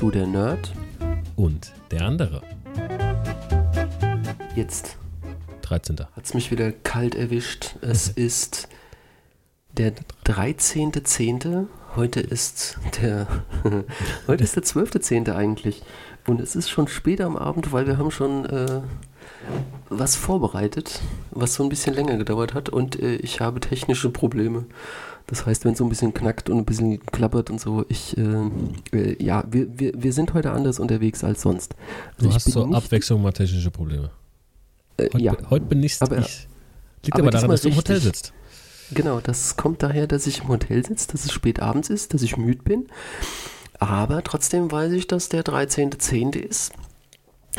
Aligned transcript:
zu 0.00 0.10
der 0.10 0.26
Nerd 0.26 0.72
und 1.36 1.72
der 1.90 2.06
andere. 2.06 2.40
Jetzt 4.56 4.96
13. 5.60 5.98
hat 6.16 6.24
es 6.24 6.32
mich 6.32 6.50
wieder 6.50 6.72
kalt 6.72 7.14
erwischt. 7.14 7.74
Es 7.82 8.08
ist 8.08 8.66
der 9.76 9.92
13.10. 10.24 11.66
Heute 11.96 12.20
ist 12.20 12.78
der 13.02 13.26
heute 14.26 14.42
ist 14.42 14.56
der 14.56 14.62
12.10. 14.62 15.34
eigentlich. 15.34 15.82
Und 16.26 16.40
es 16.40 16.56
ist 16.56 16.70
schon 16.70 16.88
später 16.88 17.26
am 17.26 17.36
Abend, 17.36 17.70
weil 17.70 17.86
wir 17.86 17.98
haben 17.98 18.10
schon 18.10 18.46
äh, 18.46 18.80
was 19.90 20.16
vorbereitet, 20.16 21.02
was 21.30 21.52
so 21.52 21.62
ein 21.62 21.68
bisschen 21.68 21.94
länger 21.94 22.16
gedauert 22.16 22.54
hat 22.54 22.70
und 22.70 22.98
äh, 22.98 23.16
ich 23.16 23.42
habe 23.42 23.60
technische 23.60 24.08
Probleme. 24.08 24.64
Das 25.26 25.46
heißt, 25.46 25.64
wenn 25.64 25.72
es 25.72 25.78
so 25.78 25.84
ein 25.84 25.88
bisschen 25.88 26.12
knackt 26.12 26.50
und 26.50 26.58
ein 26.58 26.64
bisschen 26.64 27.00
klappert 27.06 27.50
und 27.50 27.60
so, 27.60 27.84
ich, 27.88 28.16
äh, 28.18 28.50
äh, 28.92 29.22
ja, 29.22 29.44
wir, 29.50 29.78
wir, 29.78 29.92
wir 29.96 30.12
sind 30.12 30.34
heute 30.34 30.50
anders 30.52 30.78
unterwegs 30.80 31.22
als 31.22 31.42
sonst. 31.42 31.74
Du 32.18 32.28
ich 32.28 32.34
hast 32.34 32.44
bin 32.44 32.52
zur 32.52 32.66
nicht- 32.66 32.76
Abwechslung 32.76 33.22
mal 33.22 33.32
technische 33.32 33.70
Probleme. 33.70 34.10
Äh, 34.96 35.04
Heute, 35.12 35.18
ja, 35.24 35.36
heute 35.50 35.66
bin 35.66 35.80
nicht 35.80 36.00
Aber- 36.02 36.18
ich. 36.18 36.48
Liegt 37.04 37.14
aber 37.14 37.22
aber, 37.24 37.30
daran, 37.30 37.50
dass 37.50 37.62
du 37.62 37.68
im 37.68 37.76
Hotel 37.76 37.98
sitzt. 38.00 38.32
genau, 38.90 39.20
das 39.20 39.56
kommt 39.56 39.82
daher, 39.82 40.06
dass 40.06 40.26
ich 40.26 40.40
im 40.42 40.48
Hotel 40.48 40.84
sitze, 40.84 41.08
dass 41.12 41.24
es 41.24 41.32
spät 41.32 41.60
abends 41.60 41.88
ist, 41.88 42.12
dass 42.12 42.20
ich 42.22 42.36
müde 42.36 42.62
bin. 42.62 42.88
Aber 43.78 44.22
trotzdem 44.22 44.70
weiß 44.70 44.92
ich, 44.92 45.06
dass 45.06 45.28
der 45.30 45.42
13.10. 45.42 46.36
ist. 46.36 46.72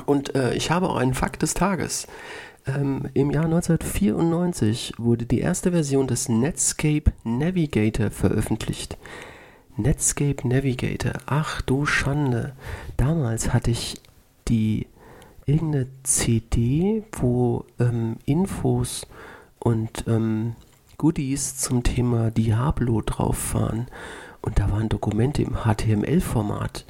Und 0.06 0.36
äh, 0.36 0.54
ich 0.54 0.70
habe 0.72 0.88
auch 0.90 0.96
einen 0.98 1.14
Fakt 1.16 1.42
des 1.42 1.54
Tages. 1.56 2.06
Ähm, 2.68 3.10
Im 3.14 3.32
Jahr 3.32 3.46
1994 3.46 4.94
wurde 4.98 5.26
die 5.26 5.40
erste 5.40 5.72
Version 5.72 6.08
des 6.08 6.30
Netscape 6.30 7.12
Navigator 7.24 8.12
veröffentlicht. 8.12 8.98
Netscape 9.78 10.48
Navigator, 10.48 11.14
ach 11.26 11.62
du 11.62 11.86
Schande. 11.86 12.54
Damals 12.98 13.54
hatte 13.54 13.72
ich 13.72 14.00
die 14.48 14.88
irgendeine 15.46 15.88
CD, 16.04 17.04
wo 17.14 17.66
ähm, 17.80 18.18
Infos 18.26 19.08
und 19.60 20.06
ähm, 20.08 20.56
Goodies 20.98 21.58
zum 21.58 21.84
Thema 21.84 22.30
Diablo 22.30 23.02
drauf 23.02 23.56
waren. 23.56 23.88
Und 24.42 24.60
da 24.60 24.72
waren 24.72 24.90
Dokumente 24.90 25.42
im 25.42 25.64
HTML-Format. 25.64 26.86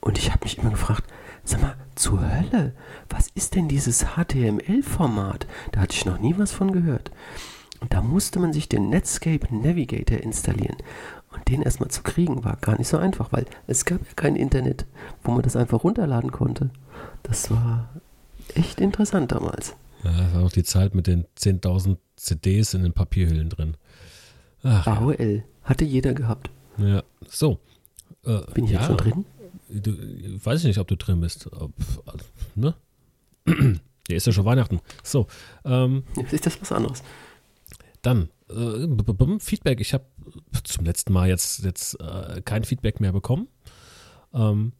Und 0.00 0.18
ich 0.18 0.30
habe 0.30 0.44
mich 0.44 0.58
immer 0.58 0.70
gefragt, 0.70 1.04
sag 1.44 1.62
mal, 1.62 1.74
zur 1.94 2.20
Hölle, 2.20 2.72
was 3.08 3.28
ist 3.34 3.54
denn 3.54 3.68
dieses 3.68 4.04
HTML-Format? 4.16 5.46
Da 5.72 5.80
hatte 5.80 5.94
ich 5.96 6.04
noch 6.06 6.18
nie 6.18 6.34
was 6.38 6.52
von 6.52 6.72
gehört. 6.72 7.10
Und 7.80 7.92
da 7.94 8.02
musste 8.02 8.38
man 8.38 8.52
sich 8.52 8.68
den 8.68 8.90
Netscape 8.90 9.54
Navigator 9.54 10.18
installieren. 10.18 10.76
Und 11.32 11.48
den 11.48 11.62
erstmal 11.62 11.90
zu 11.90 12.02
kriegen, 12.02 12.44
war 12.44 12.56
gar 12.56 12.76
nicht 12.76 12.88
so 12.88 12.98
einfach, 12.98 13.32
weil 13.32 13.46
es 13.66 13.84
gab 13.84 14.00
ja 14.00 14.12
kein 14.16 14.36
Internet, 14.36 14.84
wo 15.22 15.30
man 15.32 15.42
das 15.42 15.56
einfach 15.56 15.84
runterladen 15.84 16.32
konnte. 16.32 16.70
Das 17.22 17.50
war 17.50 17.88
echt 18.54 18.80
interessant 18.80 19.32
damals. 19.32 19.74
Ja, 20.02 20.10
das 20.12 20.34
war 20.34 20.42
auch 20.44 20.52
die 20.52 20.64
Zeit 20.64 20.94
mit 20.94 21.06
den 21.06 21.24
10.000 21.38 21.96
CDs 22.16 22.74
in 22.74 22.82
den 22.82 22.92
Papierhüllen 22.92 23.48
drin. 23.48 23.76
Ach. 24.62 24.86
AOL. 24.86 25.44
Hatte 25.62 25.84
jeder 25.84 26.14
gehabt. 26.14 26.50
ja. 26.78 27.02
So. 27.28 27.58
Äh, 28.24 28.40
Bin 28.52 28.64
ich 28.64 28.72
ja, 28.72 28.78
jetzt 28.80 28.86
schon 28.88 28.96
drin? 28.96 29.24
Du, 29.72 29.92
weiß 30.44 30.60
ich 30.60 30.66
nicht, 30.66 30.78
ob 30.78 30.88
du 30.88 30.96
drin 30.96 31.20
bist. 31.20 31.50
Ob, 31.52 31.72
ne? 32.54 32.74
Ja, 34.08 34.16
ist 34.16 34.26
ja 34.26 34.32
schon 34.32 34.44
Weihnachten. 34.44 34.80
So, 35.04 35.28
ähm, 35.64 36.02
Jetzt 36.16 36.32
ist 36.32 36.46
das 36.46 36.60
was 36.60 36.72
anderes. 36.72 37.04
Dann, 38.02 38.28
äh, 38.48 39.38
Feedback. 39.38 39.80
Ich 39.80 39.94
habe 39.94 40.04
zum 40.64 40.84
letzten 40.84 41.12
Mal 41.12 41.28
jetzt, 41.28 41.62
jetzt 41.62 41.94
äh, 42.00 42.42
kein 42.44 42.64
Feedback 42.64 42.98
mehr 42.98 43.12
bekommen. 43.12 43.46
Ähm, 44.34 44.72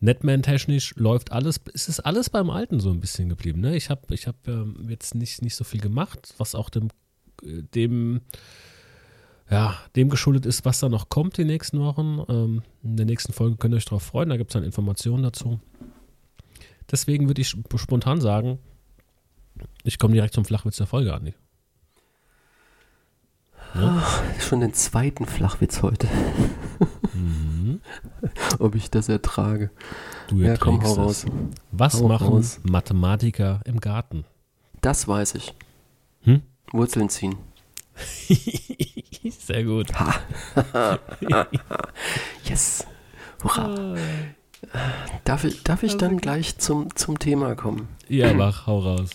Netman-technisch 0.00 0.94
läuft 0.96 1.32
alles, 1.32 1.60
es 1.72 1.88
ist 1.88 2.00
alles 2.00 2.28
beim 2.28 2.50
Alten 2.50 2.80
so 2.80 2.90
ein 2.90 3.00
bisschen 3.00 3.28
geblieben. 3.28 3.60
Ne? 3.60 3.76
Ich 3.76 3.88
habe 3.88 4.14
ich 4.14 4.26
hab, 4.26 4.46
ähm, 4.46 4.86
jetzt 4.88 5.14
nicht, 5.14 5.42
nicht 5.42 5.56
so 5.56 5.64
viel 5.64 5.80
gemacht, 5.80 6.34
was 6.36 6.54
auch 6.54 6.68
dem, 6.68 6.88
äh, 7.42 7.62
dem, 7.74 8.20
ja, 9.50 9.76
dem 9.94 10.08
geschuldet 10.08 10.44
ist, 10.46 10.64
was 10.64 10.80
da 10.80 10.88
noch 10.88 11.08
kommt 11.08 11.36
die 11.38 11.44
nächsten 11.44 11.78
Wochen. 11.80 12.22
Ähm, 12.28 12.62
in 12.82 12.96
der 12.96 13.06
nächsten 13.06 13.32
Folge 13.32 13.56
könnt 13.56 13.74
ihr 13.74 13.78
euch 13.78 13.84
darauf 13.84 14.02
freuen, 14.02 14.28
da 14.28 14.36
gibt 14.36 14.50
es 14.50 14.54
dann 14.54 14.64
Informationen 14.64 15.22
dazu. 15.22 15.60
Deswegen 16.90 17.28
würde 17.28 17.40
ich 17.42 17.48
sp- 17.54 17.78
spontan 17.78 18.20
sagen, 18.20 18.58
ich 19.84 19.98
komme 19.98 20.14
direkt 20.14 20.34
zum 20.34 20.44
Flachwitz 20.44 20.76
der 20.76 20.86
Folge, 20.86 21.14
Andi. 21.14 21.34
Schon 24.40 24.60
den 24.60 24.72
zweiten 24.72 25.26
Flachwitz 25.26 25.82
heute. 25.82 26.08
Mhm. 27.12 27.80
Ob 28.58 28.74
ich 28.74 28.90
das 28.90 29.08
ertrage. 29.10 29.70
Du 30.28 30.36
Ja, 30.36 30.56
komm, 30.56 30.82
hau 30.82 30.94
raus. 30.94 31.26
Was 31.72 32.00
Hau 32.00 32.08
machen 32.08 32.28
raus. 32.28 32.60
Mathematiker 32.62 33.60
im 33.66 33.80
Garten? 33.80 34.24
Das 34.80 35.06
weiß 35.08 35.34
ich. 35.34 35.52
Hm? 36.22 36.40
Wurzeln 36.72 37.10
ziehen. 37.10 37.36
Sehr 39.30 39.64
gut. 39.64 39.88
Ha. 39.98 40.14
yes. 42.44 42.86
Hurra. 43.42 43.94
Darf 45.24 45.44
ich, 45.44 45.62
darf 45.62 45.82
ich 45.82 45.96
dann 45.96 46.18
gleich 46.18 46.58
zum, 46.58 46.94
zum 46.96 47.18
Thema 47.18 47.54
kommen? 47.54 47.88
Ja, 48.08 48.32
mach, 48.34 48.66
hau 48.66 48.80
raus. 48.80 49.10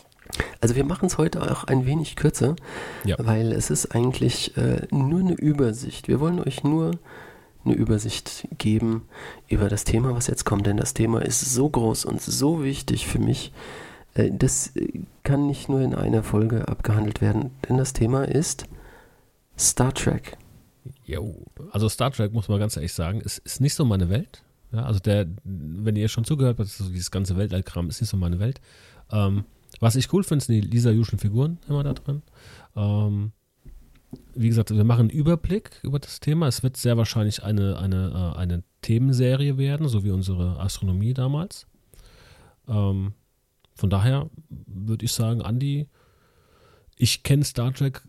Also 0.61 0.75
wir 0.75 0.85
machen 0.85 1.07
es 1.07 1.17
heute 1.17 1.41
auch 1.51 1.65
ein 1.65 1.85
wenig 1.85 2.15
kürzer, 2.15 2.55
Ja. 3.03 3.17
weil 3.19 3.51
es 3.51 3.69
ist 3.69 3.93
eigentlich 3.93 4.55
äh, 4.57 4.87
nur 4.91 5.19
eine 5.19 5.33
Übersicht. 5.33 6.07
Wir 6.07 6.19
wollen 6.19 6.39
euch 6.39 6.63
nur 6.63 6.91
eine 7.65 7.73
Übersicht 7.75 8.47
geben 8.57 9.07
über 9.47 9.67
das 9.69 9.83
Thema, 9.83 10.15
was 10.15 10.27
jetzt 10.27 10.45
kommt, 10.45 10.65
denn 10.67 10.77
das 10.77 10.93
Thema 10.93 11.21
ist 11.21 11.41
so 11.41 11.69
groß 11.69 12.05
und 12.05 12.21
so 12.21 12.63
wichtig 12.63 13.07
für 13.07 13.19
mich. 13.19 13.51
Äh, 14.13 14.29
das 14.31 14.75
äh, 14.75 15.01
kann 15.23 15.47
nicht 15.47 15.67
nur 15.69 15.81
in 15.81 15.93
einer 15.93 16.23
Folge 16.23 16.67
abgehandelt 16.67 17.21
werden, 17.21 17.51
denn 17.67 17.77
das 17.77 17.93
Thema 17.93 18.23
ist 18.23 18.65
Star 19.61 19.93
Trek. 19.93 20.37
Jo. 21.05 21.45
Also 21.71 21.87
Star 21.89 22.11
Trek, 22.11 22.33
muss 22.33 22.47
man 22.47 22.59
ganz 22.59 22.75
ehrlich 22.75 22.93
sagen, 22.93 23.21
ist, 23.21 23.37
ist 23.39 23.61
nicht 23.61 23.75
so 23.75 23.85
meine 23.85 24.09
Welt. 24.09 24.43
Ja, 24.71 24.83
also 24.85 24.99
der, 24.99 25.27
wenn 25.43 25.95
ihr 25.95 26.07
schon 26.07 26.23
zugehört 26.23 26.57
habt, 26.59 26.69
so 26.69 26.89
dieses 26.89 27.11
ganze 27.11 27.37
Weltallkram 27.37 27.89
ist 27.89 28.01
nicht 28.01 28.09
so 28.09 28.17
meine 28.17 28.39
Welt. 28.39 28.61
Ähm, 29.11 29.45
was 29.79 29.95
ich 29.95 30.11
cool 30.13 30.23
finde, 30.23 30.45
sind 30.45 30.55
die 30.55 30.61
Lisa 30.61 30.91
Juschen 30.91 31.19
Figuren 31.19 31.59
immer 31.67 31.83
da 31.83 31.93
drin. 31.93 32.21
Ähm, 32.75 33.31
wie 34.33 34.47
gesagt, 34.47 34.71
wir 34.71 34.83
machen 34.83 35.01
einen 35.01 35.09
Überblick 35.09 35.79
über 35.83 35.99
das 35.99 36.19
Thema. 36.19 36.47
Es 36.47 36.63
wird 36.63 36.77
sehr 36.77 36.97
wahrscheinlich 36.97 37.43
eine, 37.43 37.77
eine, 37.77 38.33
äh, 38.35 38.37
eine 38.37 38.63
Themenserie 38.81 39.57
werden, 39.57 39.87
so 39.87 40.03
wie 40.03 40.11
unsere 40.11 40.59
Astronomie 40.59 41.13
damals. 41.13 41.67
Ähm, 42.67 43.13
von 43.75 43.89
daher 43.89 44.29
würde 44.49 45.05
ich 45.05 45.11
sagen, 45.11 45.41
Andi, 45.41 45.87
ich 46.95 47.23
kenne 47.23 47.43
Star 47.43 47.73
Trek. 47.73 48.01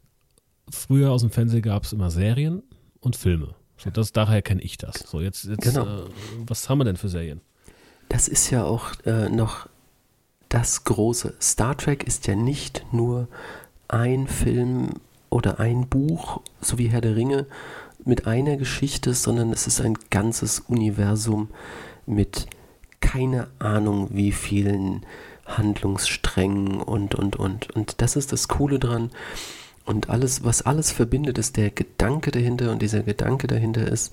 Früher 0.70 1.10
aus 1.10 1.22
dem 1.22 1.30
Fernsehen 1.30 1.62
gab 1.62 1.84
es 1.84 1.92
immer 1.92 2.10
Serien 2.10 2.62
und 3.00 3.16
Filme. 3.16 3.54
So, 3.76 3.90
das, 3.90 4.12
daher 4.12 4.42
kenne 4.42 4.62
ich 4.62 4.78
das. 4.78 4.94
So, 5.00 5.20
jetzt, 5.20 5.44
jetzt 5.44 5.62
Genau. 5.62 5.84
äh, 5.84 6.04
was 6.46 6.68
haben 6.68 6.78
wir 6.78 6.84
denn 6.84 6.96
für 6.96 7.08
Serien? 7.08 7.40
Das 8.08 8.28
ist 8.28 8.50
ja 8.50 8.64
auch 8.64 8.92
äh, 9.04 9.28
noch 9.28 9.68
das 10.48 10.84
Große. 10.84 11.34
Star 11.40 11.76
Trek 11.76 12.04
ist 12.04 12.26
ja 12.26 12.34
nicht 12.36 12.84
nur 12.92 13.28
ein 13.88 14.28
Film 14.28 14.90
oder 15.30 15.60
ein 15.60 15.88
Buch, 15.88 16.42
so 16.60 16.78
wie 16.78 16.88
Herr 16.88 17.00
der 17.00 17.16
Ringe, 17.16 17.46
mit 18.04 18.26
einer 18.26 18.56
Geschichte, 18.56 19.14
sondern 19.14 19.52
es 19.52 19.66
ist 19.66 19.80
ein 19.80 19.96
ganzes 20.10 20.60
Universum 20.60 21.48
mit 22.06 22.46
keine 23.00 23.48
Ahnung 23.58 24.08
wie 24.12 24.32
vielen 24.32 25.04
Handlungssträngen 25.46 26.80
und, 26.80 27.14
und, 27.14 27.36
und. 27.36 27.70
Und 27.70 28.00
das 28.00 28.16
ist 28.16 28.32
das 28.32 28.48
Coole 28.48 28.78
dran. 28.78 29.10
Und 29.84 30.08
alles, 30.10 30.44
was 30.44 30.62
alles 30.62 30.92
verbindet, 30.92 31.38
ist 31.38 31.56
der 31.56 31.70
Gedanke 31.70 32.30
dahinter. 32.30 32.70
Und 32.70 32.82
dieser 32.82 33.02
Gedanke 33.02 33.46
dahinter 33.46 33.86
ist, 33.86 34.12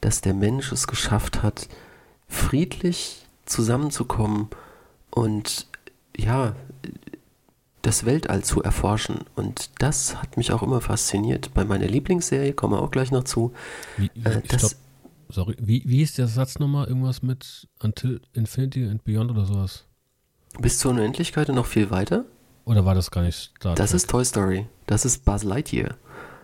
dass 0.00 0.20
der 0.20 0.34
Mensch 0.34 0.70
es 0.72 0.86
geschafft 0.86 1.42
hat, 1.42 1.68
friedlich 2.28 3.26
zusammenzukommen 3.46 4.48
und 5.10 5.66
ja, 6.16 6.54
das 7.82 8.04
Weltall 8.04 8.44
zu 8.44 8.62
erforschen. 8.62 9.20
Und 9.34 9.70
das 9.78 10.16
hat 10.16 10.36
mich 10.36 10.52
auch 10.52 10.62
immer 10.62 10.80
fasziniert. 10.80 11.54
Bei 11.54 11.64
meiner 11.64 11.86
Lieblingsserie, 11.86 12.52
kommen 12.52 12.74
wir 12.74 12.82
auch 12.82 12.90
gleich 12.90 13.10
noch 13.10 13.24
zu. 13.24 13.52
Wie, 13.96 14.10
Äh, 14.24 14.42
das-. 14.48 14.76
Sorry, 15.30 15.56
wie, 15.60 15.82
wie 15.86 16.02
ist 16.02 16.18
der 16.18 16.26
Satz 16.26 16.58
nochmal? 16.58 16.86
Irgendwas 16.86 17.22
mit 17.22 17.68
Until 17.82 18.20
Infinity 18.32 18.86
and 18.88 19.04
Beyond 19.04 19.30
oder 19.30 19.44
sowas? 19.44 19.84
Bis 20.58 20.78
zur 20.78 20.92
Unendlichkeit 20.92 21.48
und 21.50 21.56
noch 21.56 21.66
viel 21.66 21.90
weiter. 21.90 22.24
Oder 22.68 22.84
war 22.84 22.94
das 22.94 23.10
gar 23.10 23.22
nicht 23.22 23.52
Star 23.56 23.74
Das 23.74 23.90
Trek? 23.90 23.96
ist 23.96 24.10
Toy 24.10 24.24
Story. 24.24 24.66
Das 24.86 25.04
ist 25.04 25.24
Buzz 25.24 25.42
Lightyear. 25.42 25.94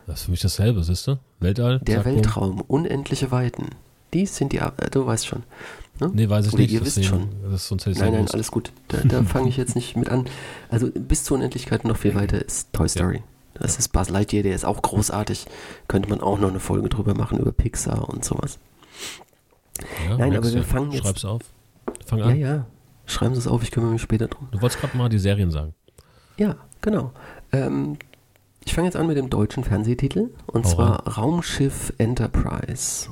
Das 0.07 0.21
ist 0.21 0.25
für 0.27 0.31
mich 0.33 0.41
dasselbe, 0.41 0.83
siehst 0.83 1.07
du? 1.07 1.19
Weltall? 1.41 1.79
Der 1.81 1.97
zack, 1.97 2.05
bumm. 2.05 2.15
Weltraum, 2.17 2.61
unendliche 2.63 3.31
Weiten. 3.31 3.71
Die 4.13 4.27
sind 4.27 4.53
die, 4.53 4.59
äh, 4.59 4.71
du 4.91 5.07
weißt 5.07 5.27
schon. 5.27 5.43
Ne? 6.01 6.11
Nee, 6.13 6.29
weiß 6.29 6.47
ich 6.49 6.53
Oder 6.55 6.63
nicht. 6.63 6.73
ihr 6.73 6.85
wisst 6.85 6.97
deswegen- 6.97 7.29
Das 7.51 7.69
sonst 7.69 7.83
hätte 7.87 7.93
ich 7.93 7.99
Nein, 7.99 8.13
ja 8.15 8.19
nein, 8.21 8.29
alles 8.33 8.51
gut. 8.51 8.73
Da, 8.89 8.99
da 9.05 9.23
fange 9.25 9.49
ich 9.49 9.57
jetzt 9.57 9.75
nicht 9.77 9.97
mit 9.97 10.09
an. 10.09 10.27
Also 10.69 10.91
bis 10.91 11.25
zur 11.25 11.37
Unendlichkeit 11.37 11.85
noch 11.85 11.97
viel 11.97 12.15
weiter 12.15 12.45
ist 12.45 12.73
Toy 12.73 12.89
Story. 12.89 13.23
Das 13.55 13.79
ist 13.79 13.89
Buzz 13.93 14.09
Lightyear, 14.09 14.43
der 14.43 14.55
ist 14.55 14.65
auch 14.65 14.83
großartig. 14.83 15.47
Könnte 15.89 16.09
man 16.09 16.21
auch 16.21 16.39
noch 16.39 16.49
eine 16.51 16.59
Folge 16.61 16.89
drüber 16.89 17.15
machen 17.15 17.39
über 17.39 17.53
Pixar 17.53 18.09
und 18.09 18.25
sowas. 18.25 18.59
Ja, 20.09 20.17
Nein, 20.19 20.37
aber 20.37 20.53
wir 20.53 20.63
fangen 20.65 20.91
jetzt- 20.93 21.03
Schreib's 21.05 21.25
auf. 21.25 21.43
Fang 22.07 22.19
Ja, 22.21 22.25
an. 22.27 22.37
ja. 22.39 22.67
Schreiben 23.07 23.35
Sie 23.35 23.41
es 23.41 23.47
auf, 23.47 23.63
ich 23.63 23.71
kümmere 23.71 23.93
mich 23.93 24.03
später 24.03 24.29
drum. 24.29 24.49
Du 24.51 24.61
wolltest 24.63 24.81
gerade 24.81 24.97
mal 24.97 25.09
die 25.09 25.19
Serien 25.19 25.51
sagen. 25.51 25.75
Ja, 26.37 26.57
genau. 26.81 27.13
Ähm, 27.53 27.97
ich 28.65 28.75
fange 28.75 28.89
jetzt 28.89 28.97
an 28.97 29.07
mit 29.07 29.17
dem 29.17 29.31
deutschen 29.31 29.63
Fernsehtitel 29.63 30.31
und 30.47 30.65
Hau 30.65 30.71
zwar 30.71 31.17
Raumschiff 31.17 31.93
Enterprise. 31.99 33.09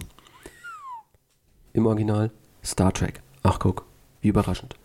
Im 1.73 1.87
Original 1.87 2.33
Star 2.65 2.93
Trek. 2.93 3.23
Ach 3.43 3.59
guck, 3.59 3.85
wie 4.21 4.29
überraschend. 4.29 4.77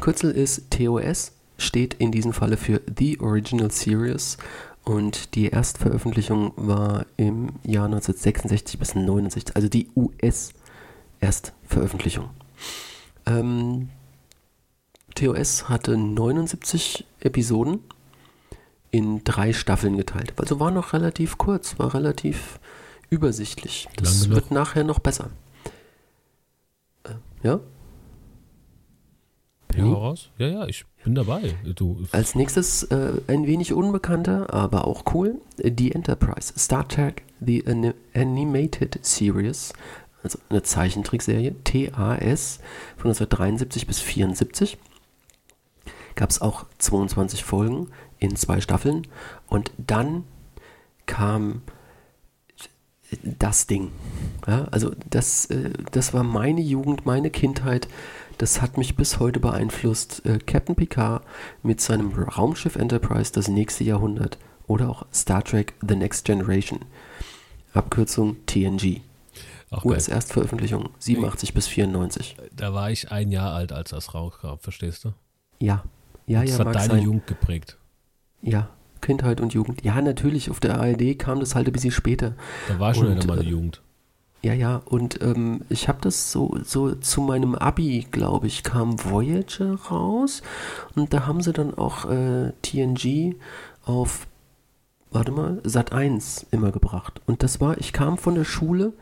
Kürzel 0.00 0.30
ist 0.30 0.70
TOS, 0.70 1.32
steht 1.58 1.94
in 1.94 2.10
diesem 2.10 2.32
Falle 2.32 2.56
für 2.56 2.80
The 2.98 3.20
Original 3.20 3.70
Series 3.70 4.38
und 4.84 5.36
die 5.36 5.50
Erstveröffentlichung 5.50 6.52
war 6.56 7.06
im 7.16 7.50
Jahr 7.62 7.84
1966 7.84 8.78
bis 8.78 8.94
69, 8.94 9.54
also 9.54 9.68
die 9.68 9.90
US-Erstveröffentlichung. 9.94 12.30
Ähm, 13.26 13.90
TOS 15.14 15.68
hatte 15.68 15.96
79 15.96 17.04
Episoden 17.20 17.80
in 18.90 19.24
drei 19.24 19.52
Staffeln 19.52 19.96
geteilt. 19.96 20.34
Also 20.36 20.60
war 20.60 20.70
noch 20.70 20.92
relativ 20.92 21.38
kurz, 21.38 21.78
war 21.78 21.94
relativ 21.94 22.58
übersichtlich. 23.10 23.88
Das 23.96 24.20
Lang 24.20 24.30
genug. 24.30 24.34
wird 24.36 24.50
nachher 24.50 24.84
noch 24.84 24.98
besser. 24.98 25.30
Äh, 27.04 27.14
ja? 27.42 27.60
Ja, 29.74 29.84
hau 29.84 29.94
raus. 29.94 30.30
Ja, 30.36 30.48
ja, 30.48 30.66
ich 30.66 30.84
bin 31.02 31.14
dabei. 31.14 31.54
Du, 31.74 32.04
Als 32.12 32.34
nächstes 32.34 32.82
äh, 32.84 33.12
ein 33.26 33.46
wenig 33.46 33.72
unbekannter, 33.72 34.52
aber 34.52 34.86
auch 34.86 35.04
cool, 35.14 35.40
The 35.56 35.92
Enterprise. 35.92 36.52
Star 36.58 36.86
Trek 36.86 37.22
The 37.40 37.66
Ani- 37.66 37.94
Animated 38.14 38.98
Series, 39.02 39.72
also 40.22 40.38
eine 40.50 40.62
Zeichentrickserie, 40.62 41.54
TAS, 41.64 42.60
von 42.98 43.10
1973 43.10 43.86
bis 43.86 44.00
74. 44.00 44.76
Gab 46.14 46.30
es 46.30 46.40
auch 46.40 46.66
22 46.78 47.44
Folgen 47.44 47.88
in 48.18 48.36
zwei 48.36 48.60
Staffeln. 48.60 49.06
Und 49.48 49.72
dann 49.78 50.24
kam 51.06 51.62
das 53.22 53.66
Ding. 53.66 53.92
Ja, 54.46 54.64
also 54.70 54.92
das, 55.10 55.46
äh, 55.46 55.70
das 55.90 56.14
war 56.14 56.22
meine 56.22 56.60
Jugend, 56.60 57.04
meine 57.06 57.30
Kindheit. 57.30 57.88
Das 58.38 58.62
hat 58.62 58.78
mich 58.78 58.96
bis 58.96 59.18
heute 59.18 59.40
beeinflusst. 59.40 60.24
Äh, 60.24 60.38
Captain 60.38 60.74
Picard 60.74 61.24
mit 61.62 61.80
seinem 61.80 62.12
Raumschiff 62.12 62.76
Enterprise 62.76 63.32
das 63.32 63.48
nächste 63.48 63.84
Jahrhundert 63.84 64.38
oder 64.66 64.88
auch 64.88 65.06
Star 65.12 65.44
Trek 65.44 65.74
The 65.86 65.96
Next 65.96 66.24
Generation. 66.24 66.80
Abkürzung 67.74 68.36
TNG. 68.46 69.00
auch. 69.70 69.84
US-Erstveröffentlichung 69.84 70.90
87 70.98 71.54
bis 71.54 71.66
94. 71.66 72.36
Da 72.54 72.74
war 72.74 72.90
ich 72.90 73.10
ein 73.10 73.30
Jahr 73.30 73.52
alt, 73.52 73.72
als 73.72 73.90
das 73.90 74.14
rauskam, 74.14 74.58
verstehst 74.58 75.04
du? 75.04 75.12
Ja, 75.58 75.84
ja, 76.26 76.42
das 76.42 76.50
ja, 76.50 76.58
hat 76.58 76.64
mag 76.66 76.74
deine 76.74 76.88
sein. 76.94 77.02
Jugend 77.02 77.26
geprägt. 77.26 77.78
Ja, 78.42 78.68
Kindheit 79.00 79.40
und 79.40 79.52
Jugend. 79.52 79.84
Ja, 79.84 80.00
natürlich, 80.00 80.50
auf 80.50 80.60
der 80.60 80.80
ARD 80.80 81.18
kam 81.18 81.40
das 81.40 81.54
halt 81.54 81.66
ein 81.66 81.72
bisschen 81.72 81.90
später. 81.90 82.34
Da 82.68 82.78
war 82.78 82.94
schon 82.94 83.08
Und, 83.08 83.26
meine 83.26 83.42
äh, 83.42 83.48
Jugend. 83.48 83.82
Ja, 84.42 84.54
ja, 84.54 84.82
und 84.86 85.22
ähm, 85.22 85.60
ich 85.68 85.88
habe 85.88 85.98
das 86.00 86.32
so, 86.32 86.56
so 86.64 86.96
zu 86.96 87.20
meinem 87.20 87.54
Abi, 87.54 88.08
glaube 88.10 88.48
ich, 88.48 88.64
kam 88.64 89.04
Voyager 89.04 89.76
raus 89.88 90.42
und 90.96 91.14
da 91.14 91.26
haben 91.26 91.42
sie 91.42 91.52
dann 91.52 91.74
auch 91.74 92.10
äh, 92.10 92.52
TNG 92.62 93.36
auf, 93.84 94.26
warte 95.12 95.30
mal, 95.30 95.60
Sat 95.62 95.92
1 95.92 96.46
immer 96.50 96.72
gebracht. 96.72 97.20
Und 97.26 97.44
das 97.44 97.60
war, 97.60 97.78
ich 97.78 97.92
kam 97.92 98.18
von 98.18 98.34
der 98.34 98.44
Schule 98.44 98.92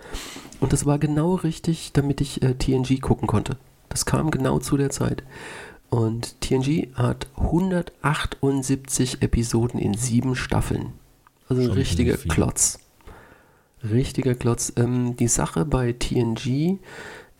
und 0.60 0.74
das 0.74 0.84
war 0.84 0.98
genau 0.98 1.36
richtig, 1.36 1.92
damit 1.94 2.20
ich 2.20 2.42
äh, 2.42 2.54
TNG 2.54 3.00
gucken 3.00 3.26
konnte. 3.26 3.56
Das 3.88 4.04
kam 4.04 4.30
genau 4.30 4.58
zu 4.58 4.76
der 4.76 4.90
Zeit. 4.90 5.22
Und 5.90 6.40
TNG 6.40 6.88
hat 6.94 7.26
178 7.36 9.22
Episoden 9.22 9.80
in 9.80 9.94
sieben 9.94 10.36
Staffeln. 10.36 10.92
Also 11.48 11.62
ein 11.62 11.70
richtiger. 11.70 12.16
Klotz. 12.16 12.78
Richtiger 13.82 14.34
Klotz. 14.36 14.72
Ähm, 14.76 15.16
die 15.16 15.28
Sache 15.28 15.64
bei 15.64 15.92
TNG 15.92 16.78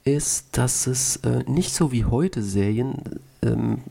ist, 0.05 0.59
dass 0.59 0.87
es 0.87 1.17
äh, 1.17 1.45
nicht 1.47 1.75
so 1.75 1.93
wie 1.93 2.05
heute 2.05 2.43
Serien 2.43 3.21
ähm, 3.43 3.83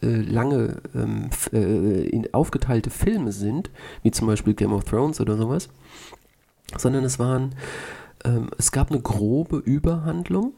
äh, 0.00 0.06
lange 0.06 0.80
ähm, 0.94 1.28
äh, 1.52 2.08
in 2.08 2.32
aufgeteilte 2.32 2.88
Filme 2.88 3.32
sind, 3.32 3.70
wie 4.02 4.12
zum 4.12 4.28
Beispiel 4.28 4.54
Game 4.54 4.72
of 4.72 4.84
Thrones 4.84 5.20
oder 5.20 5.36
sowas, 5.36 5.68
sondern 6.76 7.04
es 7.04 7.18
waren, 7.18 7.54
ähm, 8.24 8.48
es 8.58 8.70
gab 8.70 8.90
eine 8.90 9.00
grobe 9.00 9.56
Überhandlung 9.56 10.52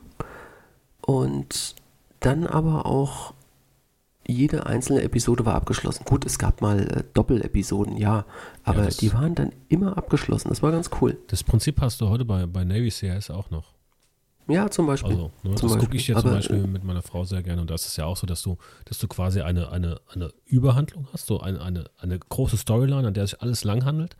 und 1.00 1.74
dann 2.20 2.46
aber 2.46 2.86
auch 2.86 3.34
jede 4.26 4.66
einzelne 4.66 5.02
Episode 5.02 5.44
war 5.44 5.54
abgeschlossen. 5.54 6.04
Gut, 6.04 6.24
es 6.24 6.38
gab 6.38 6.60
mal 6.60 6.80
äh, 6.80 7.04
Doppelepisoden, 7.14 7.96
ja, 7.96 8.24
aber 8.62 8.84
das- 8.84 8.98
die 8.98 9.12
waren 9.12 9.34
dann 9.34 9.52
immer 9.68 9.96
abgeschlossen. 9.98 10.48
Das 10.50 10.62
war 10.62 10.70
ganz 10.70 10.90
cool. 11.00 11.18
Das 11.28 11.42
Prinzip 11.42 11.80
hast 11.80 12.00
du 12.00 12.08
heute 12.08 12.24
bei, 12.24 12.46
bei 12.46 12.62
Navy 12.64 12.90
CIS 12.90 13.30
auch 13.30 13.50
noch. 13.50 13.72
Ja, 14.46 14.68
zum 14.70 14.86
Beispiel. 14.86 15.12
Also, 15.12 15.30
ne, 15.42 15.50
das 15.52 15.60
Zum 15.60 15.68
gucke 15.68 15.80
Beispiel. 15.80 16.00
ich 16.00 16.08
jetzt 16.08 16.20
zum 16.20 16.28
Aber, 16.28 16.36
Beispiel 16.38 16.64
äh, 16.64 16.66
mit 16.66 16.82
meiner 16.84 17.02
Frau 17.02 17.24
sehr 17.24 17.42
gerne. 17.42 17.60
Und 17.60 17.70
das 17.70 17.86
ist 17.86 17.96
ja 17.96 18.04
auch 18.06 18.16
so, 18.16 18.26
dass 18.26 18.42
du, 18.42 18.56
dass 18.84 18.98
du 18.98 19.06
quasi 19.08 19.40
eine, 19.42 19.70
eine, 19.70 20.00
eine 20.12 20.32
Überhandlung 20.44 21.06
hast, 21.12 21.26
so 21.26 21.40
eine, 21.40 21.60
eine, 21.62 21.84
eine 21.98 22.18
große 22.18 22.56
Storyline, 22.56 23.06
an 23.06 23.14
der 23.14 23.26
sich 23.26 23.40
alles 23.42 23.62
lang 23.64 23.84
handelt. 23.84 24.16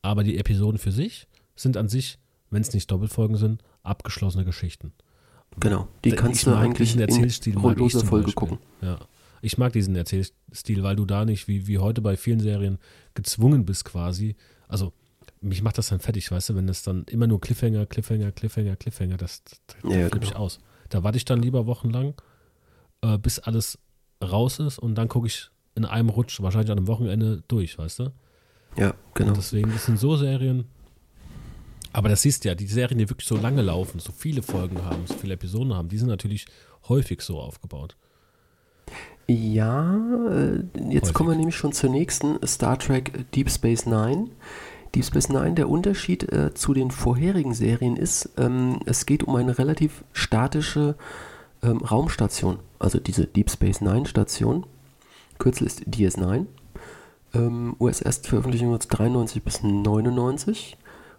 Aber 0.00 0.22
die 0.24 0.38
Episoden 0.38 0.78
für 0.78 0.92
sich 0.92 1.26
sind 1.56 1.76
an 1.76 1.88
sich, 1.88 2.18
wenn 2.50 2.62
es 2.62 2.72
nicht 2.72 2.90
Doppelfolgen 2.90 3.36
sind, 3.36 3.62
abgeschlossene 3.82 4.44
Geschichten. 4.44 4.92
Genau. 5.58 5.88
Die 6.04 6.10
Ich 6.10 6.16
kannst 6.16 6.46
du 6.46 6.54
eigentlich 6.54 6.94
in 6.94 7.00
Erzählstil 7.00 7.56
rundloser 7.58 8.04
Folge 8.04 8.32
gucken. 8.32 8.58
Ja. 8.80 8.98
Ich 9.42 9.58
mag 9.58 9.72
diesen 9.72 9.96
Erzählstil, 9.96 10.82
weil 10.82 10.96
du 10.96 11.04
da 11.04 11.24
nicht, 11.24 11.48
wie, 11.48 11.66
wie 11.66 11.78
heute 11.78 12.00
bei 12.00 12.16
vielen 12.16 12.40
Serien, 12.40 12.78
gezwungen 13.14 13.64
bist 13.64 13.84
quasi. 13.84 14.36
Also, 14.68 14.92
mich 15.40 15.62
macht 15.62 15.78
das 15.78 15.88
dann 15.88 15.98
fertig, 15.98 16.30
weißt 16.30 16.50
du, 16.50 16.54
wenn 16.54 16.68
das 16.68 16.82
dann 16.82 17.04
immer 17.10 17.26
nur 17.26 17.40
Cliffhanger, 17.40 17.86
Cliffhanger, 17.86 18.30
Cliffhanger, 18.32 18.76
Cliffhanger, 18.76 19.16
das, 19.16 19.42
das 19.44 19.76
Ja, 19.82 20.08
flippe 20.08 20.24
ich 20.24 20.30
genau. 20.30 20.44
aus. 20.44 20.60
Da 20.88 21.02
warte 21.02 21.18
ich 21.18 21.24
dann 21.24 21.42
lieber 21.42 21.66
wochenlang, 21.66 22.14
äh, 23.02 23.18
bis 23.18 23.40
alles 23.40 23.78
raus 24.22 24.60
ist 24.60 24.78
und 24.78 24.94
dann 24.94 25.08
gucke 25.08 25.26
ich 25.26 25.50
in 25.74 25.84
einem 25.84 26.08
Rutsch, 26.10 26.40
wahrscheinlich 26.40 26.70
an 26.70 26.78
einem 26.78 26.86
Wochenende 26.86 27.42
durch, 27.48 27.78
weißt 27.78 27.98
du? 28.00 28.12
Ja, 28.76 28.94
genau. 29.14 29.30
Und 29.30 29.36
deswegen, 29.38 29.70
sind 29.78 29.98
so 29.98 30.16
Serien. 30.16 30.66
Aber 31.92 32.08
das 32.08 32.22
siehst 32.22 32.44
du 32.44 32.48
ja, 32.48 32.54
die 32.54 32.66
Serien, 32.66 32.98
die 32.98 33.08
wirklich 33.08 33.28
so 33.28 33.36
lange 33.36 33.62
laufen, 33.62 34.00
so 34.00 34.12
viele 34.12 34.42
Folgen 34.42 34.82
haben, 34.84 35.06
so 35.06 35.14
viele 35.14 35.34
Episoden 35.34 35.74
haben, 35.74 35.88
die 35.88 35.98
sind 35.98 36.08
natürlich 36.08 36.46
häufig 36.88 37.20
so 37.20 37.38
aufgebaut. 37.38 37.96
Ja, 39.28 39.94
äh, 40.28 40.64
jetzt 40.90 41.04
Häufig. 41.04 41.14
kommen 41.14 41.30
wir 41.30 41.36
nämlich 41.36 41.56
schon 41.56 41.72
zur 41.72 41.90
nächsten 41.90 42.44
Star 42.46 42.78
Trek 42.78 43.30
Deep 43.32 43.50
Space 43.50 43.86
Nine. 43.86 44.28
Deep 44.94 45.04
Space 45.04 45.28
Nine, 45.28 45.54
der 45.54 45.68
Unterschied 45.68 46.30
äh, 46.32 46.52
zu 46.54 46.74
den 46.74 46.90
vorherigen 46.90 47.54
Serien 47.54 47.96
ist, 47.96 48.30
ähm, 48.36 48.80
es 48.84 49.06
geht 49.06 49.22
um 49.22 49.36
eine 49.36 49.58
relativ 49.58 50.04
statische 50.12 50.96
ähm, 51.62 51.78
Raumstation, 51.78 52.58
also 52.78 52.98
diese 52.98 53.26
Deep 53.26 53.50
Space 53.50 53.80
Nine 53.80 54.06
Station. 54.06 54.66
Kürzel 55.38 55.66
ist 55.66 55.82
DS9. 55.82 56.46
Ähm, 57.34 57.74
US-Erstveröffentlichung 57.80 58.74
1993 58.74 59.42
bis 59.42 59.62
99 59.62 60.76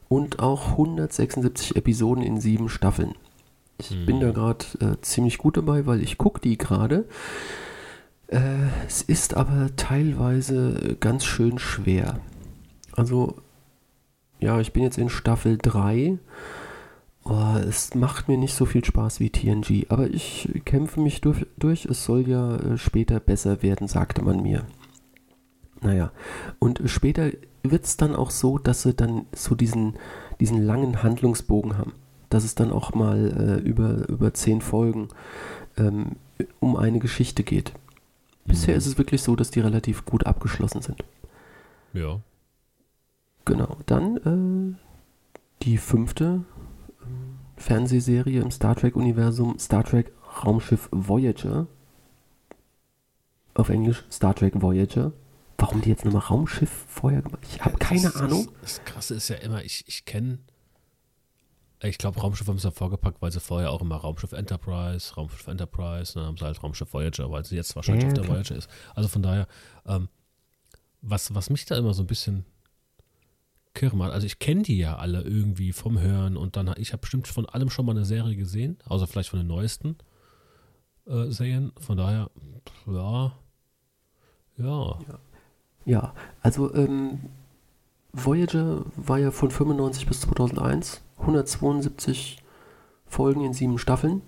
und 0.09 0.39
auch 0.39 0.71
176 0.71 1.75
Episoden 1.75 2.23
in 2.23 2.39
sieben 2.39 2.69
Staffeln. 2.69 3.15
Ich 3.79 3.91
Mhm. 3.91 4.05
bin 4.05 4.19
da 4.19 4.31
gerade 4.31 4.65
äh, 4.79 5.01
ziemlich 5.01 5.37
gut 5.37 5.57
dabei, 5.57 5.85
weil 5.85 6.01
ich 6.01 6.17
gucke 6.17 6.39
die 6.41 6.57
gerade. 6.57 7.05
Äh, 8.27 8.39
es 8.87 9.01
ist 9.01 9.35
aber 9.35 9.69
teilweise 9.75 10.95
ganz 10.99 11.25
schön 11.25 11.59
schwer. 11.59 12.19
Also, 12.95 13.35
ja, 14.39 14.59
ich 14.59 14.73
bin 14.73 14.83
jetzt 14.83 14.97
in 14.97 15.09
Staffel 15.09 15.57
3. 15.61 16.17
Oh, 17.25 17.55
es 17.67 17.95
macht 17.95 18.27
mir 18.27 18.37
nicht 18.37 18.53
so 18.53 18.65
viel 18.65 18.83
Spaß 18.83 19.19
wie 19.21 19.29
TNG, 19.29 19.85
aber 19.89 20.07
ich 20.09 20.49
kämpfe 20.65 20.99
mich 20.99 21.21
durch. 21.21 21.45
durch. 21.57 21.85
Es 21.85 22.03
soll 22.03 22.27
ja 22.27 22.55
äh, 22.57 22.77
später 22.77 23.19
besser 23.19 23.61
werden, 23.63 23.87
sagte 23.87 24.23
man 24.23 24.41
mir. 24.41 24.65
Naja, 25.81 26.11
und 26.59 26.81
später 26.85 27.29
wird 27.63 27.85
es 27.85 27.97
dann 27.97 28.15
auch 28.15 28.29
so, 28.29 28.57
dass 28.57 28.83
sie 28.83 28.93
dann 28.93 29.25
so 29.33 29.55
diesen, 29.55 29.93
diesen 30.39 30.61
langen 30.61 31.01
Handlungsbogen 31.01 31.77
haben. 31.77 31.93
Dass 32.29 32.43
es 32.43 32.55
dann 32.55 32.71
auch 32.71 32.93
mal 32.93 33.59
äh, 33.63 33.67
über, 33.67 34.07
über 34.09 34.33
zehn 34.33 34.61
Folgen 34.61 35.07
ähm, 35.77 36.17
um 36.59 36.75
eine 36.75 36.99
Geschichte 36.99 37.43
geht. 37.43 37.73
Bisher 38.45 38.73
Mhm. 38.73 38.77
ist 38.79 38.87
es 38.87 38.97
wirklich 38.97 39.21
so, 39.21 39.35
dass 39.35 39.51
die 39.51 39.61
relativ 39.61 40.05
gut 40.05 40.25
abgeschlossen 40.25 40.81
sind. 40.81 41.03
Ja. 41.93 42.19
Genau. 43.45 43.77
Dann 43.85 44.75
äh, 44.75 45.63
die 45.63 45.77
fünfte 45.77 46.25
ähm, 46.25 46.43
Fernsehserie 47.55 48.41
im 48.41 48.51
Star 48.51 48.75
Trek-Universum, 48.75 49.57
Star 49.59 49.83
Trek 49.83 50.11
Raumschiff 50.43 50.89
Voyager. 50.91 51.67
Auf 53.53 53.69
Englisch 53.69 54.03
Star 54.11 54.33
Trek 54.35 54.61
Voyager. 54.61 55.13
Warum 55.63 55.81
die 55.81 55.89
jetzt 55.89 56.03
nochmal 56.05 56.21
Raumschiff 56.23 56.69
vorher 56.87 57.21
gemacht? 57.21 57.39
Ich 57.49 57.61
habe 57.63 57.77
keine 57.77 58.01
das, 58.01 58.15
Ahnung. 58.17 58.49
Das, 58.61 58.75
das 58.75 58.85
Krasse 58.85 59.15
ist 59.15 59.27
ja 59.29 59.37
immer, 59.37 59.63
ich, 59.63 59.83
ich 59.87 60.03
kenne 60.05 60.39
Ich 61.83 61.97
glaube, 61.97 62.19
Raumschiff 62.19 62.47
haben 62.47 62.59
sie 62.59 62.71
vorgepackt, 62.71 63.21
weil 63.21 63.31
sie 63.31 63.39
vorher 63.39 63.71
auch 63.71 63.81
immer 63.81 63.95
Raumschiff 63.95 64.33
Enterprise, 64.33 65.15
Raumschiff 65.15 65.47
Enterprise, 65.47 66.13
dann 66.13 66.25
haben 66.25 66.37
sie 66.37 66.45
halt 66.45 66.61
Raumschiff 66.61 66.93
Voyager, 66.93 67.31
weil 67.31 67.45
sie 67.45 67.55
jetzt 67.55 67.75
wahrscheinlich 67.75 68.03
Ja, 68.03 68.09
auf 68.09 68.13
der 68.13 68.23
klar. 68.23 68.35
Voyager 68.37 68.55
ist. 68.55 68.69
Also 68.95 69.07
von 69.09 69.23
daher, 69.23 69.47
ähm, 69.85 70.09
was, 71.01 71.33
was 71.33 71.49
mich 71.49 71.65
da 71.65 71.77
immer 71.77 71.93
so 71.93 72.03
ein 72.03 72.07
bisschen 72.07 72.45
kirre 73.73 73.95
macht, 73.95 74.11
also 74.11 74.25
ich 74.27 74.39
kenne 74.39 74.61
die 74.63 74.77
ja 74.77 74.97
alle 74.97 75.21
irgendwie 75.21 75.73
vom 75.73 75.99
Hören 75.99 76.37
und 76.37 76.55
dann, 76.57 76.73
ich 76.77 76.91
habe 76.93 77.01
bestimmt 77.01 77.27
von 77.27 77.47
allem 77.47 77.69
schon 77.69 77.85
mal 77.85 77.93
eine 77.93 78.05
Serie 78.05 78.35
gesehen, 78.35 78.77
außer 78.85 79.07
vielleicht 79.07 79.29
von 79.29 79.39
den 79.39 79.47
neuesten 79.47 79.97
äh, 81.07 81.29
Serien. 81.31 81.71
Von 81.79 81.97
daher, 81.97 82.29
ja, 82.85 83.33
ja, 84.57 84.99
Ja, 85.07 85.19
also 86.41 86.73
ähm, 86.73 87.19
Voyager 88.13 88.83
war 88.95 89.19
ja 89.19 89.31
von 89.31 89.51
95 89.51 90.07
bis 90.07 90.21
2001, 90.21 91.01
172 91.19 92.43
Folgen 93.07 93.43
in 93.43 93.53
sieben 93.53 93.77
Staffeln. 93.77 94.21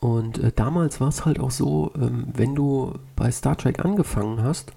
Und 0.00 0.38
äh, 0.38 0.50
damals 0.54 1.00
war 1.00 1.08
es 1.08 1.26
halt 1.26 1.38
auch 1.38 1.50
so, 1.50 1.92
ähm, 1.94 2.28
wenn 2.34 2.54
du 2.54 2.94
bei 3.16 3.30
Star 3.30 3.56
Trek 3.56 3.84
angefangen 3.84 4.42
hast, 4.42 4.72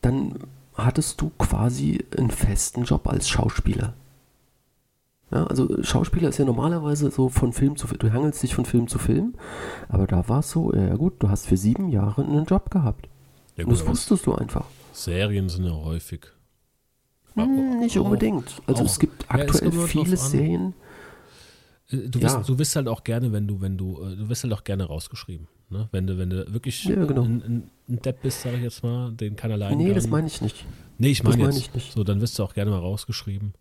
dann 0.00 0.34
hattest 0.74 1.20
du 1.20 1.30
quasi 1.38 2.04
einen 2.16 2.30
festen 2.30 2.84
Job 2.84 3.08
als 3.08 3.28
Schauspieler. 3.28 3.94
Ja, 5.32 5.44
also 5.44 5.82
Schauspieler 5.82 6.28
ist 6.28 6.38
ja 6.38 6.44
normalerweise 6.44 7.10
so 7.10 7.28
von 7.28 7.52
Film 7.52 7.76
zu 7.76 7.86
Film, 7.88 7.98
du 7.98 8.12
hangelst 8.12 8.42
dich 8.42 8.54
von 8.54 8.64
Film 8.64 8.86
zu 8.86 8.98
Film, 8.98 9.34
aber 9.88 10.06
da 10.06 10.28
war 10.28 10.38
es 10.38 10.50
so, 10.50 10.72
ja 10.72 10.94
gut, 10.94 11.14
du 11.18 11.28
hast 11.28 11.46
für 11.46 11.56
sieben 11.56 11.88
Jahre 11.88 12.22
einen 12.22 12.46
Job 12.46 12.70
gehabt. 12.70 13.08
Ja 13.58 13.64
Und 13.64 13.72
das 13.72 13.86
wusstest 13.86 14.26
du 14.26 14.34
einfach. 14.34 14.64
Serien 14.92 15.48
sind 15.48 15.64
ja 15.64 15.72
häufig. 15.72 16.26
Hm, 17.34 17.80
nicht 17.80 17.98
Auch- 17.98 18.04
unbedingt. 18.04 18.60
Also 18.66 18.82
auch. 18.82 18.86
es 18.86 18.98
gibt 18.98 19.22
Ja, 19.30 19.36
es 19.38 19.40
aktuell 19.42 19.72
immer 19.72 19.82
drauf 19.82 19.90
viele. 19.90 20.16
Serien. 20.16 20.74
Äh, 21.90 21.96
Du, 22.08 22.18
Ja. 22.18 22.36
wirst, 22.38 22.48
du 22.48 22.58
wirst 22.58 22.76
halt 22.76 22.88
auch 22.88 23.02
gerne, 23.04 23.32
wenn 23.32 23.46
du, 23.46 23.60
wenn 23.60 23.78
du, 23.78 24.02
äh, 24.02 24.16
du 24.16 24.28
wirst 24.28 24.42
halt 24.44 24.52
auch 24.52 24.64
gerne 24.64 24.84
rausgeschrieben. 24.84 25.48
Ne? 25.70 25.88
Wenn 25.92 26.06
du, 26.06 26.18
wenn 26.18 26.30
du 26.30 26.52
wirklich 26.52 26.84
Ja, 26.84 27.04
genau. 27.04 27.22
ein, 27.24 27.70
ein, 27.88 28.00
Depp 28.02 28.22
bist, 28.22 28.42
sag 28.42 28.54
ich 28.54 28.62
jetzt 28.62 28.82
mal, 28.82 29.12
den 29.12 29.36
keiner 29.36 29.56
leiden 29.56 29.78
Nee, 29.78 29.86
kann. 29.86 29.94
das 29.94 30.06
meine 30.08 30.26
ich 30.26 30.40
nicht. 30.42 30.64
Nee, 30.98 31.08
ich 31.10 31.22
meine 31.22 31.44
jetzt. 31.44 31.58
ich 31.58 31.74
nicht. 31.74 31.92
So, 31.92 32.04
dann 32.04 32.20
wirst 32.20 32.38
du 32.38 32.42
auch 32.42 32.52
gerne 32.54 32.70
mal 32.70 32.78
rausgeschrieben. 32.80 33.54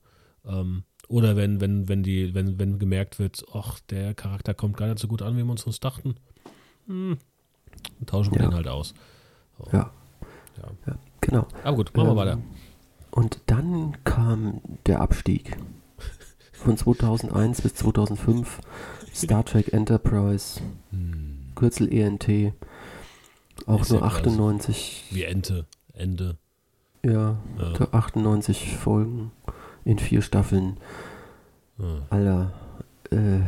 Ähm, 0.46 0.84
oder 1.08 1.36
wenn, 1.38 1.62
wenn, 1.62 1.88
wenn 1.88 2.04
die, 2.04 2.34
wenn, 2.34 2.60
wenn 2.60 2.80
gemerkt 2.80 3.20
wird, 3.20 3.46
ach, 3.54 3.80
der 3.89 4.13
Charakter 4.13 4.54
kommt 4.54 4.75
gar 4.75 4.88
nicht 4.88 5.00
so 5.00 5.08
gut 5.08 5.22
an, 5.22 5.38
wie 5.38 5.44
wir 5.44 5.50
uns 5.51 5.63
uns 5.66 5.80
dachten. 5.80 6.16
Hm, 6.88 7.18
tauschen 8.06 8.34
wir 8.34 8.42
Ja. 8.42 8.48
den 8.50 8.56
halt 8.56 8.68
aus. 8.68 8.94
So, 9.57 9.65
Ja, 9.71 9.91
ja. 10.57 10.69
ja, 10.87 10.95
genau. 11.21 11.45
Aber 11.63 11.77
gut, 11.77 11.95
machen 11.95 12.07
wir 12.07 12.11
Ähm, 12.11 12.17
weiter. 12.17 12.37
Und 13.11 13.39
dann 13.47 13.97
kam 14.03 14.61
der 14.85 15.01
Abstieg. 15.01 15.57
Von 16.51 16.75
2001 16.77 17.61
bis 17.61 17.75
2005. 17.75 18.59
Star 19.13 19.43
Trek 19.45 19.73
Enterprise, 19.73 20.59
Hm, 20.91 21.51
Kürzel 21.55 21.91
ENT. 21.91 22.53
Auch 23.65 23.81
Ist 23.81 23.89
nur 23.91 24.01
ja 24.01 24.07
quasi- 24.07 24.19
98, 24.21 25.05
wie 25.11 25.23
Ente, 25.23 25.65
Ende. 25.93 26.37
ja, 27.03 27.37
Ja. 27.57 27.87
98 27.91 28.77
Folgen 28.77 29.31
in 29.85 29.97
vier 29.99 30.21
Staffeln. 30.21 30.77
Ja. 31.79 31.85
Alter, 32.11 32.51
äh, 33.11 33.39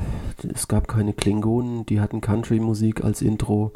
es 0.53 0.67
gab 0.67 0.87
keine 0.87 1.13
Klingonen, 1.13 1.85
die 1.85 1.99
hatten 2.01 2.21
Country-Musik 2.21 3.03
als 3.03 3.21
Intro. 3.21 3.71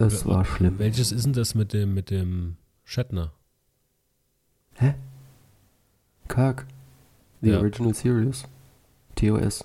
Es 0.00 0.24
Wel- 0.24 0.34
war 0.34 0.44
schlimm. 0.44 0.78
Welches 0.78 1.12
ist 1.12 1.24
denn 1.26 1.32
das 1.32 1.54
mit 1.54 1.72
dem, 1.72 1.94
mit 1.94 2.10
dem 2.10 2.56
Shatner? 2.84 3.32
Hä? 4.74 4.94
Kirk. 6.28 6.66
The 7.42 7.50
Ja. 7.50 7.58
Original 7.58 7.94
Series. 7.94 8.44
TOS. 9.16 9.64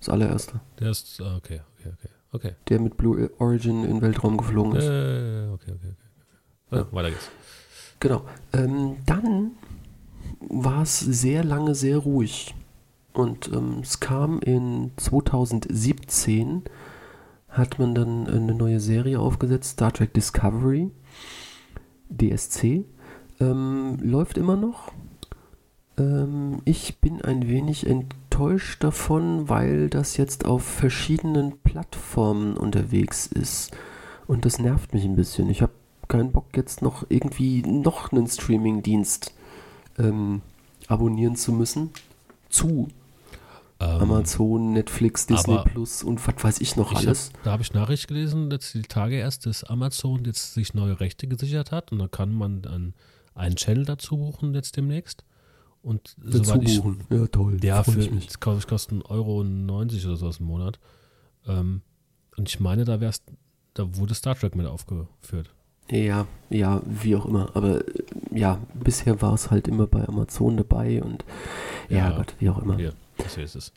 Das 0.00 0.08
allererste. 0.08 0.60
Der 0.78 0.90
ist, 0.90 1.20
ah, 1.20 1.36
okay, 1.36 1.60
okay, 1.78 1.92
okay. 1.92 2.08
Okay. 2.30 2.54
Der 2.68 2.80
mit 2.80 2.96
Blue 2.96 3.30
Origin 3.38 3.84
in 3.84 3.90
den 3.94 4.02
Weltraum 4.02 4.36
geflogen 4.36 4.76
ist. 4.76 4.84
Äh, 4.84 5.48
okay, 5.48 5.72
okay, 5.72 5.74
okay. 5.74 5.96
okay. 6.70 6.76
Ja, 6.76 6.92
weiter 6.92 7.10
geht's. 7.10 7.30
Genau. 8.00 8.26
Ähm, 8.52 8.96
dann 9.06 9.52
war 10.40 10.82
es 10.82 11.00
sehr 11.00 11.42
lange 11.44 11.74
sehr 11.74 11.98
ruhig. 11.98 12.54
Und 13.12 13.48
ähm, 13.52 13.78
es 13.82 13.98
kam 14.00 14.40
in 14.40 14.92
2017, 14.96 16.62
hat 17.48 17.78
man 17.78 17.94
dann 17.94 18.26
eine 18.26 18.54
neue 18.54 18.80
Serie 18.80 19.20
aufgesetzt, 19.20 19.72
Star 19.72 19.92
Trek 19.92 20.12
Discovery, 20.14 20.90
DSC. 22.10 22.84
Ähm, 23.40 23.98
läuft 24.00 24.36
immer 24.36 24.56
noch. 24.56 24.92
Ähm, 25.98 26.60
ich 26.64 26.98
bin 26.98 27.22
ein 27.22 27.48
wenig 27.48 27.86
enttäuscht 27.86 28.82
davon, 28.82 29.48
weil 29.48 29.88
das 29.88 30.16
jetzt 30.16 30.44
auf 30.44 30.62
verschiedenen 30.62 31.58
Plattformen 31.58 32.56
unterwegs 32.56 33.26
ist. 33.26 33.76
Und 34.26 34.44
das 34.44 34.58
nervt 34.58 34.92
mich 34.92 35.04
ein 35.04 35.16
bisschen. 35.16 35.48
Ich 35.48 35.62
habe 35.62 35.72
keinen 36.06 36.32
Bock 36.32 36.56
jetzt 36.56 36.82
noch 36.82 37.04
irgendwie 37.08 37.62
noch 37.62 38.12
einen 38.12 38.26
Streaming-Dienst 38.26 39.34
ähm, 39.98 40.42
abonnieren 40.86 41.36
zu 41.36 41.52
müssen. 41.52 41.90
Zu 42.48 42.88
Ähm, 43.80 44.00
Amazon, 44.00 44.72
Netflix, 44.72 45.26
Disney 45.26 45.56
Plus 45.64 46.02
und 46.02 46.26
was 46.26 46.42
weiß 46.42 46.60
ich 46.60 46.74
noch 46.74 46.90
ich 46.90 46.98
hab, 46.98 47.06
alles. 47.06 47.30
da 47.44 47.52
habe 47.52 47.62
ich 47.62 47.72
Nachricht 47.72 48.08
gelesen, 48.08 48.50
dass 48.50 48.72
die 48.72 48.82
Tage 48.82 49.16
erst, 49.16 49.46
dass 49.46 49.62
Amazon 49.62 50.24
jetzt 50.24 50.54
sich 50.54 50.74
neue 50.74 50.98
Rechte 50.98 51.28
gesichert 51.28 51.70
hat 51.70 51.92
und 51.92 52.00
da 52.00 52.08
kann 52.08 52.34
man 52.34 52.60
dann 52.62 52.94
einen 53.34 53.54
Channel 53.56 53.84
dazu 53.84 54.16
buchen 54.16 54.52
jetzt 54.54 54.76
demnächst. 54.76 55.24
Und 55.80 56.16
Dazu 56.18 56.42
soweit 56.44 56.62
ich, 56.68 56.80
buchen. 56.82 57.04
Ja, 57.08 57.26
toll. 57.28 57.58
ja, 57.62 57.82
für, 57.84 58.00
ich 58.00 58.10
mich. 58.10 58.26
das 58.26 58.40
kostet 58.40 58.68
kostet 58.68 58.98
1,90 58.98 59.10
Euro 59.10 59.40
oder 59.40 60.16
sowas 60.16 60.38
im 60.38 60.46
Monat. 60.46 60.80
Ähm, 61.46 61.82
und 62.36 62.48
ich 62.48 62.58
meine, 62.58 62.84
da 62.84 63.00
wär's, 63.00 63.22
da 63.74 63.96
wurde 63.96 64.14
Star 64.14 64.34
Trek 64.34 64.56
mit 64.56 64.66
aufgeführt. 64.66 65.54
Ja, 65.90 66.26
ja, 66.50 66.82
wie 66.84 67.16
auch 67.16 67.26
immer. 67.26 67.54
Aber 67.54 67.86
äh, 67.86 67.92
ja, 68.34 68.58
bisher 68.74 69.22
war 69.22 69.34
es 69.34 69.50
halt 69.50 69.68
immer 69.68 69.86
bei 69.86 70.06
Amazon 70.06 70.56
dabei 70.56 71.02
und 71.02 71.24
ja, 71.88 72.10
Ja. 72.10 72.16
Gott, 72.16 72.34
wie 72.40 72.50
auch 72.50 72.58
immer. 72.58 72.76
Hier, 72.76 72.92
so 73.26 73.40
ist 73.40 73.56
es. 73.56 73.72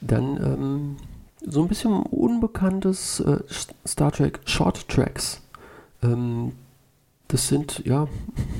Dann 0.00 0.36
ähm, 0.36 0.96
so 1.44 1.62
ein 1.62 1.68
bisschen 1.68 1.92
unbekanntes 1.92 3.20
äh, 3.20 3.38
Star 3.86 4.12
Trek 4.12 4.40
Short 4.44 4.88
Tracks. 4.88 5.42
Ähm, 6.02 6.52
das 7.28 7.48
sind, 7.48 7.82
ja, 7.84 8.08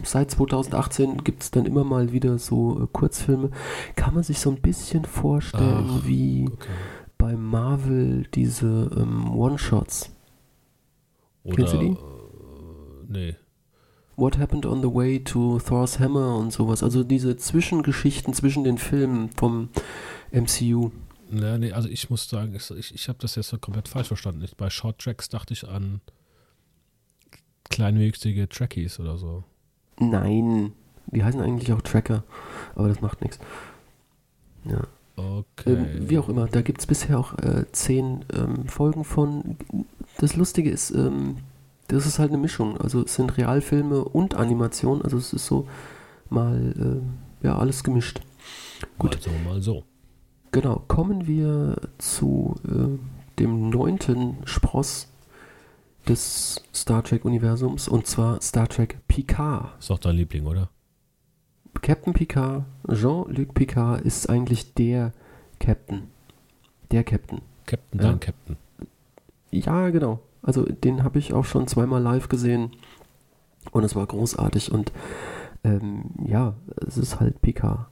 seit 0.05 0.31
2018 0.31 1.25
gibt 1.25 1.43
es 1.43 1.51
dann 1.51 1.65
immer 1.65 1.85
mal 1.85 2.13
wieder 2.13 2.39
so 2.39 2.83
äh, 2.83 2.87
Kurzfilme. 2.93 3.51
Kann 3.97 4.15
man 4.15 4.23
sich 4.25 4.41
so 4.41 4.51
ein 4.51 4.61
bisschen 4.61 5.05
vorstellen, 5.05 6.01
Ach, 6.01 6.07
wie 6.07 6.49
Okay. 6.53 6.69
bei 7.17 7.35
Marvel 7.37 8.27
diese 8.35 8.91
ähm, 8.97 9.33
One-Shots. 9.35 10.11
Kennst 11.51 11.73
du 11.73 11.79
die? 11.79 11.87
Äh, 11.93 11.97
nee. 13.09 13.37
What 14.19 14.37
Happened 14.37 14.67
on 14.67 14.83
the 14.83 14.93
Way 14.93 15.21
to 15.21 15.61
Thor's 15.61 16.01
Hammer 16.01 16.37
und 16.37 16.53
sowas. 16.53 16.83
Also 16.83 17.05
diese 17.05 17.37
Zwischengeschichten 17.37 18.35
zwischen 18.35 18.65
den 18.65 18.77
Filmen 18.77 19.31
vom 19.31 19.69
MCU. 20.33 20.91
Ja, 21.31 21.57
nee, 21.57 21.73
also 21.73 21.89
ich 21.89 22.11
muss 22.11 22.29
sagen, 22.29 22.55
ich, 22.55 22.95
ich, 22.95 23.09
habe 23.09 23.19
das 23.21 23.37
jetzt 23.37 23.49
so 23.49 23.59
komplett 23.59 23.87
falsch 23.87 24.09
verstanden. 24.09 24.43
Ich, 24.43 24.57
bei 24.57 24.71
Short 24.71 24.99
Tracks 24.99 25.29
dachte 25.29 25.53
ich 25.53 25.69
an 25.69 26.01
kleinwüchsige 27.71 28.49
Trackies 28.49 28.99
oder 28.99 29.19
so. 29.19 29.45
Nein, 30.01 30.73
die 31.07 31.23
heißen 31.23 31.41
eigentlich 31.41 31.73
auch 31.73 31.83
Tracker, 31.83 32.25
aber 32.75 32.89
das 32.89 33.01
macht 33.01 33.23
nichts. 33.23 33.39
Ja. 34.65 34.83
Okay. 35.17 35.73
Ähm, 35.73 36.09
wie 36.09 36.19
auch 36.19 36.29
immer, 36.29 36.47
da 36.47 36.63
gibt 36.63 36.81
es 36.81 36.87
bisher 36.87 37.19
auch 37.19 37.37
äh, 37.39 37.67
zehn 37.73 38.25
ähm, 38.33 38.67
Folgen 38.67 39.05
von. 39.05 39.57
Das 40.19 40.37
Lustige 40.37 40.71
ist, 40.71 40.91
ähm, 40.91 41.37
das 41.89 42.07
ist 42.07 42.19
halt 42.19 42.31
eine 42.31 42.39
Mischung. 42.39 42.79
Also 42.79 43.03
es 43.03 43.15
sind 43.15 43.37
Realfilme 43.37 44.05
und 44.05 44.35
Animation, 44.35 45.03
also 45.03 45.17
es 45.17 45.33
ist 45.33 45.47
so 45.47 45.67
mal 46.31 47.03
äh, 47.43 47.47
ja 47.47 47.59
alles 47.59 47.83
gemischt. 47.83 48.21
gut. 48.99 49.15
Mal 49.15 49.23
so, 49.23 49.31
mal 49.49 49.63
so. 49.63 49.85
Genau, 50.53 50.83
kommen 50.89 51.27
wir 51.27 51.77
zu 51.99 52.55
äh, 52.67 52.99
dem 53.39 53.71
neunten 53.71 54.39
Spross 54.45 55.09
des 56.07 56.63
Star 56.75 57.05
Trek-Universums 57.05 57.89
und 57.89 58.07
zwar 58.07 58.41
Star 58.41 58.69
Trek 58.69 58.99
Picard. 59.09 59.79
Ist 59.79 59.91
doch 59.91 59.99
dein 59.99 60.17
Liebling, 60.17 60.47
oder? 60.47 60.71
Captain 61.83 62.13
Picard, 62.13 62.65
Jean-Luc 62.91 63.55
Picard 63.55 64.01
ist 64.01 64.29
eigentlich 64.29 64.75
der 64.75 65.13
Captain. 65.61 66.09
Der 66.91 67.05
Captain. 67.05 67.43
Captain, 67.67 68.01
dein 68.01 68.21
Captain. 68.21 68.57
Ja, 69.51 69.91
genau. 69.91 70.21
Also 70.49 70.63
den 70.63 71.05
habe 71.05 71.19
ich 71.19 71.35
auch 71.35 71.45
schon 71.45 71.67
zweimal 71.67 72.01
live 72.01 72.31
gesehen 72.31 72.71
und 73.71 73.85
es 73.85 73.95
war 73.95 74.07
großartig 74.07 74.73
und 74.73 74.93
ähm, 75.63 76.07
ja, 76.25 76.55
es 76.87 76.97
ist 76.97 77.21
halt 77.21 77.43
Picard. 77.43 77.87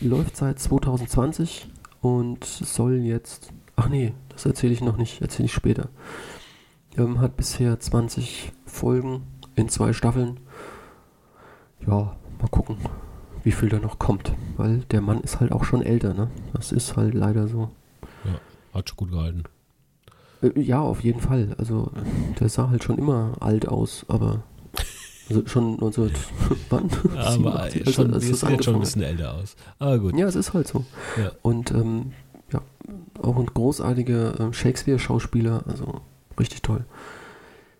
Läuft 0.00 0.36
seit 0.36 0.58
2020 0.58 1.68
und 2.00 2.44
soll 2.44 2.94
jetzt, 2.94 3.52
ach 3.76 3.88
nee, 3.88 4.14
das 4.30 4.46
erzähle 4.46 4.72
ich 4.72 4.80
noch 4.80 4.96
nicht, 4.96 5.22
erzähle 5.22 5.46
ich 5.46 5.52
später. 5.52 5.90
Ähm, 6.98 7.20
hat 7.20 7.36
bisher 7.36 7.78
20 7.78 8.52
Folgen 8.66 9.22
in 9.54 9.68
zwei 9.68 9.92
Staffeln. 9.92 10.40
Ja, 11.86 12.16
mal 12.40 12.48
gucken. 12.50 12.78
wie 13.44 13.52
viel 13.52 13.68
da 13.68 13.78
noch 13.78 14.00
kommt. 14.00 14.34
Weil 14.56 14.78
der 14.90 15.02
Mann 15.02 15.20
ist 15.20 15.38
halt 15.38 15.52
auch 15.52 15.62
schon 15.62 15.82
älter, 15.82 16.14
ne? 16.14 16.32
Das 16.52 16.72
ist 16.72 16.96
halt 16.96 17.14
leider 17.14 17.46
so. 17.46 17.70
Ja, 18.24 18.40
hat 18.74 18.88
schon 18.88 18.96
gut 18.96 19.12
gehalten. 19.12 19.44
Äh, 20.42 20.60
Ja, 20.60 20.80
auf 20.80 21.02
jeden 21.02 21.20
Fall. 21.20 21.54
Also, 21.58 21.90
der 22.40 22.48
sah 22.48 22.68
halt 22.70 22.84
schon 22.84 22.98
immer 22.98 23.32
alt 23.40 23.66
aus, 23.68 24.04
aber 24.08 24.42
also 25.28 25.46
schon 25.46 25.76
19. 25.76 26.10
wann? 26.70 26.90
Aber 27.16 27.30
87, 27.70 27.86
also, 27.86 27.92
schon, 27.92 28.14
als 28.14 28.24
sieht 28.26 28.42
jetzt 28.50 28.64
schon 28.64 28.74
ein 28.74 28.80
bisschen 28.80 29.02
älter 29.02 29.34
aus. 29.34 29.56
Aber 29.78 29.98
gut. 29.98 30.16
Ja, 30.16 30.26
es 30.26 30.34
ist 30.34 30.52
halt 30.52 30.68
so. 30.68 30.84
Ja. 31.18 31.30
Und 31.42 31.70
ähm, 31.70 32.12
ja, 32.52 32.60
auch 33.22 33.36
ein 33.36 33.46
großartiger 33.46 34.40
äh, 34.48 34.52
Shakespeare-Schauspieler, 34.52 35.62
also 35.66 36.00
richtig 36.38 36.62
toll. 36.62 36.84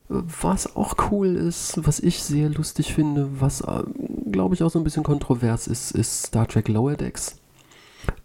Äh, 0.09 0.15
Was 0.41 0.77
auch 0.77 0.95
cool 1.11 1.37
ist, 1.37 1.85
was 1.87 2.01
ich 2.01 2.23
sehr 2.23 2.49
lustig 2.49 2.95
finde, 2.95 3.29
was 3.41 3.61
äh, 3.63 3.83
glaube 4.31 4.55
ich 4.55 4.63
auch 4.63 4.71
so 4.71 4.79
ein 4.79 4.85
bisschen 4.85 5.03
kontrovers 5.03 5.67
ist, 5.67 5.91
ist 5.91 6.23
Star 6.29 6.47
Trek 6.49 6.69
Lower 6.69 6.95
Decks. 6.95 7.37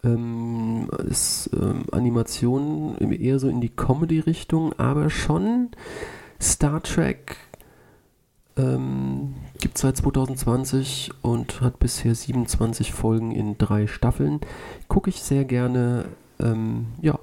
Ähm, 0.04 0.88
ist 1.08 1.50
ähm, 1.54 1.84
Animation 1.92 2.96
im- 2.98 3.12
eher 3.12 3.38
so 3.38 3.48
in 3.48 3.60
die 3.60 3.68
Comedy-Richtung, 3.68 4.72
aber 4.78 5.10
schon 5.10 5.70
Star 6.40 6.82
Trek 6.82 7.36
ähm, 8.56 9.34
gibt 9.60 9.78
seit 9.78 9.96
2020 9.96 11.10
und 11.22 11.60
hat 11.60 11.78
bisher 11.78 12.14
27 12.14 12.92
Folgen 12.92 13.30
in 13.32 13.56
drei 13.58 13.86
Staffeln. 13.86 14.40
Gucke 14.88 15.10
ich 15.10 15.22
sehr 15.22 15.44
gerne. 15.44 16.06
Ähm, 16.40 16.86
ja, 17.00 17.18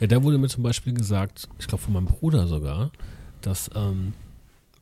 Ja, 0.00 0.06
da 0.06 0.22
wurde 0.22 0.38
mir 0.38 0.48
zum 0.48 0.62
Beispiel 0.62 0.92
gesagt, 0.94 1.48
ich 1.58 1.66
glaube 1.66 1.82
von 1.82 1.92
meinem 1.94 2.06
Bruder 2.06 2.46
sogar, 2.46 2.90
dass 3.40 3.70
ähm, 3.74 4.12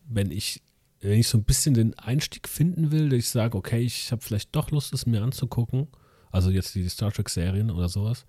wenn 0.08 0.30
ich 0.30 0.62
wenn 1.00 1.18
ich 1.18 1.26
so 1.26 1.36
ein 1.38 1.42
bisschen 1.42 1.74
den 1.74 1.98
Einstieg 1.98 2.48
finden 2.48 2.92
will, 2.92 3.08
dass 3.08 3.18
ich 3.18 3.28
sage, 3.28 3.58
okay, 3.58 3.80
ich 3.80 4.12
habe 4.12 4.22
vielleicht 4.22 4.54
doch 4.54 4.70
Lust, 4.70 4.92
es 4.94 5.04
mir 5.04 5.20
anzugucken, 5.20 5.88
also 6.32 6.50
jetzt 6.50 6.74
die 6.74 6.88
Star 6.88 7.12
Trek-Serien 7.12 7.70
oder 7.70 7.88
sowas, 7.88 8.24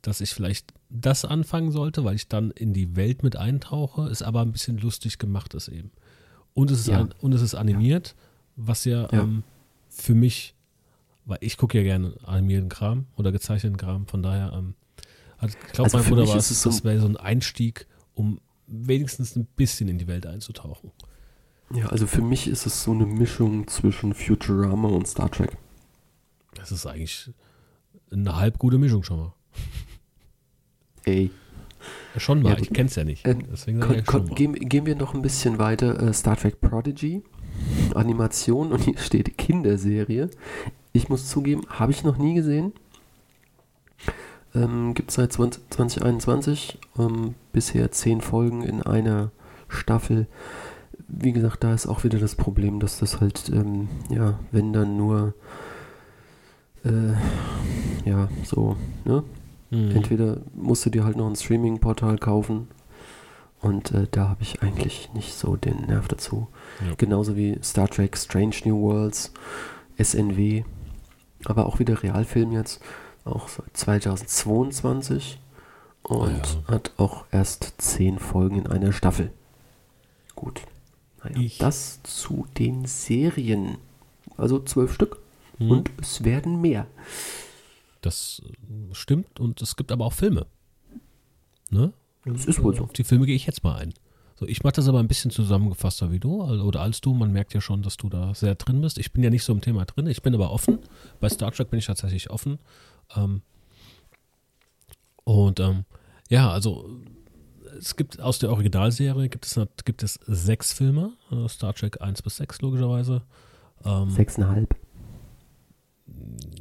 dass 0.00 0.20
ich 0.20 0.32
vielleicht 0.32 0.72
das 0.90 1.24
anfangen 1.24 1.70
sollte, 1.72 2.04
weil 2.04 2.14
ich 2.14 2.28
dann 2.28 2.50
in 2.52 2.72
die 2.72 2.96
Welt 2.96 3.22
mit 3.22 3.36
eintauche, 3.36 4.02
es 4.06 4.22
aber 4.22 4.40
ein 4.42 4.52
bisschen 4.52 4.78
lustig 4.78 5.18
gemacht 5.18 5.52
ist 5.54 5.68
eben. 5.68 5.90
Und 6.54 6.70
es 6.70 6.80
ist, 6.80 6.86
Ja. 6.88 7.00
an, 7.00 7.14
und 7.20 7.34
es 7.34 7.42
ist 7.42 7.54
animiert, 7.54 8.14
was 8.56 8.84
ja, 8.84 9.02
Ja. 9.12 9.22
Ähm, 9.22 9.42
für 9.90 10.14
mich, 10.14 10.54
weil 11.24 11.38
ich 11.40 11.56
gucke 11.56 11.78
ja 11.78 11.84
gerne 11.84 12.14
animierten 12.24 12.68
Kram 12.68 13.06
oder 13.16 13.32
gezeichneten 13.32 13.76
Kram, 13.76 14.06
von 14.06 14.22
daher, 14.22 14.52
ähm, 14.54 14.74
hat, 15.38 15.50
ich 15.50 15.72
glaube, 15.72 15.84
Also 15.84 15.98
mein 15.98 16.06
Bruder 16.08 16.28
war 16.28 16.36
es 16.36 16.48
so- 16.62 16.68
das 16.70 16.84
wäre 16.84 17.00
so 17.00 17.06
ein 17.06 17.16
Einstieg, 17.16 17.86
um 18.14 18.40
wenigstens 18.66 19.34
ein 19.36 19.46
bisschen 19.46 19.88
in 19.88 19.98
die 19.98 20.06
Welt 20.06 20.26
einzutauchen. 20.26 20.92
ja, 21.74 21.86
also 21.86 22.06
für 22.06 22.22
mich 22.22 22.46
ist 22.48 22.66
es 22.66 22.82
so 22.84 22.92
eine 22.92 23.04
Mischung 23.06 23.66
zwischen 23.68 24.14
Futurama 24.14 24.88
und 24.88 25.06
Star 25.08 25.30
Trek. 25.30 25.56
Das 26.54 26.72
ist 26.72 26.86
eigentlich 26.86 27.30
eine 28.12 28.36
halb 28.36 28.58
gute 28.58 28.78
Mischung 28.78 29.02
schon 29.02 29.18
mal. 29.18 29.32
Ey, 31.04 31.30
schon 32.16 32.42
mal, 32.42 32.52
Ja, 32.52 32.58
ich 32.58 32.70
kenn's 32.72 32.94
ja 32.96 33.04
nicht. 33.04 33.26
Äh, 33.26 33.36
schon 33.56 33.78
mal. 33.78 34.34
gehen, 34.34 34.54
gehen 34.54 34.86
wir 34.86 34.96
noch 34.96 35.14
ein 35.14 35.22
bisschen 35.22 35.58
weiter. 35.58 36.00
Äh, 36.00 36.12
Star 36.12 36.36
Trek 36.36 36.60
Prodigy, 36.60 37.22
Animation 37.94 38.72
und 38.72 38.84
hier 38.84 38.98
steht 38.98 39.38
Kinderserie. 39.38 40.30
Ich 40.92 41.08
muss 41.08 41.28
zugeben, 41.28 41.62
habe 41.68 41.92
ich 41.92 42.04
noch 42.04 42.18
nie 42.18 42.34
gesehen. 42.34 42.72
Ähm, 44.54 44.94
Gibt 44.94 45.10
es 45.10 45.16
seit 45.16 45.32
20, 45.32 45.70
2021. 45.70 46.78
Ähm, 46.98 47.34
bisher 47.52 47.90
zehn 47.90 48.20
Folgen 48.20 48.62
in 48.62 48.82
einer 48.82 49.30
Staffel. 49.68 50.26
Wie 51.06 51.32
gesagt, 51.32 51.64
da 51.64 51.74
ist 51.74 51.86
auch 51.86 52.04
wieder 52.04 52.18
das 52.18 52.34
Problem, 52.34 52.80
dass 52.80 52.98
das 52.98 53.20
halt, 53.20 53.50
ähm, 53.50 53.88
ja, 54.10 54.38
wenn 54.50 54.72
dann 54.72 54.96
nur, 54.96 55.34
äh, 56.84 58.08
ja, 58.08 58.28
so, 58.44 58.76
ne? 59.04 59.22
Mhm. 59.70 59.90
Entweder 59.90 60.38
musst 60.54 60.86
du 60.86 60.90
dir 60.90 61.04
halt 61.04 61.16
noch 61.16 61.26
ein 61.28 61.36
Streaming-Portal 61.36 62.16
kaufen 62.18 62.68
und 63.60 63.92
äh, 63.92 64.06
da 64.10 64.28
habe 64.30 64.42
ich 64.42 64.62
eigentlich 64.62 65.10
nicht 65.12 65.34
so 65.34 65.56
den 65.56 65.86
Nerv 65.86 66.08
dazu. 66.08 66.48
Ja. 66.86 66.94
Genauso 66.96 67.36
wie 67.36 67.58
Star 67.62 67.88
Trek 67.88 68.16
Strange 68.16 68.54
New 68.64 68.80
Worlds, 68.80 69.32
SNW, 70.02 70.64
aber 71.44 71.66
auch 71.66 71.78
wieder 71.78 72.02
Realfilm 72.02 72.52
jetzt, 72.52 72.80
auch 73.24 73.48
seit 73.48 73.76
2022 73.76 75.38
und 76.02 76.30
Ja. 76.66 76.72
hat 76.74 76.92
auch 76.96 77.24
erst 77.30 77.74
zehn 77.78 78.18
Folgen 78.18 78.56
in 78.60 78.66
einer 78.68 78.92
Staffel. 78.92 79.30
Gut. 80.34 80.62
Naja, 81.22 81.48
das 81.58 82.00
zu 82.04 82.46
den 82.58 82.86
Serien. 82.86 83.76
Also 84.36 84.60
zwölf 84.60 84.94
Stück 84.94 85.18
Mhm. 85.58 85.70
und 85.70 85.90
es 86.00 86.24
werden 86.24 86.60
mehr. 86.60 86.86
Das 88.00 88.42
äh, 88.46 88.94
stimmt 88.94 89.40
und 89.40 89.60
es 89.62 89.76
gibt 89.76 89.90
aber 89.92 90.04
auch 90.06 90.12
Filme. 90.12 90.46
Ne? 91.70 91.92
Das 92.24 92.46
ist 92.46 92.62
wohl 92.62 92.74
so. 92.76 92.84
Auf 92.84 92.92
die 92.92 93.04
Filme 93.04 93.26
gehe 93.26 93.34
ich 93.36 93.46
jetzt 93.46 93.64
mal 93.64 93.76
ein. 93.76 93.94
So, 94.38 94.46
ich 94.46 94.62
mache 94.62 94.74
das 94.74 94.88
aber 94.88 95.00
ein 95.00 95.08
bisschen 95.08 95.30
zusammengefasster 95.32 96.12
wie 96.12 96.20
du 96.20 96.42
also- 96.42 96.64
oder 96.64 96.80
als 96.80 97.00
du. 97.00 97.12
Man 97.12 97.32
merkt 97.32 97.54
ja 97.54 97.60
schon, 97.60 97.82
dass 97.82 97.96
du 97.96 98.08
da 98.08 98.34
sehr 98.34 98.54
drin 98.54 98.80
bist. 98.80 98.98
Ich 98.98 99.12
bin 99.12 99.24
ja 99.24 99.30
nicht 99.30 99.42
so 99.44 99.52
im 99.52 99.60
Thema 99.60 99.84
drin. 99.84 100.06
Ich 100.06 100.22
bin 100.22 100.34
aber 100.34 100.50
offen. 100.52 100.78
Bei 101.20 101.28
Star 101.28 101.50
Trek 101.52 101.70
bin 101.70 101.78
ich 101.78 101.86
tatsächlich 101.86 102.30
offen. 102.30 102.58
Ähm, 103.16 103.42
und 105.24 105.60
ähm, 105.60 105.84
ja, 106.28 106.50
also 106.50 106.88
es 107.78 107.96
gibt 107.96 108.20
aus 108.20 108.38
der 108.38 108.50
Originalserie 108.50 109.28
gibt 109.28 109.44
es, 109.46 109.58
gibt 109.84 110.02
es 110.02 110.18
sechs 110.26 110.72
Filme. 110.72 111.12
äh, 111.30 111.48
Star 111.48 111.74
Trek 111.74 112.00
1 112.00 112.22
bis 112.22 112.36
6 112.36 112.60
logischerweise. 112.62 113.22
Ähm, 113.84 114.10
Sechseinhalb. 114.10 114.74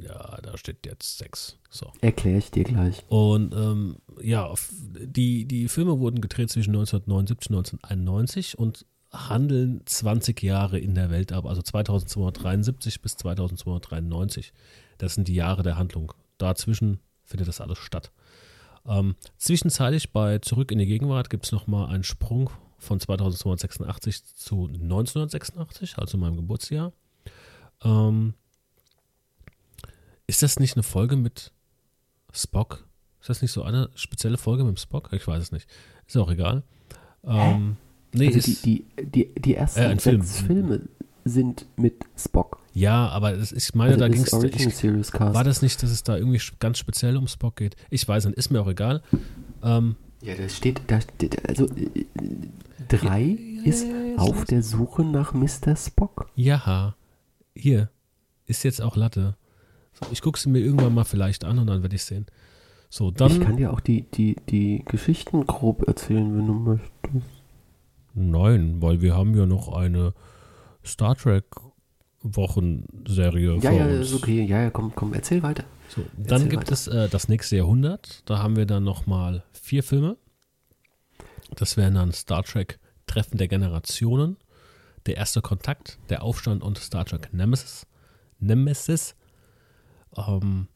Ja, 0.02 0.40
da 0.42 0.58
steht 0.58 0.86
jetzt 0.86 1.18
sechs. 1.18 1.58
So. 1.70 1.92
Erkläre 2.02 2.38
ich 2.38 2.52
dir 2.52 2.64
gleich. 2.64 3.04
Und 3.10 3.54
ähm, 3.54 3.98
ja, 4.22 4.54
die, 4.72 5.46
die 5.46 5.68
Filme 5.68 6.00
wurden 6.00 6.22
gedreht 6.22 6.50
zwischen 6.50 6.72
1979 6.72 7.50
und 7.50 7.58
1991 7.58 8.58
und 8.58 8.86
handeln 9.12 9.82
20 9.86 10.42
Jahre 10.44 10.80
in 10.80 10.96
der 10.96 11.10
Welt 11.10 11.32
ab, 11.32 11.46
also 11.46 11.62
2273 11.62 13.02
bis 13.02 13.16
2293. 13.16 14.54
Das 14.98 15.16
sind 15.16 15.28
die 15.28 15.36
Jahre 15.36 15.64
der 15.64 15.78
Handlung. 15.78 16.14
Dazwischen 16.38 17.00
findet 17.24 17.48
das 17.48 17.62
alles 17.62 17.78
statt. 17.78 18.12
Ähm, 18.86 19.16
zwischenzeitlich 19.38 20.12
bei 20.12 20.40
Zurück 20.40 20.72
in 20.72 20.80
die 20.80 20.86
Gegenwart 20.86 21.30
gibt 21.30 21.46
es 21.46 21.52
nochmal 21.52 21.90
einen 21.90 22.04
Sprung 22.04 22.50
von 22.78 23.00
2286 23.00 24.24
zu 24.26 24.68
1986, 24.68 25.98
also 25.98 26.18
meinem 26.18 26.38
Geburtsjahr. 26.38 26.94
Ähm, 27.84 28.34
ist 30.28 30.44
das 30.44 30.60
nicht 30.60 30.76
eine 30.76 30.84
Folge 30.84 31.16
mit 31.16 31.52
Spock? 32.34 32.86
Ist 33.20 33.30
das 33.30 33.42
nicht 33.42 33.52
so 33.52 33.64
eine 33.64 33.90
spezielle 33.96 34.38
Folge 34.38 34.64
mit 34.64 34.80
Spock? 34.80 35.10
Ich 35.14 35.28
weiß 35.28 35.42
es 35.42 35.52
nicht. 35.52 35.68
Ist 36.08 36.18
auch 36.18 36.30
egal. 36.32 36.64
Ähm, 37.24 37.78
nee, 38.14 38.28
also 38.28 38.38
ist, 38.40 38.66
die, 38.66 38.86
die, 38.98 39.06
die, 39.06 39.36
die 39.42 39.56
ersten 39.56 39.80
Äh, 39.80 39.98
Film. 39.98 40.22
sechs 40.22 40.42
Filme 40.42 40.82
sind 41.26 41.66
mit 41.76 42.06
Spock. 42.18 42.60
ja, 42.74 43.10
aber 43.10 43.34
das, 43.34 43.52
ich 43.52 43.74
meine, 43.76 43.90
Also 43.96 44.00
da 44.00 44.08
das 44.08 44.42
ging 44.56 44.70
es. 45.00 45.14
War 45.14 45.44
das 45.44 45.62
nicht, 45.62 45.82
dass 45.84 45.90
es 45.92 46.04
da 46.04 46.16
irgendwie 46.16 46.42
ganz 46.60 46.78
speziell 46.78 47.18
um 47.18 47.28
Spock 47.28 47.58
geht? 47.58 47.76
Ich 47.90 48.08
weiß 48.08 48.26
nicht, 48.26 48.38
ist 48.38 48.50
mir 48.50 48.62
auch 48.62 48.68
egal. 48.70 49.02
Ähm, 49.62 49.98
ja, 50.22 50.36
da 50.36 50.48
steht, 50.48 50.82
da 50.88 51.02
steht, 51.02 51.48
also 51.50 51.66
äh, 51.66 52.06
drei 52.88 53.38
ist 53.66 53.86
auf 54.18 54.46
der 54.46 54.64
Suche 54.64 55.04
nach 55.04 55.34
Mr. 55.34 55.76
Spock. 55.76 56.30
ja, 56.36 56.96
hier 57.56 57.90
ist 58.46 58.64
jetzt 58.64 58.82
auch 58.82 58.96
Latte. 58.96 59.36
Ich 60.12 60.22
gucke 60.22 60.40
sie 60.40 60.50
mir 60.50 60.60
irgendwann 60.60 60.94
mal 60.94 61.04
vielleicht 61.06 61.44
an 61.44 61.60
und 61.60 61.68
dann 61.68 61.82
werde 61.82 61.96
ich 61.96 62.04
sehen. 62.04 62.26
So, 62.90 63.10
ich 63.10 63.16
dann. 63.16 63.40
kann 63.40 63.58
dir 63.58 63.74
auch 63.74 63.80
die, 63.82 64.04
die, 64.04 64.36
die 64.50 64.84
Geschichten 64.86 65.46
grob 65.46 65.88
erzählen, 65.88 66.38
wenn 66.38 66.48
du 66.48 66.54
möchtest. 66.54 67.42
Nein, 68.14 68.82
weil 68.82 69.02
wir 69.02 69.16
haben 69.16 69.36
ja 69.36 69.46
noch 69.46 69.74
eine 69.74 70.14
Star 70.86 71.16
Trek 71.16 71.46
Wochenserie 72.24 73.58
Ja, 73.62 73.72
ja, 73.72 73.86
uns. 73.86 74.08
ist 74.08 74.14
okay. 74.16 74.44
Ja, 74.44 74.64
ja, 74.64 74.70
komm, 74.70 74.92
komm, 74.96 75.14
erzähl 75.14 75.44
weiter. 75.44 75.64
So, 75.90 76.02
dann 76.18 76.26
Erzähl 76.42 76.50
gibt 76.50 76.64
weiter. 76.64 76.74
es 76.74 76.88
äh, 76.88 77.10
das 77.10 77.28
nächste 77.28 77.58
Jahrhundert. 77.58 78.24
Da 78.26 78.40
haben 78.40 78.56
wir 78.56 78.66
dann 78.66 78.84
nochmal 78.84 79.44
vier 79.54 79.84
Filme. 79.84 80.18
Das 81.56 81.78
wären 81.78 81.94
dann 81.96 82.12
Star 82.12 82.44
Trek 82.44 82.80
Treffen 83.06 83.38
der 83.38 83.48
Generationen, 83.48 84.38
Der 85.06 85.16
erste 85.16 85.42
Kontakt, 85.42 85.98
Der 86.10 86.24
Aufstand 86.24 86.62
und 86.64 86.78
Star 86.80 87.06
Trek 87.06 87.34
Nemesis. 87.34 87.86
Nemesis. 88.40 89.16
Ähm, 90.18 90.68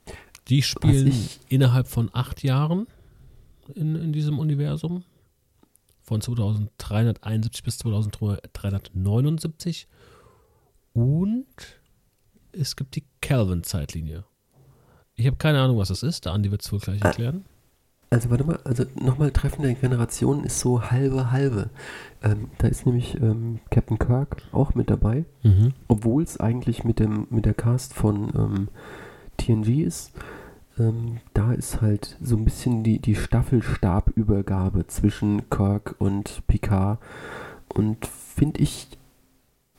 die 0.48 0.62
spielen 0.62 1.14
innerhalb 1.50 1.88
von 1.88 2.10
acht 2.14 2.44
Jahren 2.44 2.88
in, 3.76 3.96
in 3.96 4.14
diesem 4.14 4.40
Universum. 4.40 5.04
Von 6.04 6.20
2371 6.20 7.64
bis 7.64 7.78
2379. 7.78 9.88
Und 10.94 11.46
es 12.52 12.76
gibt 12.76 12.96
die 12.96 13.06
Kelvin-Zeitlinie. 13.22 14.26
Ich 15.16 15.28
habe 15.28 15.38
keine 15.38 15.62
Ahnung, 15.62 15.78
was 15.78 15.90
das 15.90 16.04
ist. 16.04 16.26
Der 16.26 16.34
Andi 16.34 16.52
wird 16.52 16.64
es 16.64 16.72
wohl 16.72 16.80
gleich 16.80 17.02
erklären. 17.02 17.46
Also 18.10 18.30
warte 18.30 18.44
mal, 18.44 18.60
also 18.66 18.84
nochmal 19.00 19.32
Treffen 19.32 19.62
der 19.62 19.74
Generationen 19.76 20.44
ist 20.44 20.60
so 20.60 20.92
halbe 20.92 21.32
halbe. 21.32 21.70
Ähm, 22.22 22.50
da 22.58 22.68
ist 22.68 22.86
nämlich 22.86 23.16
ähm, 23.16 23.60
Captain 23.70 23.98
Kirk 23.98 24.44
auch 24.52 24.76
mit 24.76 24.90
dabei, 24.90 25.24
Mhm. 25.44 25.74
obwohl 25.88 26.24
es 26.24 26.38
eigentlich 26.38 26.84
mit 26.84 27.00
dem 27.00 27.28
mit 27.30 27.46
der 27.46 27.54
Cast 27.54 27.94
von 27.94 28.30
ähm, 28.36 28.68
TNG 29.46 29.84
ist. 29.84 30.12
Ähm, 30.80 31.18
da 31.34 31.54
ist 31.54 31.82
halt 31.82 32.18
so 32.22 32.36
ein 32.38 32.46
bisschen 32.46 32.84
die, 32.84 33.00
die 33.00 33.16
Staffelstabübergabe 33.16 34.88
zwischen 34.88 35.50
Kirk 35.50 35.96
und 36.00 36.44
Picard 36.48 37.00
und 37.74 38.06
finde 38.08 38.62
ich 38.62 38.88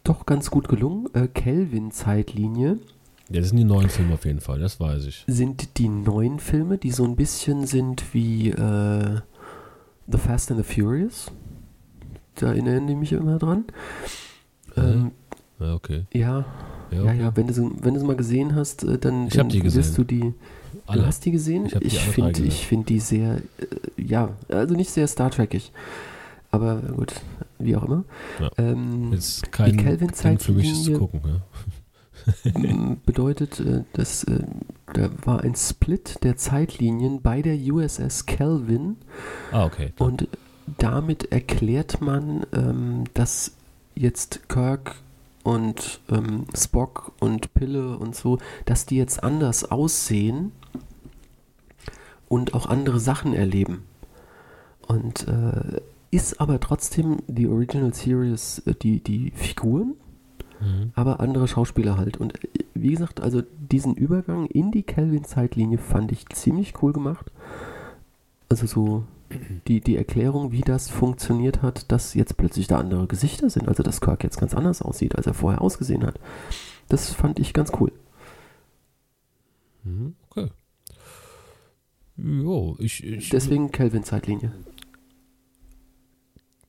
doch 0.05 0.27
ganz 0.27 0.51
gut 0.51 0.68
gelungen. 0.68 1.09
Äh, 1.14 1.29
Kelvin-Zeitlinie 1.29 2.79
Ja, 3.31 3.40
das 3.40 3.48
sind 3.48 3.59
die 3.59 3.64
neuen 3.64 3.88
Filme 3.88 4.14
auf 4.14 4.25
jeden 4.25 4.40
Fall, 4.40 4.59
das 4.59 4.81
weiß 4.81 5.07
ich. 5.07 5.25
sind 5.27 5.79
die 5.79 5.88
neuen 5.88 6.38
Filme, 6.40 6.77
die 6.79 6.90
so 6.90 7.05
ein 7.05 7.16
bisschen 7.16 7.66
sind 7.66 8.12
wie 8.12 8.51
äh, 8.51 9.20
The 10.09 10.18
Fast 10.18 10.51
and 10.51 10.64
the 10.64 10.75
Furious. 10.75 11.31
Da 12.35 12.48
erinnern 12.48 12.87
die 12.87 12.94
mich 12.96 13.12
immer 13.12 13.38
dran. 13.38 13.64
Ähm, 14.77 15.12
Ja, 15.62 15.75
okay. 15.75 16.03
ja, 16.12 16.44
Ja, 16.90 16.96
ja, 16.98 17.03
okay. 17.05 17.20
ja, 17.20 17.37
wenn 17.37 17.46
du, 17.46 17.53
sie- 17.55 17.70
wenn 17.81 17.94
du 17.94 18.01
sie 18.01 18.07
mal 18.07 18.16
gesehen 18.16 18.55
hast, 18.55 18.85
äh, 18.85 18.98
dann, 18.98 19.29
Ich 19.29 19.35
dann 19.35 19.48
die 19.48 19.62
wirst 19.64 19.77
gesehen. 19.77 19.94
du 19.96 20.05
die. 20.05 20.35
Alle. 20.87 21.03
Du 21.03 21.07
hast 21.07 21.25
die 21.25 21.31
gesehen? 21.31 21.66
Ich 21.66 21.72
die 21.75 21.87
ich 21.87 22.01
finde 22.01 22.35
find 22.51 22.88
die 22.88 22.98
sehr, 23.01 23.37
äh, 23.37 24.03
ja, 24.03 24.31
also 24.48 24.75
nicht 24.75 24.90
sehr 24.90 25.07
Star 25.07 25.31
Trekig. 25.31 25.70
Aber 26.51 26.77
gut, 26.77 27.14
wie 27.59 27.77
auch 27.77 27.85
immer. 27.85 28.05
Ja. 28.40 28.51
Ähm, 28.59 29.12
Jetzt 29.12 29.51
kein 29.53 29.77
Kelvin-Zeitlinie- 29.77 30.29
Grund 30.29 30.42
für 30.42 30.53
mich 30.53 30.72
es 30.72 30.83
zu 30.85 30.92
gucken. 30.98 31.20
Ja. 31.25 32.94
bedeutet, 33.07 33.59
äh, 33.61 33.83
dass 33.94 34.25
äh, 34.25 34.40
da 34.92 35.09
war 35.25 35.40
ein 35.42 35.55
Split 35.55 36.18
der 36.22 36.37
Zeitlinien 36.37 37.20
bei 37.22 37.42
der 37.42 37.57
USS 37.57 38.27
Kelvin 38.27 38.96
Ah, 39.51 39.64
okay. 39.64 39.92
und 39.98 40.29
damit 40.79 41.33
erklärt 41.33 42.01
man, 42.01 42.46
ähm, 42.53 43.05
dass 43.14 43.53
jetzt 43.94 44.48
Kirk 44.48 44.96
und 45.42 46.00
ähm, 46.11 46.44
Spock 46.55 47.12
und 47.20 47.55
Pille 47.55 47.96
und 47.98 48.14
so, 48.14 48.38
dass 48.64 48.87
die 48.87 48.96
jetzt 48.96 49.22
anders 49.24 49.70
aussehen 49.70 50.52
und 52.28 52.55
auch 52.55 52.66
andere 52.66 53.00
Sachen 53.00 53.35
erleben. 53.35 53.85
Und 54.87 55.26
äh, 55.28 55.81
ist 56.11 56.40
aber 56.40 56.61
trotzdem 56.61 57.18
die 57.26 57.48
Original 57.48 57.94
Series 57.94 58.61
äh, 58.66 58.74
die, 58.74 59.00
die 59.00 59.31
Figuren, 59.33 59.94
Mhm. 60.62 60.92
aber 60.94 61.20
andere 61.20 61.48
Schauspieler 61.48 61.96
halt. 61.96 62.16
Und 62.18 62.37
äh, 62.44 62.48
wie 62.74 62.90
gesagt, 62.90 63.20
also 63.20 63.42
diesen 63.59 63.94
Übergang 63.94 64.46
in 64.46 64.70
die 64.70 64.83
Kelvin-Zeitlinie 64.83 65.78
fand 65.78 66.12
ich 66.12 66.28
ziemlich 66.28 66.74
cool 66.83 66.92
gemacht. 66.92 67.33
Also 68.48 68.66
so 68.66 69.05
die, 69.68 69.81
die 69.81 69.97
Erklärung, 69.97 70.53
wie 70.53 70.61
das 70.62 70.88
funktioniert 70.90 71.62
hat, 71.62 71.90
dass 71.92 72.14
jetzt 72.14 72.37
plötzlich 72.37 72.66
da 72.66 72.79
andere 72.79 73.07
Gesichter 73.07 73.51
sind. 73.51 73.68
Also 73.68 73.83
dass 73.83 74.01
Kirk 74.01 74.25
jetzt 74.25 74.38
ganz 74.38 74.55
anders 74.55 74.83
aussieht, 74.83 75.16
als 75.16 75.27
er 75.27 75.35
vorher 75.35 75.61
ausgesehen 75.62 76.05
hat. 76.05 76.18
Das 76.88 77.12
fand 77.12 77.38
ich 77.38 77.53
ganz 77.53 77.73
cool. 77.81 77.92
Mhm, 79.85 80.14
Okay. 80.31 80.51
Jo, 82.16 82.77
ich, 82.79 83.03
ich 83.05 83.31
Deswegen 83.31 83.73
Kelvin-Zeitlinie. 83.73 84.53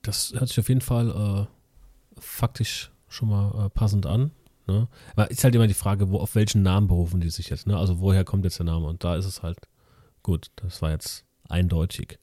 das 0.02 0.32
hört 0.34 0.48
sich 0.48 0.58
auf 0.58 0.68
jeden 0.68 0.80
Fall 0.80 1.10
äh, 1.10 2.20
faktisch 2.20 2.90
schon 3.08 3.28
mal 3.28 3.66
äh, 3.66 3.70
passend 3.70 4.06
an. 4.06 4.32
Ne? 4.66 4.88
Aber 5.14 5.30
ist 5.30 5.44
halt 5.44 5.54
immer 5.54 5.66
die 5.66 5.74
Frage, 5.74 6.10
wo, 6.10 6.18
auf 6.18 6.34
welchen 6.34 6.62
Namen 6.62 6.88
berufen 6.88 7.20
die 7.20 7.30
sich 7.30 7.50
jetzt? 7.50 7.66
Ne? 7.66 7.76
Also 7.76 8.00
woher 8.00 8.24
kommt 8.24 8.44
jetzt 8.44 8.58
der 8.58 8.66
Name? 8.66 8.86
Und 8.86 9.04
da 9.04 9.16
ist 9.16 9.26
es 9.26 9.42
halt 9.42 9.58
gut. 10.22 10.50
Das 10.56 10.80
war 10.82 10.90
jetzt 10.90 11.24
eindeutig. 11.48 12.18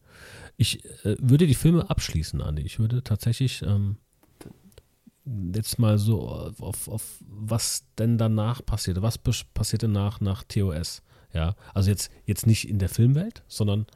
Ich 0.62 0.86
äh, 1.06 1.16
würde 1.20 1.48
die 1.48 1.56
Filme 1.56 1.90
abschließen, 1.90 2.40
Andi. 2.40 2.62
Ich 2.62 2.78
würde 2.78 3.04
tatsächlich 3.04 3.64
ähm, 3.64 3.98
jetzt 5.56 5.80
mal 5.80 5.98
so 5.98 6.30
auf, 6.30 6.88
auf 6.88 7.18
was 7.28 7.88
denn 7.98 8.20
danach 8.20 8.64
passierte. 8.64 9.02
Was 9.02 9.18
passierte 9.18 9.88
nach, 9.88 10.22
nach 10.22 10.44
TOS? 10.44 11.02
Ja, 11.34 11.56
also 11.74 11.90
jetzt, 11.90 12.12
jetzt 12.28 12.46
nicht 12.46 12.70
in 12.70 12.78
der 12.78 12.90
Filmwelt, 12.90 13.42
sondern 13.48 13.88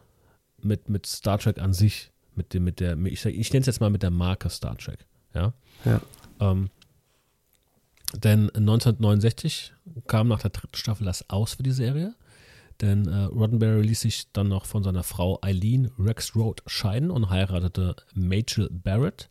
mit, 0.60 0.90
mit 0.90 1.06
Star 1.06 1.38
Trek 1.38 1.60
an 1.60 1.72
sich. 1.72 2.12
Mit 2.34 2.56
dem, 2.56 2.64
mit 2.64 2.80
der, 2.80 2.98
ich, 3.06 3.24
ich 3.24 3.54
nenne 3.54 3.62
es 3.62 3.68
jetzt 3.68 3.80
mal 3.80 3.92
mit 3.92 4.02
der 4.02 4.10
Marke 4.10 4.50
Star 4.50 4.76
Trek. 4.76 5.06
Ja. 5.36 5.54
Ja. 5.86 6.02
Ähm, 6.40 6.72
denn 8.16 8.50
1969 8.50 9.72
kam 10.08 10.30
nach 10.30 10.42
der 10.42 10.50
dritten 10.50 10.76
Staffel 10.76 11.06
das 11.06 11.30
aus 11.30 11.54
für 11.54 11.64
die 11.64 11.72
Serie. 11.72 12.16
Denn 12.82 13.08
äh, 13.08 13.24
Roddenberry 13.24 13.82
ließ 13.82 14.02
sich 14.02 14.32
dann 14.34 14.50
noch 14.50 14.66
von 14.66 14.84
seiner 14.84 15.04
Frau 15.04 15.40
Eileen 15.42 15.92
Rexroth 15.98 16.62
scheiden 16.68 17.10
und 17.10 17.30
heiratete 17.30 17.96
Majel 18.14 18.70
Barrett. 18.70 19.30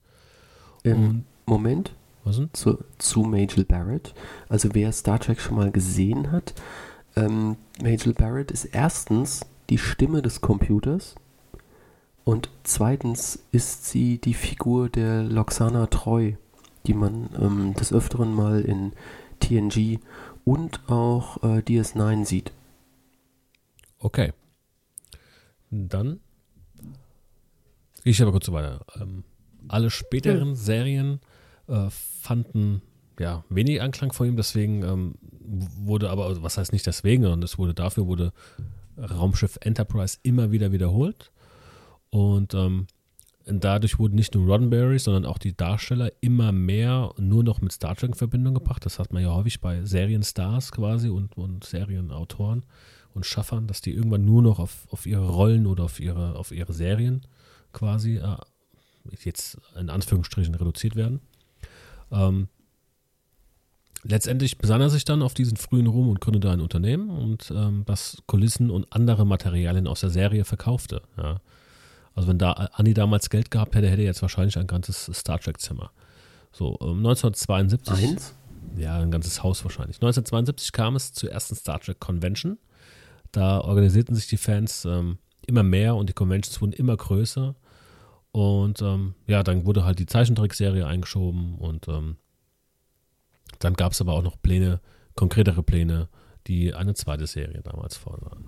Ähm, 0.85 1.25
Moment, 1.47 1.93
was 2.25 2.37
denn? 2.37 2.49
zu, 2.53 2.79
zu 2.99 3.23
Majel 3.23 3.65
Barrett. 3.65 4.15
Also 4.49 4.71
wer 4.73 4.93
Star 4.93 5.19
Trek 5.19 5.41
schon 5.41 5.57
mal 5.57 5.71
gesehen 5.71 6.33
hat, 6.33 6.55
ähm, 7.17 7.57
Majel 7.83 8.15
Barrett 8.15 8.51
ist 8.51 8.65
erstens 8.67 9.45
die 9.71 9.79
Stimme 9.79 10.23
des 10.23 10.41
Computers 10.41 11.15
und 12.25 12.49
zweitens 12.63 13.39
ist 13.53 13.87
sie 13.87 14.19
die 14.19 14.35
Figur 14.35 14.89
der 14.89 15.23
Loxana 15.23 15.87
Treu, 15.87 16.33
die 16.87 16.95
man 16.95 17.29
ähm, 17.39 17.75
des 17.75 17.93
Öfteren 17.93 18.35
mal 18.35 18.63
in 18.63 18.93
TNG 19.41 19.99
und 20.45 20.81
auch 20.89 21.43
äh, 21.43 21.59
DS9 21.59 22.25
sieht. 22.25 22.53
Okay. 24.05 24.35
Dann 25.71 26.21
gehe 28.03 28.11
ich 28.11 28.21
aber 28.21 28.33
kurz 28.33 28.53
weiter. 28.53 28.85
Ähm, 29.01 29.25
alle 29.67 29.89
späteren 29.89 30.55
Serien 30.55 31.21
äh, 31.69 31.89
fanden 31.89 32.83
ja 33.19 33.45
wenig 33.49 33.81
Anklang 33.81 34.13
vor 34.13 34.27
ihm, 34.27 34.37
deswegen 34.37 34.83
ähm, 34.83 35.15
wurde 35.41 36.11
aber, 36.11 36.27
also 36.27 36.43
was 36.43 36.59
heißt 36.59 36.75
nicht 36.75 36.87
deswegen, 36.87 37.23
sondern 37.23 37.43
es 37.43 37.57
wurde 37.57 37.73
dafür 37.73 38.07
wurde 38.07 38.35
Raumschiff 38.99 39.57
Enterprise 39.63 40.19
immer 40.23 40.53
wieder 40.53 40.71
wiederholt. 40.71 41.33
Und 42.11 42.53
ähm, 42.53 42.87
dadurch 43.47 43.99
wurden 43.99 44.17
nicht 44.17 44.35
nur 44.35 44.47
Roddenberry, 44.47 44.99
sondern 44.99 45.25
auch 45.25 45.39
die 45.39 45.57
Darsteller 45.57 46.13
immer 46.21 46.53
mehr 46.53 47.15
nur 47.17 47.43
noch 47.43 47.63
mit 47.63 47.73
Star 47.73 47.97
Trek 47.97 48.11
in 48.11 48.15
Verbindung 48.15 48.53
gebracht. 48.53 48.85
Das 48.85 48.99
hat 48.99 49.15
man 49.15 49.23
ja 49.23 49.35
häufig 49.35 49.63
bei 49.63 49.83
Serienstars 49.83 50.73
quasi 50.73 51.09
und, 51.09 51.39
und 51.39 51.65
Serienautoren 51.65 52.67
und 53.15 53.25
Schaffern, 53.25 53.67
dass 53.67 53.81
die 53.81 53.93
irgendwann 53.93 54.25
nur 54.25 54.43
noch 54.43 54.59
auf, 54.59 54.87
auf 54.91 55.07
ihre 55.07 55.29
Rollen 55.29 55.67
oder 55.67 55.85
auf 55.85 56.01
ihre, 56.01 56.37
auf 56.37 56.51
ihre 56.51 56.73
Serien 56.73 57.27
quasi 57.73 58.17
äh, 58.17 58.37
jetzt 59.23 59.59
in 59.79 59.91
Anführungsstrichen 59.91 60.55
reduziert 60.55 60.97
werden. 60.97 61.21
Ähm, 62.11 62.49
letztendlich 64.03 64.59
besann 64.59 64.81
er 64.81 64.91
sich 64.91 65.05
dann 65.05 65.23
auf 65.23 65.35
diesen 65.35 65.57
frühen 65.57 65.87
Ruhm 65.87 66.09
und 66.09 66.21
gründete 66.21 66.51
ein 66.51 66.61
Unternehmen 66.61 67.11
und 67.11 67.53
ähm, 67.55 67.85
das 67.87 68.23
Kulissen 68.27 68.71
und 68.71 68.93
andere 68.93 69.25
Materialien 69.27 69.87
aus 69.87 70.01
der 70.01 70.11
Serie 70.11 70.45
verkaufte. 70.45 71.03
Ja. 71.17 71.41
Also 72.15 72.29
wenn 72.29 72.39
da 72.39 72.53
Anni 72.53 72.95
damals 72.95 73.29
Geld 73.29 73.51
gehabt 73.51 73.75
hätte, 73.75 73.89
hätte 73.89 74.03
er 74.03 74.07
jetzt 74.07 74.23
wahrscheinlich 74.23 74.57
ein 74.59 74.67
ganzes 74.67 75.11
Star 75.13 75.41
Trek-Zimmer. 75.41 75.91
So, 76.53 76.79
ähm, 76.81 76.99
1972. 76.99 78.11
Eins? 78.11 78.35
Ja, 78.77 78.99
ein 78.99 79.11
ganzes 79.11 79.43
Haus 79.43 79.65
wahrscheinlich. 79.65 79.97
1972 79.97 80.73
kam 80.73 80.97
es 80.97 81.13
zur 81.13 81.31
ersten 81.31 81.55
Star 81.55 81.81
Trek 81.81 81.99
Convention. 82.01 82.59
Da 83.35 83.61
organisierten 83.61 84.15
sich 84.15 84.29
die 84.29 84.37
Fans 84.37 84.85
ähm, 84.85 85.19
immer 85.47 85.65
mehr 85.65 85.97
und 85.97 86.09
die 86.09 86.13
Conventions 86.13 86.61
wurden 86.61 86.73
immer 86.73 86.97
größer. 86.97 87.57
Und 88.31 88.81
ähm, 88.81 89.15
ja, 89.27 89.43
dann 89.43 89.67
wurde 89.67 89.85
halt 89.85 89.99
die 89.99 90.07
Zeichentrickserie 90.07 90.87
eingeschoben 90.87 91.57
und 91.57 91.89
ähm, 91.89 92.17
dann 93.59 93.75
gab 93.75 93.93
es 93.93 94.01
aber 94.01 94.13
auch 94.13 94.23
noch 94.23 94.41
Pläne, 94.41 94.81
konkretere 95.17 95.63
Pläne, 95.63 96.09
die 96.47 96.75
eine 96.75 96.95
zweite 96.95 97.27
Serie 97.27 97.61
damals 97.63 97.97
vorsahen. 97.97 98.47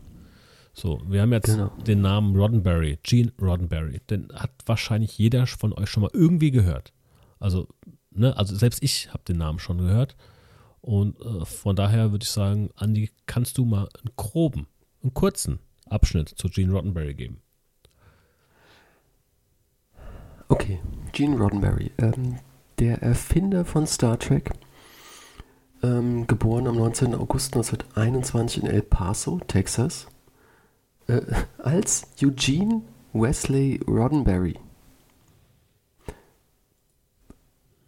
So, 0.72 1.00
wir 1.08 1.22
haben 1.22 1.32
jetzt 1.32 1.46
Genau. 1.46 1.68
den 1.86 2.00
Namen 2.00 2.36
Roddenberry, 2.36 2.98
Gene 3.02 3.32
Roddenberry. 3.40 4.00
Den 4.08 4.28
hat 4.34 4.50
wahrscheinlich 4.66 5.16
jeder 5.18 5.46
von 5.46 5.72
euch 5.72 5.88
schon 5.88 6.02
mal 6.02 6.10
irgendwie 6.12 6.50
gehört. 6.50 6.92
Also, 7.40 7.66
ne, 8.10 8.36
also 8.36 8.54
selbst 8.54 8.82
ich 8.82 9.12
habe 9.12 9.24
den 9.24 9.38
Namen 9.38 9.58
schon 9.58 9.78
gehört. 9.78 10.16
Und 10.80 11.18
äh, 11.20 11.44
von 11.44 11.74
daher 11.74 12.12
würde 12.12 12.22
ich 12.22 12.30
sagen, 12.30 12.70
Andi, 12.76 13.10
kannst 13.26 13.58
du 13.58 13.64
mal 13.64 13.88
einen 13.98 14.14
groben, 14.16 14.66
einen 15.02 15.14
kurzen 15.14 15.60
Abschnitt 15.88 16.28
zu 16.28 16.48
Gene 16.48 16.72
Roddenberry 16.72 17.14
geben? 17.14 17.40
Okay, 20.48 20.80
Gene 21.12 21.36
Roddenberry, 21.38 21.92
ähm, 21.98 22.38
der 22.78 23.02
Erfinder 23.02 23.64
von 23.64 23.86
Star 23.86 24.18
Trek, 24.18 24.50
ähm, 25.82 26.26
geboren 26.26 26.66
am 26.66 26.76
19. 26.76 27.14
August 27.14 27.54
1921 27.54 28.62
in 28.62 28.68
El 28.68 28.82
Paso, 28.82 29.40
Texas, 29.46 30.06
äh, 31.08 31.20
als 31.58 32.06
Eugene 32.22 32.82
Wesley 33.12 33.80
Roddenberry. 33.86 34.58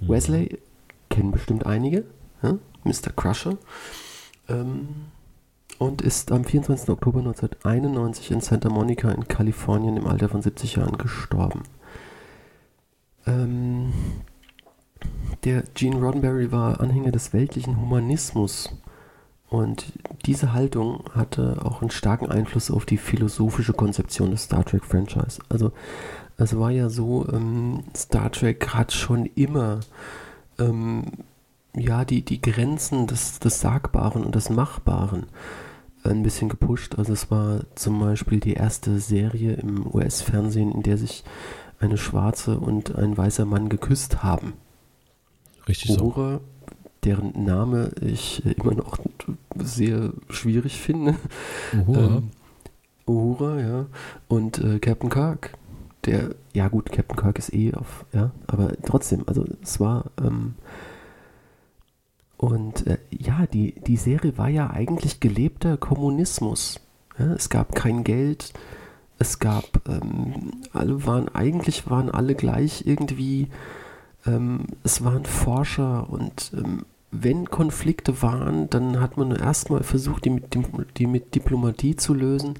Wesley 0.01 0.59
kennen 1.11 1.33
bestimmt 1.33 1.67
einige, 1.67 2.05
ja? 2.43 2.59
Mr. 2.85 3.13
Crusher. 3.15 3.59
Ähm, 4.49 4.89
und 5.79 6.03
ist 6.03 6.33
am 6.33 6.45
24. 6.45 6.89
Oktober 6.91 7.21
1991 7.21 8.31
in 8.33 8.41
Santa 8.41 8.69
Monica 8.69 9.11
in 9.11 9.29
Kalifornien 9.29 9.97
im 9.97 10.07
Alter 10.07 10.29
von 10.29 10.43
70 10.43 10.77
Jahren 10.77 10.99
gestorben. 10.99 11.63
Ähm, 13.27 13.93
der 15.45 15.63
Gene 15.75 16.01
Roddenberry 16.01 16.51
war 16.51 16.81
Anhänger 16.81 17.13
des 17.13 17.33
weltlichen 17.33 17.81
Humanismus 17.81 18.75
und 19.49 19.93
diese 20.27 20.53
Haltung 20.53 21.05
hatte 21.15 21.61
auch 21.65 21.81
einen 21.81 21.91
starken 21.91 22.31
Einfluss 22.31 22.71
auf 22.71 22.85
die 22.85 22.99
philosophische 22.99 23.73
Konzeption 23.73 24.31
des 24.33 24.45
Star 24.45 24.65
Trek 24.65 24.85
Franchise. 24.85 25.41
Also 25.49 25.73
es 26.37 26.59
war 26.59 26.71
ja 26.71 26.89
so, 26.89 27.27
ähm, 27.33 27.85
Star 27.97 28.31
Trek 28.33 28.75
hat 28.75 28.93
schon 28.93 29.27
immer 29.27 29.81
ähm, 30.59 31.05
ja 31.75 32.05
die, 32.05 32.23
die 32.23 32.41
Grenzen 32.41 33.07
des, 33.07 33.39
des 33.39 33.61
Sagbaren 33.61 34.25
und 34.25 34.35
des 34.35 34.51
Machbaren 34.51 35.27
ein 36.09 36.23
bisschen 36.23 36.49
gepusht. 36.49 36.99
Also 36.99 37.13
es 37.13 37.31
war 37.31 37.61
zum 37.75 38.01
Beispiel 38.01 38.41
die 38.41 38.55
erste 38.55 38.99
Serie 38.99 39.55
im 39.55 39.87
US-Fernsehen, 39.95 40.73
in 40.73 40.83
der 40.83 40.99
sich 40.99 41.25
eine 41.81 41.97
schwarze 41.97 42.59
und 42.59 42.97
ein 42.97 43.17
weißer 43.17 43.45
Mann 43.45 43.69
geküsst 43.69 44.23
haben. 44.23 44.55
Richtig 45.69 46.01
Uhura, 46.01 46.35
so. 46.35 46.41
deren 47.05 47.45
Name 47.45 47.91
ich 48.01 48.45
immer 48.45 48.75
noch 48.75 48.99
sehr 49.57 50.13
schwierig 50.31 50.81
finde. 50.81 51.15
Uhura. 51.73 52.07
Ähm, 52.07 52.31
Uhura, 53.07 53.61
ja. 53.61 53.87
Und 54.29 54.59
äh, 54.59 54.79
Captain 54.79 55.11
Kirk. 55.11 55.57
Der, 56.05 56.35
ja 56.55 56.69
gut, 56.69 56.93
Captain 56.93 57.17
Kirk 57.17 57.39
ist 57.39 57.53
eh 57.53 57.75
auf, 57.75 58.05
ja, 58.13 58.31
aber 58.47 58.73
trotzdem, 58.87 59.25
also 59.27 59.45
es 59.63 59.81
war, 59.81 60.05
ähm, 60.25 60.55
und 62.39 62.87
äh, 62.87 62.99
ja, 63.11 63.47
die, 63.47 63.75
die 63.81 63.97
Serie 63.97 64.39
war 64.39 64.49
ja 64.49 64.71
eigentlich 64.71 65.21
gelebter 65.21 65.77
Kommunismus. 65.77 66.81
Ja, 67.19 67.33
es 67.35 67.51
gab 67.51 67.75
kein 67.75 68.05
Geld, 68.05 68.55
es 69.19 69.41
gab, 69.41 69.83
ähm, 69.89 70.53
alle 70.73 71.05
waren, 71.05 71.29
eigentlich 71.29 71.91
waren 71.91 72.11
alle 72.11 72.37
gleich 72.37 72.87
irgendwie, 72.87 73.49
ähm, 74.25 74.67
es 74.85 75.05
waren 75.05 75.25
Forscher 75.25 76.09
und 76.09 76.53
ähm, 76.57 76.85
wenn 77.11 77.51
Konflikte 77.51 78.23
waren, 78.23 78.71
dann 78.71 79.01
hat 79.01 79.17
man 79.17 79.33
erstmal 79.33 79.83
versucht, 79.83 80.25
die 80.25 80.31
mit, 80.31 80.57
die 80.97 81.07
mit 81.07 81.35
Diplomatie 81.35 81.97
zu 81.97 82.15
lösen. 82.15 82.55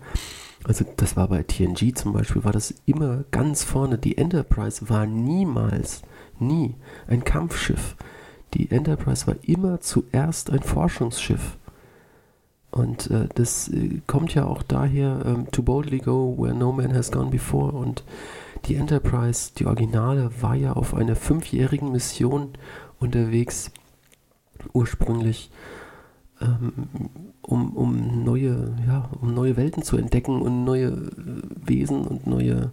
Also 0.65 0.85
das 0.97 1.17
war 1.17 1.29
bei 1.29 1.45
TNG 1.45 1.95
zum 1.95 2.13
Beispiel, 2.13 2.43
war 2.43 2.53
das 2.53 2.75
immer 2.85 3.25
ganz 3.31 3.63
vorne. 3.63 3.97
Die 3.97 4.19
Enterprise 4.19 4.89
war 4.89 5.07
niemals, 5.07 6.03
nie 6.41 6.75
ein 7.07 7.23
Kampfschiff. 7.23 7.95
Die 8.55 8.71
Enterprise 8.71 9.27
war 9.27 9.37
immer 9.43 9.81
zuerst 9.81 10.51
ein 10.51 10.63
Forschungsschiff. 10.63 11.57
Und 12.71 13.11
äh, 13.11 13.29
das 13.35 13.69
äh, 13.69 14.01
kommt 14.07 14.35
ja 14.35 14.47
auch 14.47 14.63
daher, 14.63 15.23
ähm, 15.25 15.51
to 15.51 15.63
boldly 15.63 15.99
go 15.99 16.35
where 16.39 16.55
no 16.55 16.73
man 16.73 16.95
has 16.95 17.11
gone 17.11 17.31
before. 17.31 17.73
Und 17.73 18.05
die 18.67 18.75
Enterprise, 18.75 19.53
die 19.57 19.67
Originale, 19.67 20.31
war 20.41 20.55
ja 20.55 20.73
auf 20.75 20.95
einer 20.95 21.17
fünfjährigen 21.17 21.93
Mission 21.93 22.51
unterwegs, 23.01 23.71
ursprünglich, 24.73 25.51
ähm, 26.41 26.73
um, 27.43 27.77
um, 27.77 28.25
neue, 28.25 28.75
ja, 28.87 29.09
um 29.21 29.33
neue 29.33 29.57
Welten 29.57 29.83
zu 29.83 29.97
entdecken 29.97 30.43
und 30.43 30.65
neue 30.65 30.89
äh, 30.89 31.11
Wesen 31.65 32.03
und 32.07 32.27
neue 32.27 32.71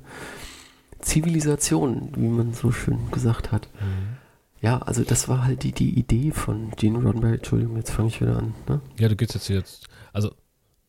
Zivilisationen, 0.99 2.11
wie 2.15 2.27
man 2.27 2.53
so 2.53 2.71
schön 2.71 3.11
gesagt 3.11 3.51
hat. 3.51 3.69
Mhm. 3.79 4.24
Ja, 4.65 4.79
also 4.79 5.03
das 5.03 5.27
war 5.27 5.45
halt 5.45 5.61
die, 5.61 5.73
die 5.73 5.91
Idee 5.91 6.31
von 6.31 6.71
Gene 6.71 6.97
Roddenberry. 6.97 7.35
Entschuldigung, 7.35 7.77
jetzt 7.77 7.91
fange 7.91 8.07
ich 8.07 8.19
wieder 8.19 8.35
an. 8.35 8.55
Ne? 8.67 8.81
Ja, 8.97 9.07
du 9.09 9.15
gehst 9.15 9.35
jetzt 9.35 9.47
jetzt. 9.47 9.85
Also, 10.11 10.31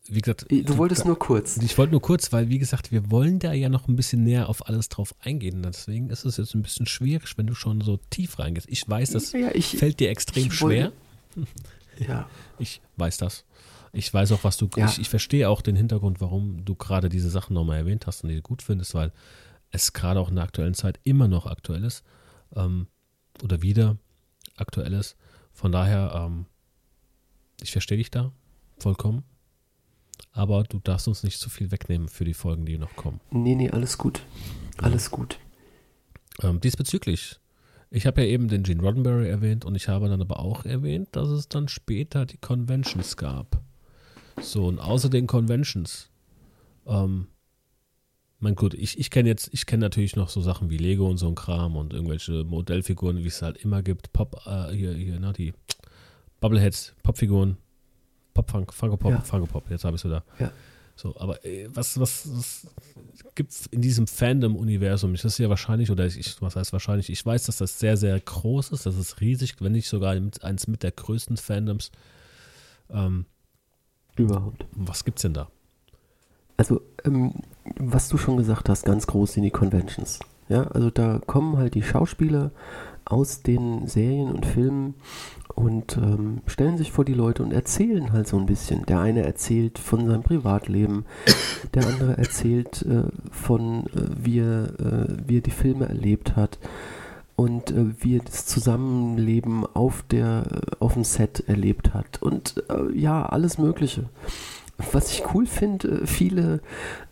wie 0.07 0.19
gesagt. 0.19 0.47
Du, 0.49 0.63
du 0.63 0.77
wolltest 0.77 1.05
nur 1.05 1.19
kurz. 1.19 1.57
Ich 1.57 1.77
wollte 1.77 1.91
nur 1.91 2.01
kurz, 2.01 2.33
weil, 2.33 2.49
wie 2.49 2.57
gesagt, 2.57 2.91
wir 2.91 3.11
wollen 3.11 3.37
da 3.37 3.53
ja 3.53 3.69
noch 3.69 3.87
ein 3.87 3.95
bisschen 3.95 4.23
näher 4.23 4.49
auf 4.49 4.67
alles 4.67 4.89
drauf 4.89 5.13
eingehen. 5.19 5.61
Deswegen 5.61 6.09
ist 6.09 6.25
es 6.25 6.37
jetzt 6.37 6.55
ein 6.55 6.63
bisschen 6.63 6.87
schwierig, 6.87 7.37
wenn 7.37 7.45
du 7.45 7.53
schon 7.53 7.81
so 7.81 7.99
tief 8.09 8.39
reingehst. 8.39 8.67
Ich 8.67 8.89
weiß, 8.89 9.11
das 9.11 9.31
ja, 9.33 9.53
ich, 9.53 9.77
fällt 9.77 9.99
dir 9.99 10.09
extrem 10.09 10.49
schwer. 10.49 10.91
Wollte, 11.35 11.49
ja. 11.99 12.27
Ich 12.57 12.81
weiß 12.95 13.17
das. 13.17 13.45
Ich 13.93 14.11
weiß 14.11 14.31
auch, 14.31 14.43
was 14.43 14.57
du. 14.57 14.67
Ja. 14.75 14.87
Ich, 14.87 14.97
ich 14.97 15.09
verstehe 15.09 15.49
auch 15.49 15.61
den 15.61 15.75
Hintergrund, 15.75 16.19
warum 16.19 16.65
du 16.65 16.73
gerade 16.73 17.09
diese 17.09 17.29
Sachen 17.29 17.53
nochmal 17.53 17.77
erwähnt 17.77 18.07
hast 18.07 18.23
und 18.23 18.29
die 18.29 18.37
du 18.37 18.41
gut 18.41 18.63
findest, 18.63 18.95
weil 18.95 19.11
es 19.69 19.93
gerade 19.93 20.19
auch 20.19 20.29
in 20.29 20.35
der 20.35 20.45
aktuellen 20.45 20.73
Zeit 20.73 20.99
immer 21.03 21.27
noch 21.27 21.45
aktuell 21.45 21.83
ist. 21.83 22.03
Ähm, 22.55 22.87
oder 23.43 23.61
wieder 23.61 23.97
aktuell 24.55 24.93
ist. 24.93 25.15
Von 25.53 25.71
daher, 25.71 26.13
ähm, 26.15 26.45
ich 27.61 27.71
verstehe 27.71 27.97
dich 27.97 28.11
da 28.11 28.31
vollkommen. 28.77 29.23
Aber 30.31 30.63
du 30.63 30.79
darfst 30.79 31.07
uns 31.07 31.23
nicht 31.23 31.39
zu 31.39 31.49
viel 31.49 31.71
wegnehmen 31.71 32.09
für 32.09 32.25
die 32.25 32.33
Folgen, 32.33 32.65
die 32.65 32.77
noch 32.77 32.95
kommen. 32.95 33.19
Nee, 33.31 33.55
nee, 33.55 33.69
alles 33.69 33.97
gut. 33.97 34.21
Alles 34.77 35.09
gut. 35.09 35.39
Ähm, 36.41 36.59
diesbezüglich, 36.59 37.39
ich 37.89 38.05
habe 38.05 38.21
ja 38.21 38.27
eben 38.27 38.47
den 38.47 38.63
Gene 38.63 38.81
Roddenberry 38.81 39.29
erwähnt 39.29 39.65
und 39.65 39.75
ich 39.75 39.87
habe 39.87 40.09
dann 40.09 40.21
aber 40.21 40.39
auch 40.39 40.65
erwähnt, 40.65 41.09
dass 41.13 41.29
es 41.29 41.47
dann 41.49 41.67
später 41.67 42.25
die 42.25 42.37
Conventions 42.37 43.17
gab. 43.17 43.61
So, 44.39 44.67
und 44.67 44.79
außer 44.79 45.09
den 45.09 45.25
Conventions 45.25 46.11
ähm, 46.85 47.27
mein 48.39 48.55
gut, 48.55 48.73
ich, 48.73 48.99
ich 48.99 49.09
kenne 49.09 49.29
jetzt, 49.29 49.49
ich 49.51 49.65
kenne 49.65 49.81
natürlich 49.81 50.15
noch 50.15 50.29
so 50.29 50.41
Sachen 50.41 50.69
wie 50.69 50.77
Lego 50.77 51.09
und 51.09 51.17
so 51.17 51.27
ein 51.27 51.35
Kram 51.35 51.75
und 51.75 51.93
irgendwelche 51.93 52.43
Modellfiguren, 52.43 53.23
wie 53.23 53.27
es 53.27 53.41
halt 53.41 53.57
immer 53.57 53.81
gibt. 53.81 54.13
Pop, 54.13 54.41
äh, 54.45 54.71
hier, 54.73 54.93
hier, 54.93 55.19
na, 55.19 55.33
die 55.33 55.53
Bubbleheads, 56.39 56.93
Popfiguren, 57.01 57.57
Pop, 58.33 58.51
Funk, 58.51 58.73
Funko 58.73 58.97
Pop, 58.97 59.11
ja. 59.11 59.21
Funko 59.21 59.47
Pop, 59.47 59.69
jetzt 59.71 59.83
habe 59.83 59.95
ich 59.95 60.01
es 60.01 60.05
wieder. 60.05 60.23
Ja. 60.39 60.51
So, 60.95 61.15
aber 61.19 61.43
äh, 61.45 61.67
was, 61.73 61.99
was, 61.99 62.27
was 62.31 62.67
gibt 63.35 63.51
es 63.51 63.67
in 63.67 63.81
diesem 63.81 64.07
Fandom-Universum? 64.07 65.13
Das 65.13 65.25
ist 65.25 65.37
ja 65.37 65.49
wahrscheinlich, 65.49 65.91
oder 65.91 66.05
ich, 66.05 66.41
was 66.41 66.55
heißt 66.55 66.73
wahrscheinlich, 66.73 67.09
ich 67.11 67.23
weiß, 67.23 67.43
dass 67.45 67.57
das 67.57 67.79
sehr, 67.79 67.97
sehr 67.97 68.19
groß 68.19 68.69
ist, 68.69 68.85
das 68.85 68.97
ist 68.97 69.21
riesig, 69.21 69.55
wenn 69.59 69.73
nicht 69.73 69.87
sogar 69.87 70.15
eins 70.41 70.67
mit 70.67 70.83
der 70.83 70.91
größten 70.91 71.37
Fandoms. 71.37 71.91
Ähm, 72.89 73.25
Überhaupt. 74.15 74.65
Was 74.71 75.05
gibt's 75.05 75.21
denn 75.21 75.35
da? 75.35 75.49
Also, 76.57 76.81
ähm, 77.05 77.33
was 77.77 78.09
du 78.09 78.17
schon 78.17 78.37
gesagt 78.37 78.69
hast, 78.69 78.85
ganz 78.85 79.07
groß 79.07 79.33
sind 79.33 79.43
die 79.43 79.51
Conventions. 79.51 80.19
Ja, 80.49 80.63
also 80.63 80.89
da 80.89 81.19
kommen 81.25 81.57
halt 81.57 81.75
die 81.75 81.83
Schauspieler 81.83 82.51
aus 83.05 83.41
den 83.41 83.87
Serien 83.87 84.31
und 84.31 84.45
Filmen 84.45 84.95
und 85.55 85.97
ähm, 85.97 86.41
stellen 86.45 86.77
sich 86.77 86.91
vor 86.91 87.05
die 87.05 87.13
Leute 87.13 87.43
und 87.43 87.51
erzählen 87.51 88.11
halt 88.11 88.27
so 88.27 88.37
ein 88.37 88.45
bisschen. 88.45 88.85
Der 88.85 88.99
eine 88.99 89.23
erzählt 89.23 89.79
von 89.79 90.05
seinem 90.05 90.23
Privatleben, 90.23 91.05
der 91.73 91.87
andere 91.87 92.17
erzählt 92.17 92.83
äh, 92.83 93.03
von, 93.31 93.87
äh, 93.87 94.09
wie, 94.21 94.39
er, 94.39 94.79
äh, 94.79 95.17
wie 95.25 95.37
er 95.37 95.41
die 95.41 95.51
Filme 95.51 95.87
erlebt 95.87 96.35
hat 96.35 96.59
und 97.35 97.71
äh, 97.71 97.85
wie 97.99 98.17
er 98.17 98.23
das 98.23 98.45
Zusammenleben 98.45 99.65
auf, 99.65 100.03
der, 100.03 100.43
auf 100.79 100.93
dem 100.93 101.03
Set 101.03 101.43
erlebt 101.47 101.93
hat 101.93 102.21
und 102.21 102.63
äh, 102.69 102.93
ja, 102.97 103.25
alles 103.25 103.57
Mögliche 103.57 104.05
was 104.91 105.11
ich 105.11 105.23
cool 105.33 105.45
finde, 105.45 106.01
äh, 106.01 106.07
viele 106.07 106.61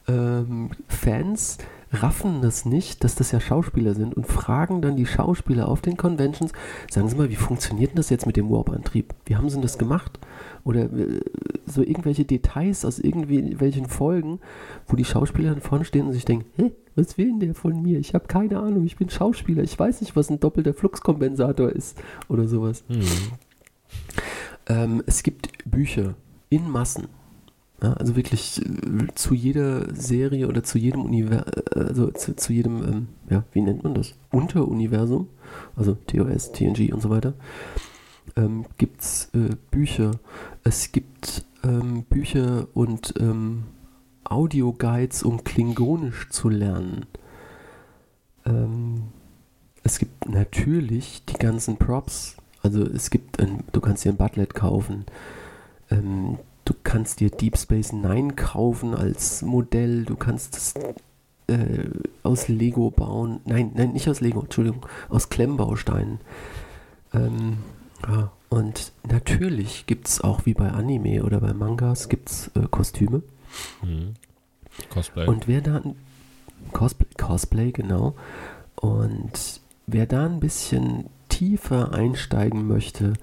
ähm, 0.07 0.71
Fans 0.87 1.57
raffen 1.91 2.41
das 2.41 2.65
nicht, 2.65 3.03
dass 3.03 3.15
das 3.15 3.31
ja 3.31 3.39
Schauspieler 3.39 3.93
sind 3.93 4.15
und 4.15 4.27
fragen 4.27 4.81
dann 4.81 4.95
die 4.95 5.05
Schauspieler 5.05 5.67
auf 5.67 5.81
den 5.81 5.97
Conventions, 5.97 6.51
sagen 6.89 7.07
Sie 7.07 7.15
mal, 7.15 7.29
wie 7.29 7.35
funktioniert 7.35 7.91
denn 7.91 7.97
das 7.97 8.09
jetzt 8.09 8.25
mit 8.25 8.35
dem 8.35 8.49
Warp-Antrieb? 8.49 9.13
Wie 9.25 9.35
haben 9.35 9.49
Sie 9.49 9.55
denn 9.55 9.61
das 9.61 9.77
gemacht? 9.77 10.19
Oder 10.63 10.91
äh, 10.91 11.21
so 11.65 11.81
irgendwelche 11.81 12.25
Details 12.25 12.85
aus 12.85 12.99
irgendwelchen 12.99 13.87
Folgen, 13.87 14.39
wo 14.87 14.95
die 14.95 15.05
Schauspieler 15.05 15.51
dann 15.51 15.61
vorne 15.61 15.85
stehen 15.85 16.07
und 16.07 16.13
sich 16.13 16.25
denken, 16.25 16.45
hä, 16.57 16.71
was 16.95 17.17
will 17.17 17.27
denn 17.27 17.39
der 17.39 17.55
von 17.55 17.81
mir? 17.81 17.99
Ich 17.99 18.13
habe 18.13 18.27
keine 18.27 18.59
Ahnung, 18.59 18.85
ich 18.85 18.97
bin 18.97 19.09
Schauspieler, 19.09 19.63
ich 19.63 19.77
weiß 19.77 20.01
nicht, 20.01 20.15
was 20.15 20.29
ein 20.29 20.39
doppelter 20.39 20.73
Fluxkompensator 20.73 21.69
ist 21.69 21.97
oder 22.27 22.47
sowas. 22.47 22.83
Mhm. 22.87 23.03
Ähm, 24.67 25.03
es 25.05 25.23
gibt 25.23 25.49
Bücher 25.69 26.15
in 26.49 26.69
Massen 26.69 27.07
ja, 27.81 27.93
also 27.93 28.15
wirklich 28.15 28.61
äh, 28.65 29.07
zu 29.15 29.33
jeder 29.33 29.93
Serie 29.93 30.47
oder 30.47 30.63
zu 30.63 30.77
jedem 30.77 31.01
Universum, 31.03 31.51
äh, 31.75 31.79
also 31.79 32.11
zu, 32.11 32.35
zu 32.35 32.53
jedem, 32.53 32.83
ähm, 32.83 33.07
ja, 33.29 33.43
wie 33.51 33.61
nennt 33.61 33.83
man 33.83 33.93
das? 33.93 34.13
Unteruniversum, 34.31 35.27
also 35.75 35.97
TOS, 36.07 36.51
TNG 36.51 36.93
und 36.93 37.01
so 37.01 37.09
weiter, 37.09 37.33
ähm, 38.35 38.65
gibt 38.77 39.01
es 39.01 39.29
äh, 39.33 39.55
Bücher. 39.71 40.11
Es 40.63 40.91
gibt 40.91 41.45
ähm, 41.63 42.03
Bücher 42.03 42.67
und 42.73 43.13
ähm, 43.19 43.65
Audioguides, 44.23 45.23
um 45.23 45.43
Klingonisch 45.43 46.29
zu 46.29 46.49
lernen. 46.49 47.05
Ähm, 48.45 49.03
es 49.83 49.99
gibt 49.99 50.27
natürlich 50.27 51.23
die 51.25 51.37
ganzen 51.37 51.77
Props. 51.77 52.37
Also 52.63 52.83
es 52.83 53.11
gibt, 53.11 53.39
ein, 53.39 53.63
du 53.71 53.81
kannst 53.81 54.03
dir 54.05 54.09
ein 54.09 54.17
Butlet 54.17 54.55
kaufen. 54.55 55.05
Ähm, 55.91 56.39
Du 56.65 56.73
kannst 56.83 57.19
dir 57.19 57.29
Deep 57.29 57.57
Space 57.57 57.93
Nine 57.93 58.33
kaufen 58.33 58.95
als 58.95 59.43
Modell. 59.43 60.03
Du 60.03 60.15
kannst 60.15 60.57
es 60.57 60.73
äh, 61.47 61.89
aus 62.23 62.47
Lego 62.47 62.89
bauen. 62.89 63.39
Nein, 63.45 63.71
nein, 63.75 63.93
nicht 63.93 64.09
aus 64.09 64.19
Lego, 64.19 64.41
Entschuldigung, 64.41 64.85
aus 65.09 65.29
Klemmbausteinen. 65.29 66.19
Ähm, 67.13 67.57
ja, 68.07 68.31
Und 68.49 68.91
natürlich 69.07 69.85
gibt 69.85 70.07
es 70.07 70.21
auch 70.21 70.45
wie 70.45 70.53
bei 70.53 70.71
Anime 70.71 71.23
oder 71.23 71.39
bei 71.39 71.53
Mangas 71.53 72.09
gibt's 72.09 72.49
äh, 72.55 72.67
Kostüme. 72.69 73.21
Mhm. 73.81 74.15
Cosplay. 74.89 75.27
Und 75.27 75.47
wer 75.47 75.61
da 75.61 75.81
Cosplay, 76.73 77.07
Cosplay, 77.17 77.71
genau. 77.71 78.15
Und 78.75 79.61
wer 79.87 80.05
da 80.05 80.25
ein 80.25 80.39
bisschen 80.39 81.05
tiefer 81.29 81.93
einsteigen 81.93 82.67
möchte, 82.67 83.13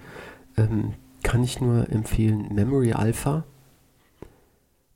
ähm, 0.57 0.95
kann 1.23 1.43
ich 1.43 1.61
nur 1.61 1.89
empfehlen 1.91 2.55
Memory 2.55 2.93
Alpha. 2.93 3.45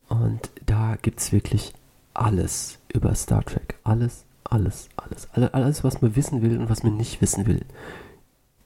Und 0.09 0.51
da 0.65 0.97
gibt 1.01 1.21
es 1.21 1.33
wirklich 1.33 1.75
alles 2.15 2.79
über 2.93 3.15
Star 3.15 3.45
Trek. 3.45 3.77
Alles, 3.85 4.25
alles, 4.45 4.89
alles. 4.97 5.29
Alles, 5.33 5.85
was 5.85 6.01
man 6.01 6.17
wissen 6.17 6.43
will 6.43 6.59
und 6.59 6.71
was 6.71 6.83
man 6.83 6.97
nicht 6.97 7.21
wissen 7.21 7.47
will. 7.47 7.65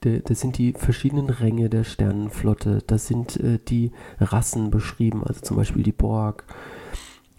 Das 0.01 0.39
sind 0.39 0.57
die 0.57 0.73
verschiedenen 0.73 1.29
Ränge 1.29 1.69
der 1.69 1.83
Sternenflotte. 1.83 2.83
Das 2.87 3.07
sind 3.07 3.39
äh, 3.39 3.59
die 3.59 3.91
Rassen 4.19 4.71
beschrieben, 4.71 5.23
also 5.23 5.41
zum 5.41 5.57
Beispiel 5.57 5.83
die 5.83 5.91
Borg. 5.91 6.43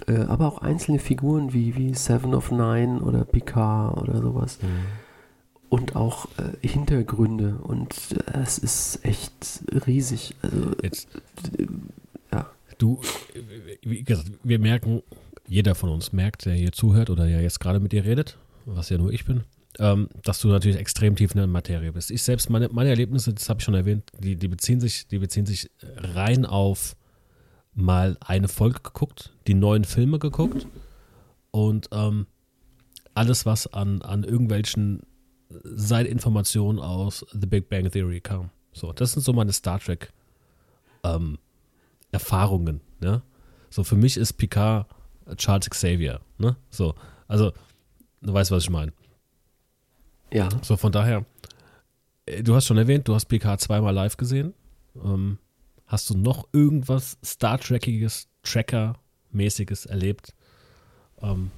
Äh, 0.06 0.20
aber 0.22 0.46
auch 0.46 0.58
einzelne 0.58 1.00
Figuren 1.00 1.52
wie, 1.52 1.76
wie 1.76 1.94
Seven 1.94 2.34
of 2.34 2.50
Nine 2.50 3.00
oder 3.00 3.24
Picard 3.24 3.98
oder 4.00 4.20
sowas. 4.20 4.58
Mhm. 4.62 4.68
Und 5.72 5.96
auch 5.96 6.26
äh, 6.36 6.68
Hintergründe. 6.68 7.56
Und 7.62 7.94
äh, 8.26 8.40
es 8.42 8.58
ist 8.58 9.02
echt 9.06 9.32
riesig. 9.86 10.34
Also, 10.42 10.72
Jetzt, 10.82 11.08
ja. 12.30 12.50
Du, 12.76 13.00
wie 13.80 14.02
gesagt, 14.02 14.30
wir 14.42 14.58
merken, 14.58 15.02
jeder 15.48 15.74
von 15.74 15.88
uns 15.88 16.12
merkt, 16.12 16.44
der 16.44 16.52
hier 16.52 16.72
zuhört 16.72 17.08
oder 17.08 17.26
ja 17.26 17.40
jetzt 17.40 17.58
gerade 17.58 17.80
mit 17.80 17.92
dir 17.92 18.04
redet, 18.04 18.36
was 18.66 18.90
ja 18.90 18.98
nur 18.98 19.14
ich 19.14 19.24
bin, 19.24 19.44
ähm, 19.78 20.10
dass 20.22 20.40
du 20.40 20.48
natürlich 20.48 20.76
extrem 20.76 21.16
tief 21.16 21.30
in 21.30 21.38
der 21.38 21.46
Materie 21.46 21.90
bist. 21.90 22.10
Ich 22.10 22.22
selbst, 22.22 22.50
meine, 22.50 22.68
meine 22.68 22.90
Erlebnisse, 22.90 23.32
das 23.32 23.48
habe 23.48 23.60
ich 23.60 23.64
schon 23.64 23.72
erwähnt, 23.72 24.04
die, 24.18 24.36
die, 24.36 24.48
beziehen 24.48 24.78
sich, 24.78 25.06
die 25.06 25.20
beziehen 25.20 25.46
sich 25.46 25.70
rein 25.96 26.44
auf 26.44 26.96
mal 27.72 28.18
eine 28.20 28.48
Folge 28.48 28.80
geguckt, 28.82 29.32
die 29.46 29.54
neuen 29.54 29.84
Filme 29.84 30.18
geguckt 30.18 30.66
und 31.50 31.88
ähm, 31.92 32.26
alles, 33.14 33.46
was 33.46 33.72
an, 33.72 34.02
an 34.02 34.22
irgendwelchen 34.22 35.00
Seitinformationen 35.62 36.80
aus 36.80 37.24
The 37.32 37.46
Big 37.46 37.68
Bang 37.68 37.90
Theory 37.90 38.20
kam. 38.20 38.50
So, 38.72 38.92
das 38.92 39.12
sind 39.12 39.22
so 39.22 39.32
meine 39.32 39.52
Star 39.52 39.78
Trek 39.78 40.12
ähm, 41.04 41.38
Erfahrungen. 42.10 42.80
Ne? 43.00 43.22
So, 43.70 43.84
für 43.84 43.96
mich 43.96 44.16
ist 44.16 44.34
Picard 44.34 44.86
Charles 45.36 45.68
Xavier. 45.70 46.20
Ne? 46.38 46.56
So, 46.70 46.94
also, 47.28 47.52
du 48.20 48.32
weißt, 48.32 48.50
was 48.50 48.64
ich 48.64 48.70
meine. 48.70 48.92
Ja. 50.32 50.48
So, 50.62 50.76
von 50.76 50.92
daher, 50.92 51.24
äh, 52.26 52.42
du 52.42 52.54
hast 52.54 52.66
schon 52.66 52.78
erwähnt, 52.78 53.08
du 53.08 53.14
hast 53.14 53.26
PK 53.26 53.58
zweimal 53.58 53.94
live 53.94 54.16
gesehen. 54.16 54.54
Ähm, 55.02 55.38
hast 55.86 56.10
du 56.10 56.16
noch 56.16 56.48
irgendwas 56.52 57.18
Star 57.24 57.58
Trekiges, 57.58 58.28
Tracker-mäßiges 58.42 59.86
erlebt? 59.86 60.34
Ähm, 61.20 61.50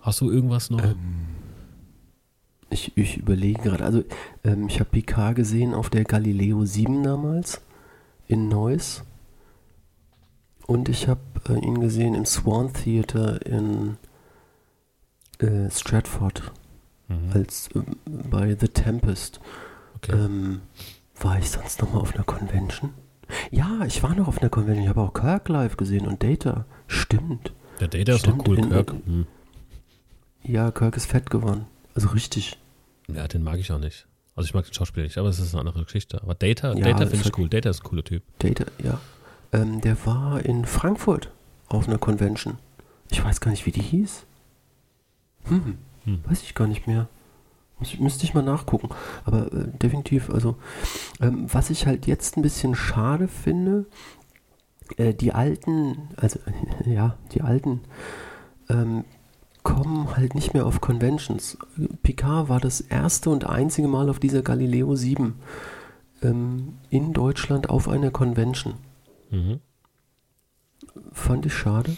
hast 0.00 0.20
du 0.20 0.30
irgendwas 0.30 0.70
noch? 0.70 0.82
Ähm, 0.82 1.26
ich, 2.70 2.96
ich 2.96 3.16
überlege 3.16 3.62
gerade, 3.62 3.84
also 3.84 4.04
ähm, 4.44 4.66
ich 4.68 4.80
habe 4.80 4.90
PK 4.90 5.32
gesehen 5.32 5.74
auf 5.74 5.90
der 5.90 6.04
Galileo 6.04 6.64
7 6.64 7.02
damals 7.02 7.60
in 8.26 8.48
Neuss. 8.48 9.02
Und 10.66 10.88
ich 10.88 11.08
habe 11.08 11.20
äh, 11.48 11.54
ihn 11.54 11.80
gesehen 11.80 12.14
im 12.14 12.26
Swan 12.26 12.72
Theater 12.72 13.44
in 13.46 13.96
äh, 15.38 15.70
Stratford 15.70 16.52
mhm. 17.08 17.30
als 17.32 17.68
äh, 17.74 17.80
bei 18.04 18.54
The 18.54 18.68
Tempest. 18.68 19.40
Okay. 19.96 20.12
Ähm, 20.12 20.60
war 21.18 21.38
ich 21.38 21.50
sonst 21.50 21.80
noch 21.80 21.92
mal 21.92 22.00
auf 22.00 22.14
einer 22.14 22.24
Convention? 22.24 22.90
Ja, 23.50 23.80
ich 23.86 24.02
war 24.02 24.14
noch 24.14 24.28
auf 24.28 24.40
einer 24.40 24.50
Convention. 24.50 24.84
Ich 24.84 24.88
habe 24.88 25.00
auch 25.00 25.14
Kirk 25.14 25.48
live 25.48 25.76
gesehen 25.76 26.06
und 26.06 26.22
Data. 26.22 26.66
Stimmt. 26.86 27.52
Der 27.80 27.88
Data 27.88 28.12
ist 28.12 28.26
doch 28.26 28.38
cool, 28.46 28.58
in, 28.58 28.68
Kirk. 28.68 28.92
Hm. 28.92 29.26
Ja, 30.42 30.70
Kirk 30.70 30.96
ist 30.96 31.06
fett 31.06 31.30
geworden. 31.30 31.66
Also 31.98 32.10
richtig. 32.10 32.56
Ja, 33.12 33.26
den 33.26 33.42
mag 33.42 33.58
ich 33.58 33.72
auch 33.72 33.80
nicht. 33.80 34.06
Also 34.36 34.46
ich 34.46 34.54
mag 34.54 34.64
den 34.64 34.72
Schauspieler 34.72 35.02
nicht, 35.02 35.18
aber 35.18 35.30
es 35.30 35.40
ist 35.40 35.52
eine 35.52 35.66
andere 35.66 35.82
Geschichte. 35.82 36.22
Aber 36.22 36.36
Data, 36.36 36.72
ja, 36.74 36.84
Data 36.84 37.06
finde 37.06 37.26
ich 37.26 37.36
cool. 37.36 37.48
Data 37.48 37.70
ist 37.70 37.80
ein 37.80 37.88
cooler 37.88 38.04
Typ. 38.04 38.22
Data, 38.38 38.66
ja. 38.80 39.00
Ähm, 39.52 39.80
der 39.80 39.96
war 40.06 40.44
in 40.44 40.64
Frankfurt 40.64 41.32
auf 41.66 41.88
einer 41.88 41.98
Convention. 41.98 42.58
Ich 43.10 43.24
weiß 43.24 43.40
gar 43.40 43.50
nicht, 43.50 43.66
wie 43.66 43.72
die 43.72 43.82
hieß. 43.82 44.26
Hm. 45.46 45.78
Hm. 46.04 46.20
Weiß 46.24 46.44
ich 46.44 46.54
gar 46.54 46.68
nicht 46.68 46.86
mehr. 46.86 47.08
Muss, 47.80 47.98
müsste 47.98 48.22
ich 48.22 48.32
mal 48.32 48.44
nachgucken. 48.44 48.90
Aber 49.24 49.52
äh, 49.52 49.66
definitiv, 49.76 50.30
also, 50.30 50.54
ähm, 51.20 51.52
was 51.52 51.68
ich 51.70 51.88
halt 51.88 52.06
jetzt 52.06 52.36
ein 52.36 52.42
bisschen 52.42 52.76
schade 52.76 53.26
finde, 53.26 53.86
äh, 54.98 55.14
die 55.14 55.32
alten, 55.32 56.10
also, 56.14 56.38
ja, 56.86 57.16
die 57.32 57.42
alten, 57.42 57.80
ähm, 58.68 59.04
kommen 59.68 60.16
halt 60.16 60.34
nicht 60.34 60.54
mehr 60.54 60.64
auf 60.64 60.80
Conventions. 60.80 61.58
Picard 62.02 62.48
war 62.48 62.58
das 62.58 62.80
erste 62.80 63.28
und 63.28 63.44
einzige 63.44 63.86
Mal 63.86 64.08
auf 64.08 64.18
dieser 64.18 64.40
Galileo 64.40 64.96
7 64.96 65.34
ähm, 66.22 66.78
in 66.88 67.12
Deutschland 67.12 67.68
auf 67.68 67.86
einer 67.86 68.10
Convention. 68.10 68.74
Mhm. 69.30 69.60
Fand 71.12 71.44
ich 71.44 71.52
schade. 71.52 71.96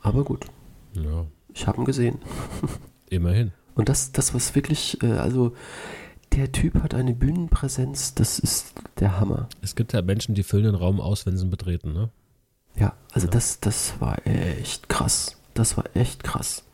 Aber 0.00 0.22
gut. 0.22 0.46
Ja. 0.92 1.26
Ich 1.52 1.66
habe 1.66 1.80
ihn 1.80 1.84
gesehen. 1.84 2.18
Immerhin. 3.10 3.50
Und 3.74 3.88
das, 3.88 4.12
das 4.12 4.32
was 4.32 4.54
wirklich, 4.54 5.02
äh, 5.02 5.14
also 5.14 5.52
der 6.32 6.52
Typ 6.52 6.80
hat 6.80 6.94
eine 6.94 7.12
Bühnenpräsenz, 7.12 8.14
das 8.14 8.38
ist 8.38 8.72
der 9.00 9.18
Hammer. 9.18 9.48
Es 9.62 9.74
gibt 9.74 9.92
ja 9.92 10.00
Menschen, 10.00 10.36
die 10.36 10.44
füllen 10.44 10.66
den 10.66 10.74
Raum 10.76 11.00
aus, 11.00 11.26
wenn 11.26 11.36
sie 11.36 11.44
ihn 11.44 11.50
betreten, 11.50 11.92
ne? 11.92 12.10
Ja, 12.78 12.92
also 13.12 13.26
ja. 13.26 13.32
Das, 13.32 13.58
das 13.58 14.00
war 14.00 14.24
echt 14.26 14.88
krass. 14.88 15.36
Das 15.56 15.76
war 15.76 15.84
echt 15.94 16.22
krass. 16.22 16.64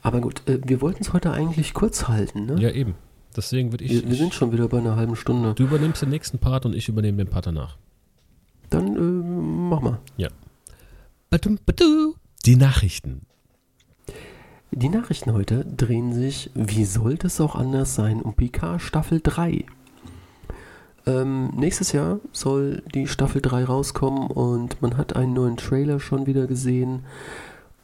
Aber 0.00 0.20
gut, 0.20 0.48
äh, 0.48 0.60
wir 0.64 0.80
wollten 0.80 1.02
es 1.02 1.12
heute 1.12 1.32
eigentlich 1.32 1.74
kurz 1.74 2.06
halten, 2.06 2.46
ne? 2.46 2.60
Ja, 2.60 2.70
eben. 2.70 2.94
Deswegen 3.36 3.72
würde 3.72 3.84
ich. 3.84 3.90
Wir, 3.90 4.08
wir, 4.08 4.16
sind 4.16 4.32
schon 4.32 4.52
wieder 4.52 4.68
bei 4.68 4.78
einer 4.78 4.96
halben 4.96 5.16
Stunde. 5.16 5.54
Du 5.54 5.64
übernimmst 5.64 6.00
den 6.00 6.10
nächsten 6.10 6.38
Part 6.38 6.64
und 6.64 6.74
ich 6.74 6.88
übernehme 6.88 7.18
den 7.18 7.28
Part 7.28 7.46
danach. 7.46 7.76
Dann 8.70 8.96
äh, 8.96 9.00
mach 9.00 9.80
mal. 9.80 9.98
Ja. 10.16 10.28
Die 12.46 12.56
Nachrichten. 12.56 13.22
Die 14.70 14.88
Nachrichten 14.88 15.32
heute 15.32 15.64
drehen 15.64 16.12
sich, 16.14 16.50
wie 16.54 16.84
sollte 16.84 17.26
es 17.26 17.40
auch 17.40 17.56
anders 17.56 17.94
sein, 17.94 18.22
um 18.22 18.34
PK 18.34 18.78
Staffel 18.78 19.20
3. 19.22 19.64
Ähm, 21.06 21.50
nächstes 21.54 21.92
Jahr 21.92 22.18
soll 22.32 22.82
die 22.94 23.06
Staffel 23.06 23.40
3 23.40 23.64
rauskommen 23.64 24.26
und 24.26 24.82
man 24.82 24.96
hat 24.96 25.14
einen 25.14 25.34
neuen 25.34 25.56
Trailer 25.56 26.00
schon 26.00 26.26
wieder 26.26 26.46
gesehen. 26.46 27.04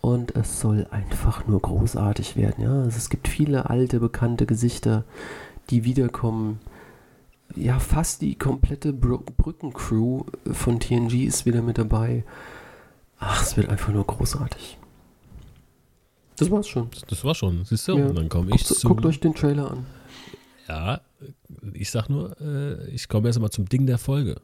Und 0.01 0.35
es 0.35 0.59
soll 0.59 0.89
einfach 0.91 1.47
nur 1.47 1.61
großartig 1.61 2.35
werden. 2.35 2.65
Ja? 2.65 2.83
Also 2.83 2.97
es 2.97 3.09
gibt 3.09 3.29
viele 3.29 3.71
alte, 3.71 4.01
bekannte 4.01 4.47
Gesichter, 4.47 5.05
die 5.71 5.85
wiederkommen. 5.85 6.59
Ja, 7.55 7.79
fast 7.79 8.23
die 8.23 8.35
komplette 8.37 8.93
Br 8.93 9.19
Brückencrew 9.19 10.25
von 10.51 10.81
TNG 10.81 11.25
ist 11.25 11.47
wieder 11.47 11.63
mit 11.63 11.79
dabei. 11.79 12.25
Ach, 13.21 13.43
es 13.43 13.57
wird 13.57 13.69
einfach 13.69 13.93
nur 13.93 14.05
großartig. 14.05 14.79
Das 16.37 16.51
war's 16.51 16.67
schon. 16.67 16.89
Das 17.09 17.25
war's 17.25 17.39
schon. 17.39 17.65
Siehst 17.65 17.87
du? 17.87 17.97
Ja. 17.97 18.07
Und 18.07 18.17
dann 18.17 18.29
komme 18.29 18.51
ich 18.53 18.67
guckt, 18.67 18.81
zu. 18.81 18.89
Guckt 18.89 19.07
euch 19.07 19.21
den 19.21 19.35
Trailer 19.35 19.71
an. 19.71 19.87
Ja, 20.73 21.03
ich 21.75 21.91
sag 21.91 22.09
nur, 22.09 22.35
äh, 22.41 22.89
ich 22.89 23.09
komme 23.09 23.29
erst 23.29 23.39
mal 23.39 23.51
zum 23.51 23.69
Ding 23.69 23.85
der 23.85 23.99
Folge. 23.99 24.41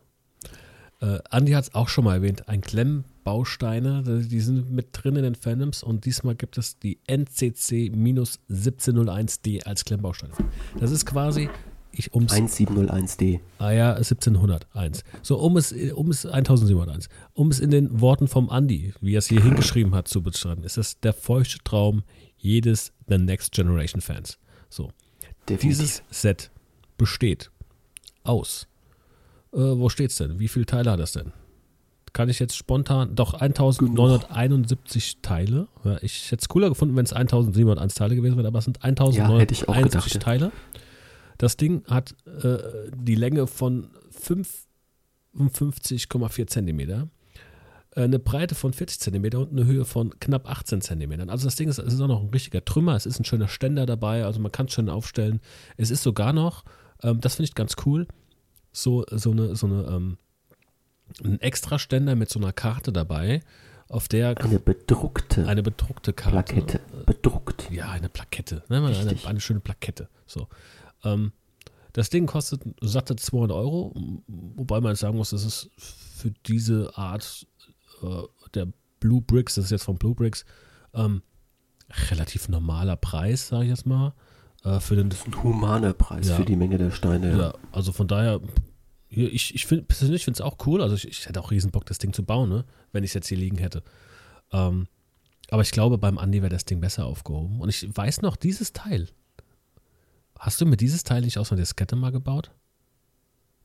Äh, 1.01 1.21
Andi 1.31 1.53
hat 1.53 1.65
es 1.65 1.75
auch 1.75 1.89
schon 1.89 2.05
mal 2.05 2.17
erwähnt, 2.17 2.51
ein 2.51 2.61
Klemmbausteine, 2.61 4.03
die 4.03 4.41
sind 4.41 4.71
mit 4.71 4.89
drin 4.93 5.17
in 5.17 5.23
den 5.23 5.35
Fandoms 5.35 5.83
und 5.83 6.05
diesmal 6.05 6.35
gibt 6.35 6.59
es 6.59 6.79
die 6.79 6.99
NCC-1701D 7.09 9.65
als 9.65 9.87
Klemmbausteine. 9.87 10.35
Das 10.79 10.91
ist 10.91 11.07
quasi 11.07 11.49
ich, 11.93 12.13
ums, 12.13 12.35
1701D. 12.35 13.41
Ah 13.57 13.71
ja, 13.71 13.95
1701. 13.95 15.05
So, 15.23 15.39
um 15.39 15.57
es, 15.57 15.73
um 15.73 16.11
es 16.11 16.27
1701. 16.27 17.09
Um 17.33 17.51
es 17.51 17.59
in 17.59 17.71
den 17.71 18.03
Worten 18.03 18.29
vom 18.29 18.51
Andi, 18.51 18.93
wie 19.01 19.15
er 19.15 19.21
es 19.21 19.29
hier 19.29 19.43
hingeschrieben 19.43 19.95
hat, 19.95 20.09
zu 20.09 20.23
beschreiben, 20.23 20.63
ist 20.63 20.77
das 20.77 21.01
der 21.01 21.15
feuchte 21.15 21.61
Traum 21.65 22.03
jedes 22.37 22.93
The 23.09 23.17
Next 23.17 23.53
Generation 23.53 24.03
Fans. 24.03 24.39
So. 24.69 24.91
Definitiv. 25.49 25.79
Dieses 25.79 26.03
Set 26.11 26.51
besteht 26.97 27.51
aus. 28.25 28.67
Äh, 29.53 29.59
wo 29.59 29.89
steht's 29.89 30.17
denn? 30.17 30.39
Wie 30.39 30.49
viele 30.49 30.67
Teile 30.67 30.91
hat 30.91 31.01
das 31.01 31.13
denn? 31.13 31.33
Kann 32.13 32.29
ich 32.29 32.39
jetzt 32.39 32.57
spontan, 32.57 33.15
doch 33.15 33.35
1971 33.35 35.19
Teile. 35.23 35.69
Ja, 35.85 35.99
ich 36.03 36.31
hätte 36.31 36.43
es 36.43 36.49
cooler 36.49 36.69
gefunden, 36.69 36.97
wenn 36.97 37.05
es 37.05 37.13
1701 37.13 37.95
Teile 37.95 38.17
gewesen 38.17 38.37
wäre, 38.37 38.49
aber 38.49 38.59
es 38.59 38.65
sind 38.65 38.83
1971 38.83 40.15
ja, 40.15 40.21
Teile. 40.21 40.53
Das 41.37 41.57
Ding 41.57 41.85
hat 41.87 42.15
äh, 42.27 42.59
die 42.97 43.15
Länge 43.15 43.47
von 43.47 43.91
55,4 44.21 46.47
Zentimeter, 46.47 47.09
eine 48.05 48.19
Breite 48.19 48.55
von 48.55 48.73
40 48.73 49.01
Zentimeter 49.01 49.41
und 49.41 49.51
eine 49.51 49.65
Höhe 49.65 49.85
von 49.85 50.19
knapp 50.21 50.49
18 50.49 50.81
Zentimetern. 50.81 51.31
Also 51.31 51.47
das 51.47 51.57
Ding 51.57 51.69
ist, 51.69 51.79
es 51.79 51.95
ist 51.95 52.01
auch 52.01 52.09
noch 52.09 52.23
ein 52.23 52.31
richtiger 52.31 52.65
Trümmer, 52.65 52.95
es 52.95 53.07
ist 53.07 53.19
ein 53.19 53.25
schöner 53.25 53.49
Ständer 53.49 53.87
dabei, 53.87 54.25
also 54.25 54.41
man 54.41 54.53
kann 54.53 54.67
es 54.67 54.73
schön 54.73 54.89
aufstellen. 54.89 55.41
Es 55.77 55.91
ist 55.91 56.03
sogar 56.03 56.33
noch 56.33 56.65
Ähm, 57.03 57.21
das 57.21 57.37
finde 57.37 57.49
ich 57.49 57.55
ganz 57.55 57.77
cool. 57.87 58.07
So, 58.73 59.05
so 59.11 59.31
eine, 59.31 59.57
so 59.57 59.67
eine, 59.67 59.83
ähm, 59.85 60.19
ein 61.25 61.41
Extraständer 61.41 62.17
mit 62.17 62.29
so 62.29 62.39
einer 62.39 62.53
Karte 62.53 62.93
dabei, 62.93 63.41
auf 63.89 64.07
der 64.09 64.37
Eine 64.39 64.59
bedruckte 64.59 65.47
eine 65.47 65.63
bedruckte 65.63 66.13
Karte. 66.13 66.53
Plakette. 66.53 66.81
Bedruckt. 67.07 67.71
Ja, 67.71 67.89
eine 67.91 68.11
Plakette. 68.11 68.63
Ne? 68.69 68.85
Eine, 68.85 69.17
eine 69.25 69.41
schöne 69.41 69.61
Plakette. 69.61 70.09
So. 70.27 70.49
Ähm, 71.05 71.33
das 71.95 72.11
Ding 72.11 72.27
kostet 72.27 72.61
satte 72.83 73.17
200 73.17 73.57
Euro, 73.57 73.95
wobei 74.27 74.81
man 74.81 74.95
sagen 74.95 75.17
muss, 75.17 75.31
das 75.31 75.45
ist 75.45 75.71
für 75.79 76.31
diese 76.47 76.97
Art 76.99 77.47
äh, 77.58 77.58
der 78.55 78.69
Blue 79.01 79.21
Bricks, 79.23 79.55
das 79.55 79.67
ist 79.67 79.71
jetzt 79.71 79.85
von 79.85 79.97
Blue 79.97 80.15
Bricks, 80.15 80.45
ähm, 80.95 81.23
relativ 82.11 82.49
normaler 82.49 82.97
Preis, 82.97 83.49
sage 83.49 83.65
ich 83.65 83.71
jetzt 83.71 83.87
mal. 83.87 84.13
Äh, 84.65 84.81
für 84.81 84.97
den, 84.97 85.09
Das 85.11 85.21
ist 85.21 85.27
ein 85.29 85.43
humaner 85.43 85.93
Preis 85.93 86.29
Ja. 86.29 86.37
für 86.37 86.45
die 86.45 86.57
Menge 86.57 86.79
der 86.79 86.91
Steine. 86.91 87.37
ja, 87.39 87.55
also 87.73 87.93
von 87.93 88.09
daher, 88.09 88.41
ich, 89.09 89.55
ich 89.55 89.67
finde 89.67 89.85
persönlich 89.85 90.25
finde 90.25 90.37
es 90.37 90.41
auch 90.41 90.57
cool. 90.67 90.83
Also 90.83 90.97
ich, 90.97 91.07
ich 91.09 91.27
hätte 91.29 91.41
auch 91.41 91.51
riesen 91.51 91.71
Bock, 91.71 91.87
das 91.87 91.99
Ding 91.99 92.13
zu 92.13 92.25
bauen, 92.25 92.49
ne? 92.51 92.65
wenn 92.93 93.05
ich 93.05 93.11
es 93.11 93.15
jetzt 93.15 93.29
hier 93.29 93.39
liegen 93.39 93.57
hätte. 93.59 93.83
Ähm, 94.53 94.87
aber 95.51 95.63
ich 95.63 95.71
glaube, 95.71 95.97
beim 95.97 96.19
Andi 96.19 96.43
wäre 96.43 96.51
das 96.51 96.65
Ding 96.67 96.81
besser 96.81 97.07
aufgehoben. 97.07 97.61
Und 97.61 97.69
ich 97.71 97.89
weiß 97.97 98.21
noch, 98.23 98.37
dieses 98.37 98.73
Teil. 98.75 99.09
Hast 100.39 100.61
du 100.61 100.67
mir 100.67 100.77
dieses 100.77 101.05
Teil 101.05 101.23
nicht 101.23 101.39
aus 101.39 101.51
einer 101.51 101.61
Diskette 101.61 101.97
mal 101.97 102.13
gebaut? 102.13 102.51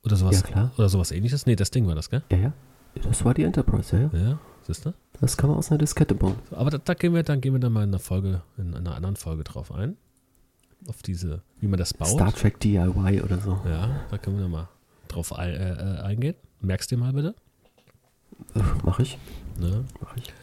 Oder 0.03 0.15
sowas, 0.15 0.37
Ja, 0.37 0.41
klar. 0.47 0.71
Oder 0.77 0.89
sowas 0.89 1.11
ähnliches? 1.11 1.45
Nee, 1.45 1.55
das 1.55 1.71
Ding 1.71 1.87
war 1.87 1.95
das, 1.95 2.09
gell? 2.09 2.23
Ja, 2.31 2.37
ja. 2.37 2.53
Das 3.01 3.25
war 3.25 3.33
die 3.33 3.43
Enterprise, 3.43 4.09
ja, 4.13 4.17
ja. 4.17 4.39
Siehst 4.65 4.85
du? 4.85 4.93
Das 5.19 5.35
kann 5.35 5.49
man 5.49 5.57
aus 5.59 5.71
einer 5.71 5.77
Diskette 5.77 6.15
bauen. 6.15 6.35
So, 6.49 6.55
aber 6.55 6.69
da, 6.71 6.77
da 6.77 6.93
gehen 6.93 7.13
wir, 7.13 7.23
dann 7.23 7.41
gehen 7.41 7.53
wir 7.53 7.59
dann 7.59 7.73
mal 7.73 7.83
in 7.83 7.89
einer 7.89 7.99
Folge, 7.99 8.41
in 8.57 8.73
einer 8.73 8.95
anderen 8.95 9.15
Folge 9.15 9.43
drauf 9.43 9.71
ein. 9.71 9.97
Auf 10.87 11.01
diese, 11.01 11.41
wie 11.59 11.67
man 11.67 11.79
das 11.79 11.93
baut. 11.93 12.09
Star 12.09 12.33
Trek 12.33 12.59
DIY 12.59 13.21
oder 13.21 13.39
so. 13.39 13.59
Ja, 13.65 14.05
da 14.09 14.17
können 14.17 14.37
wir 14.37 14.43
dann 14.43 14.51
mal 14.51 14.69
drauf 15.07 15.33
ein, 15.33 15.53
äh, 15.53 15.73
äh, 15.73 16.01
eingehen. 16.01 16.35
Merkst 16.61 16.91
du 16.91 16.95
dir 16.95 17.01
mal 17.01 17.13
bitte? 17.13 17.35
Äh, 18.55 18.61
Mach 18.83 18.99
ich. 18.99 19.17
Ne? 19.59 19.85
Mach 20.01 20.15
ich. 20.17 20.33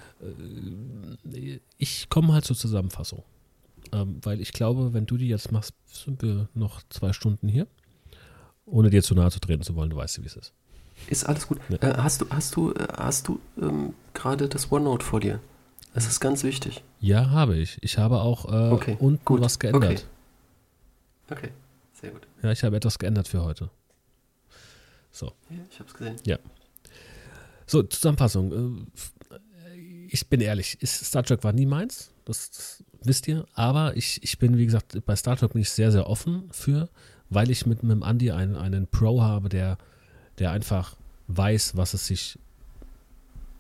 Ich 1.78 2.08
komme 2.08 2.32
halt 2.32 2.44
zur 2.44 2.56
Zusammenfassung. 2.56 3.22
Ähm, 3.92 4.18
weil 4.22 4.40
ich 4.40 4.52
glaube, 4.52 4.92
wenn 4.92 5.06
du 5.06 5.16
die 5.16 5.28
jetzt 5.28 5.50
machst, 5.52 5.74
sind 5.86 6.22
wir 6.22 6.48
noch 6.54 6.82
zwei 6.90 7.12
Stunden 7.12 7.48
hier. 7.48 7.66
Ohne 8.66 8.90
dir 8.90 9.02
zu 9.02 9.14
nahe 9.14 9.30
zu 9.30 9.40
treten 9.40 9.62
zu 9.62 9.74
wollen, 9.74 9.90
du 9.90 9.96
weißt 9.96 10.18
ja, 10.18 10.22
wie 10.22 10.28
es 10.28 10.36
ist. 10.36 10.52
Ist 11.08 11.24
alles 11.24 11.46
gut. 11.48 11.58
Ja. 11.68 11.76
Äh, 11.78 11.94
hast 11.98 12.20
du, 12.20 12.26
hast 12.30 12.54
du, 12.56 12.72
äh, 12.72 12.86
hast 12.96 13.28
du 13.28 13.40
ähm, 13.60 13.94
gerade 14.14 14.48
das 14.48 14.70
OneNote 14.70 15.04
vor 15.04 15.20
dir? 15.20 15.40
Das 15.94 16.06
ist 16.06 16.20
ganz 16.20 16.44
wichtig. 16.44 16.82
Ja, 17.00 17.30
habe 17.30 17.56
ich. 17.56 17.78
Ich 17.82 17.98
habe 17.98 18.20
auch 18.20 18.44
äh, 18.46 18.72
Okay, 18.72 18.96
unten 19.00 19.24
gut. 19.24 19.40
was 19.40 19.58
geändert. 19.58 20.06
Okay. 21.28 21.38
Okay, 21.46 21.48
sehr 22.00 22.10
gut. 22.10 22.26
Ja, 22.42 22.52
ich 22.52 22.62
habe 22.62 22.76
etwas 22.76 22.98
geändert 22.98 23.26
für 23.28 23.42
heute. 23.42 23.70
So. 25.12 25.26
Ja, 25.50 25.56
ich 25.70 25.80
hab's 25.80 25.94
gesehen. 25.94 26.16
So, 27.66 27.82
Zusammenfassung. 27.84 28.86
Äh, 29.32 29.36
Ich 30.12 30.28
bin 30.28 30.40
ehrlich, 30.40 30.76
Star 30.84 31.22
Trek 31.22 31.44
war 31.44 31.52
nie 31.52 31.66
meins, 31.66 32.10
das, 32.24 32.50
das 32.50 32.84
wisst 33.04 33.28
ihr, 33.28 33.46
aber 33.54 33.96
ich, 33.96 34.20
ich 34.24 34.38
bin, 34.38 34.56
wie 34.58 34.64
gesagt, 34.66 35.04
bei 35.06 35.14
Star 35.14 35.36
Trek 35.36 35.52
bin 35.52 35.62
ich 35.62 35.70
sehr, 35.70 35.92
sehr 35.92 36.08
offen 36.08 36.48
für, 36.50 36.88
weil 37.28 37.48
ich 37.50 37.64
mit, 37.66 37.82
mit 37.84 37.92
dem 37.92 38.02
Andi 38.02 38.32
einen, 38.32 38.56
einen 38.56 38.88
Pro 38.88 39.22
habe, 39.22 39.48
der, 39.48 39.78
der 40.40 40.50
einfach 40.50 40.96
weiß, 41.28 41.76
was 41.76 41.94
es 41.94 42.06
sich, 42.06 42.38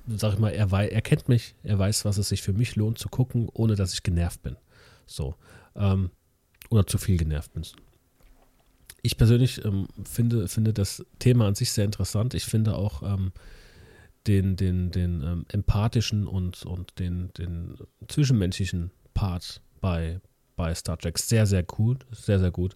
sag 0.08 0.32
ich 0.32 0.38
mal, 0.40 0.50
er, 0.50 0.72
wei- 0.72 0.88
er 0.88 1.02
kennt 1.02 1.28
mich, 1.28 1.54
er 1.62 1.78
weiß, 1.78 2.04
was 2.04 2.18
es 2.18 2.30
sich 2.30 2.42
für 2.42 2.52
mich 2.52 2.74
lohnt 2.74 2.98
zu 2.98 3.08
gucken, 3.08 3.48
ohne 3.52 3.76
dass 3.76 3.92
ich 3.94 4.02
genervt 4.02 4.42
bin. 4.42 4.56
So. 5.06 5.36
Ähm, 5.76 6.10
oder 6.70 6.86
zu 6.86 6.98
viel 6.98 7.16
genervt 7.16 7.52
bin. 7.52 7.64
Ich 9.02 9.16
persönlich 9.16 9.64
ähm, 9.64 9.86
finde, 10.04 10.48
finde 10.48 10.72
das 10.72 11.04
Thema 11.18 11.46
an 11.46 11.54
sich 11.54 11.70
sehr 11.70 11.84
interessant. 11.84 12.34
Ich 12.34 12.44
finde 12.44 12.74
auch, 12.76 13.02
ähm, 13.02 13.32
den, 14.26 14.56
den, 14.56 14.90
den 14.90 15.22
ähm, 15.22 15.46
empathischen 15.48 16.26
und, 16.26 16.64
und 16.66 16.98
den, 16.98 17.32
den 17.38 17.78
zwischenmenschlichen 18.08 18.90
Part 19.14 19.62
bei, 19.80 20.20
bei 20.56 20.74
Star 20.74 20.98
Trek 20.98 21.18
sehr, 21.18 21.46
sehr 21.46 21.62
gut. 21.62 22.04
Sehr, 22.12 22.38
sehr 22.38 22.50
gut. 22.50 22.74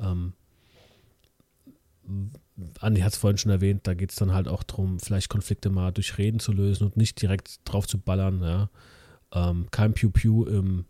Ähm, 0.00 0.32
Andi 2.80 3.00
hat 3.00 3.12
es 3.12 3.18
vorhin 3.18 3.38
schon 3.38 3.52
erwähnt, 3.52 3.86
da 3.86 3.94
geht 3.94 4.10
es 4.10 4.16
dann 4.16 4.32
halt 4.32 4.48
auch 4.48 4.62
darum, 4.62 4.98
vielleicht 5.00 5.28
Konflikte 5.28 5.70
mal 5.70 5.92
durch 5.92 6.18
Reden 6.18 6.40
zu 6.40 6.52
lösen 6.52 6.84
und 6.84 6.96
nicht 6.96 7.20
direkt 7.22 7.60
drauf 7.64 7.86
zu 7.86 7.98
ballern. 7.98 8.42
Ja. 8.42 8.70
Ähm, 9.32 9.66
kein 9.70 9.92
Pew-Pew 9.94 10.44
im, 10.46 10.84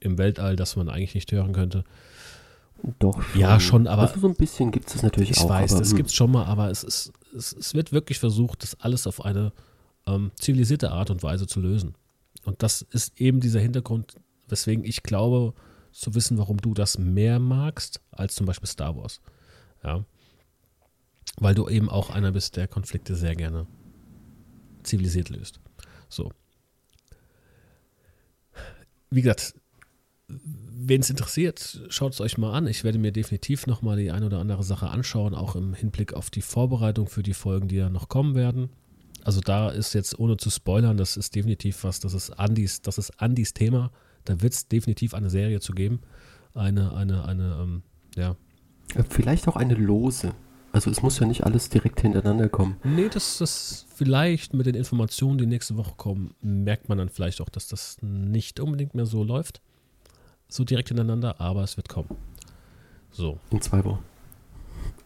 im 0.00 0.18
Weltall, 0.18 0.56
das 0.56 0.76
man 0.76 0.88
eigentlich 0.88 1.14
nicht 1.14 1.30
hören 1.32 1.52
könnte. 1.52 1.84
Doch 2.98 3.20
schon. 3.22 3.40
Ja, 3.40 3.58
schon, 3.60 3.86
aber- 3.86 4.02
Also 4.02 4.20
so 4.20 4.28
ein 4.28 4.34
bisschen 4.34 4.70
gibt 4.70 4.88
es 4.94 5.02
natürlich 5.02 5.30
Ich 5.30 5.38
auch. 5.40 5.48
weiß, 5.48 5.72
aber, 5.72 5.80
das 5.80 5.90
hm, 5.90 5.96
gibt 5.96 6.08
es 6.10 6.14
schon 6.14 6.30
mal, 6.30 6.44
aber 6.44 6.70
es, 6.70 6.84
ist, 6.84 7.12
es, 7.36 7.52
es 7.52 7.74
wird 7.74 7.92
wirklich 7.92 8.18
versucht, 8.18 8.62
das 8.62 8.80
alles 8.80 9.06
auf 9.06 9.24
eine 9.24 9.52
ähm, 10.06 10.30
zivilisierte 10.38 10.92
Art 10.92 11.10
und 11.10 11.22
Weise 11.22 11.46
zu 11.46 11.60
lösen. 11.60 11.94
Und 12.44 12.62
das 12.62 12.82
ist 12.82 13.20
eben 13.20 13.40
dieser 13.40 13.60
Hintergrund, 13.60 14.14
weswegen 14.48 14.84
ich 14.84 15.02
glaube, 15.02 15.54
zu 15.92 16.14
wissen, 16.14 16.38
warum 16.38 16.58
du 16.58 16.72
das 16.74 16.98
mehr 16.98 17.38
magst 17.40 18.00
als 18.12 18.34
zum 18.36 18.46
Beispiel 18.46 18.68
Star 18.68 18.96
Wars. 18.96 19.20
Ja. 19.82 20.04
Weil 21.36 21.54
du 21.54 21.68
eben 21.68 21.88
auch 21.88 22.10
einer 22.10 22.32
bist, 22.32 22.56
der 22.56 22.68
Konflikte 22.68 23.14
sehr 23.14 23.36
gerne 23.36 23.66
zivilisiert 24.82 25.28
löst. 25.28 25.60
So. 26.08 26.32
Wie 29.10 29.22
gesagt, 29.22 29.54
wen 30.28 31.00
es 31.00 31.10
interessiert, 31.10 31.80
schaut 31.88 32.12
es 32.12 32.20
euch 32.20 32.38
mal 32.38 32.52
an. 32.52 32.66
Ich 32.66 32.84
werde 32.84 32.98
mir 32.98 33.12
definitiv 33.12 33.66
nochmal 33.66 33.96
die 33.96 34.10
eine 34.10 34.26
oder 34.26 34.38
andere 34.38 34.62
Sache 34.62 34.88
anschauen, 34.88 35.34
auch 35.34 35.56
im 35.56 35.74
Hinblick 35.74 36.12
auf 36.12 36.30
die 36.30 36.42
Vorbereitung 36.42 37.08
für 37.08 37.22
die 37.22 37.34
Folgen, 37.34 37.68
die 37.68 37.76
ja 37.76 37.88
noch 37.90 38.08
kommen 38.08 38.34
werden. 38.34 38.70
Also 39.24 39.40
da 39.40 39.70
ist 39.70 39.94
jetzt, 39.94 40.18
ohne 40.18 40.36
zu 40.36 40.50
spoilern, 40.50 40.96
das 40.96 41.16
ist 41.16 41.34
definitiv 41.34 41.84
was, 41.84 42.00
das 42.00 42.14
ist 42.14 42.30
Andys, 42.30 42.82
das 42.82 42.98
ist 42.98 43.20
Andys 43.20 43.52
Thema. 43.52 43.90
Da 44.24 44.40
wird 44.40 44.52
es 44.52 44.68
definitiv 44.68 45.14
eine 45.14 45.30
Serie 45.30 45.60
zu 45.60 45.72
geben. 45.72 46.00
Eine, 46.54 46.94
eine, 46.94 47.24
eine, 47.24 47.58
ähm, 47.60 47.82
ja. 48.16 48.36
Vielleicht 49.10 49.48
auch 49.48 49.56
eine 49.56 49.74
lose. 49.74 50.34
Also 50.72 50.90
es 50.90 51.02
muss 51.02 51.18
ja 51.18 51.26
nicht 51.26 51.44
alles 51.44 51.70
direkt 51.70 52.00
hintereinander 52.00 52.48
kommen. 52.48 52.76
Nee, 52.84 53.08
das 53.08 53.38
das 53.38 53.86
vielleicht 53.94 54.54
mit 54.54 54.66
den 54.66 54.74
Informationen, 54.74 55.38
die 55.38 55.46
nächste 55.46 55.76
Woche 55.76 55.94
kommen, 55.96 56.34
merkt 56.40 56.88
man 56.88 56.98
dann 56.98 57.08
vielleicht 57.08 57.40
auch, 57.40 57.48
dass 57.48 57.68
das 57.68 57.96
nicht 58.02 58.60
unbedingt 58.60 58.94
mehr 58.94 59.06
so 59.06 59.24
läuft. 59.24 59.60
So 60.48 60.64
direkt 60.64 60.88
hintereinander, 60.88 61.40
aber 61.40 61.62
es 61.62 61.76
wird 61.76 61.88
kommen. 61.88 62.08
So. 63.10 63.38
In 63.50 63.60
zwei 63.60 63.84
Wochen. 63.84 64.02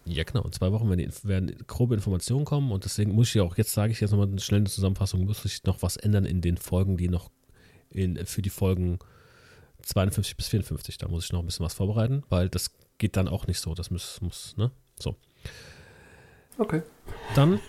Ja, 0.04 0.24
genau. 0.24 0.42
In 0.42 0.52
zwei 0.52 0.72
Wochen 0.72 0.88
werden, 0.88 0.98
die, 0.98 1.28
werden 1.28 1.56
grobe 1.66 1.94
Informationen 1.94 2.44
kommen 2.44 2.72
und 2.72 2.84
deswegen 2.84 3.12
muss 3.12 3.28
ich 3.28 3.34
ja 3.34 3.42
auch, 3.44 3.56
jetzt 3.56 3.72
sage 3.72 3.92
ich 3.92 4.00
jetzt 4.00 4.10
nochmal 4.10 4.28
eine 4.28 4.40
schnelle 4.40 4.64
Zusammenfassung, 4.64 5.24
muss 5.24 5.44
ich 5.44 5.62
noch 5.64 5.82
was 5.82 5.96
ändern 5.96 6.24
in 6.24 6.40
den 6.40 6.56
Folgen, 6.56 6.96
die 6.96 7.08
noch 7.08 7.30
in, 7.90 8.24
für 8.26 8.42
die 8.42 8.50
Folgen 8.50 8.98
52 9.82 10.36
bis 10.36 10.48
54. 10.48 10.98
Da 10.98 11.08
muss 11.08 11.24
ich 11.24 11.32
noch 11.32 11.40
ein 11.40 11.46
bisschen 11.46 11.64
was 11.64 11.74
vorbereiten, 11.74 12.24
weil 12.28 12.48
das 12.48 12.72
geht 12.98 13.16
dann 13.16 13.28
auch 13.28 13.46
nicht 13.46 13.60
so. 13.60 13.74
Das 13.74 13.90
muss, 13.90 14.20
muss 14.20 14.56
ne? 14.56 14.70
So. 14.98 15.16
Okay. 16.58 16.82
Dann, 17.34 17.60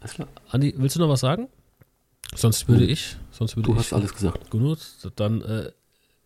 Alles 0.00 0.14
klar. 0.14 0.28
Andi, 0.50 0.74
willst 0.76 0.96
du 0.96 1.00
noch 1.00 1.08
was 1.08 1.20
sagen? 1.20 1.48
Sonst 2.34 2.68
würde 2.68 2.84
ich, 2.84 3.16
sonst 3.30 3.56
würde 3.56 3.66
Du 3.68 3.72
ich. 3.72 3.78
hast 3.78 3.92
alles 3.92 4.12
gesagt. 4.14 4.50
Gut, 4.50 4.78
dann 5.16 5.42
äh, 5.42 5.72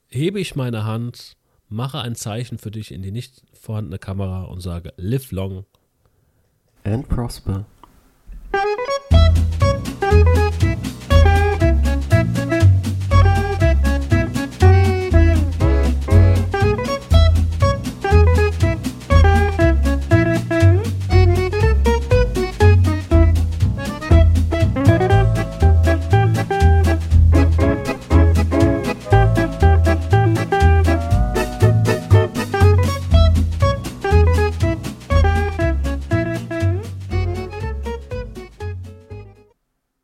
hebe 0.08 0.40
ich 0.40 0.56
meine 0.56 0.84
Hand, 0.84 1.36
mache 1.68 2.00
ein 2.00 2.14
Zeichen 2.16 2.58
für 2.58 2.70
dich 2.70 2.92
in 2.92 3.02
die 3.02 3.12
nicht 3.12 3.42
vorhandene 3.52 3.98
Kamera 3.98 4.42
und 4.44 4.60
sage 4.60 4.92
Live 4.96 5.30
long 5.32 5.64
And 6.84 7.08
prosper. 7.08 7.64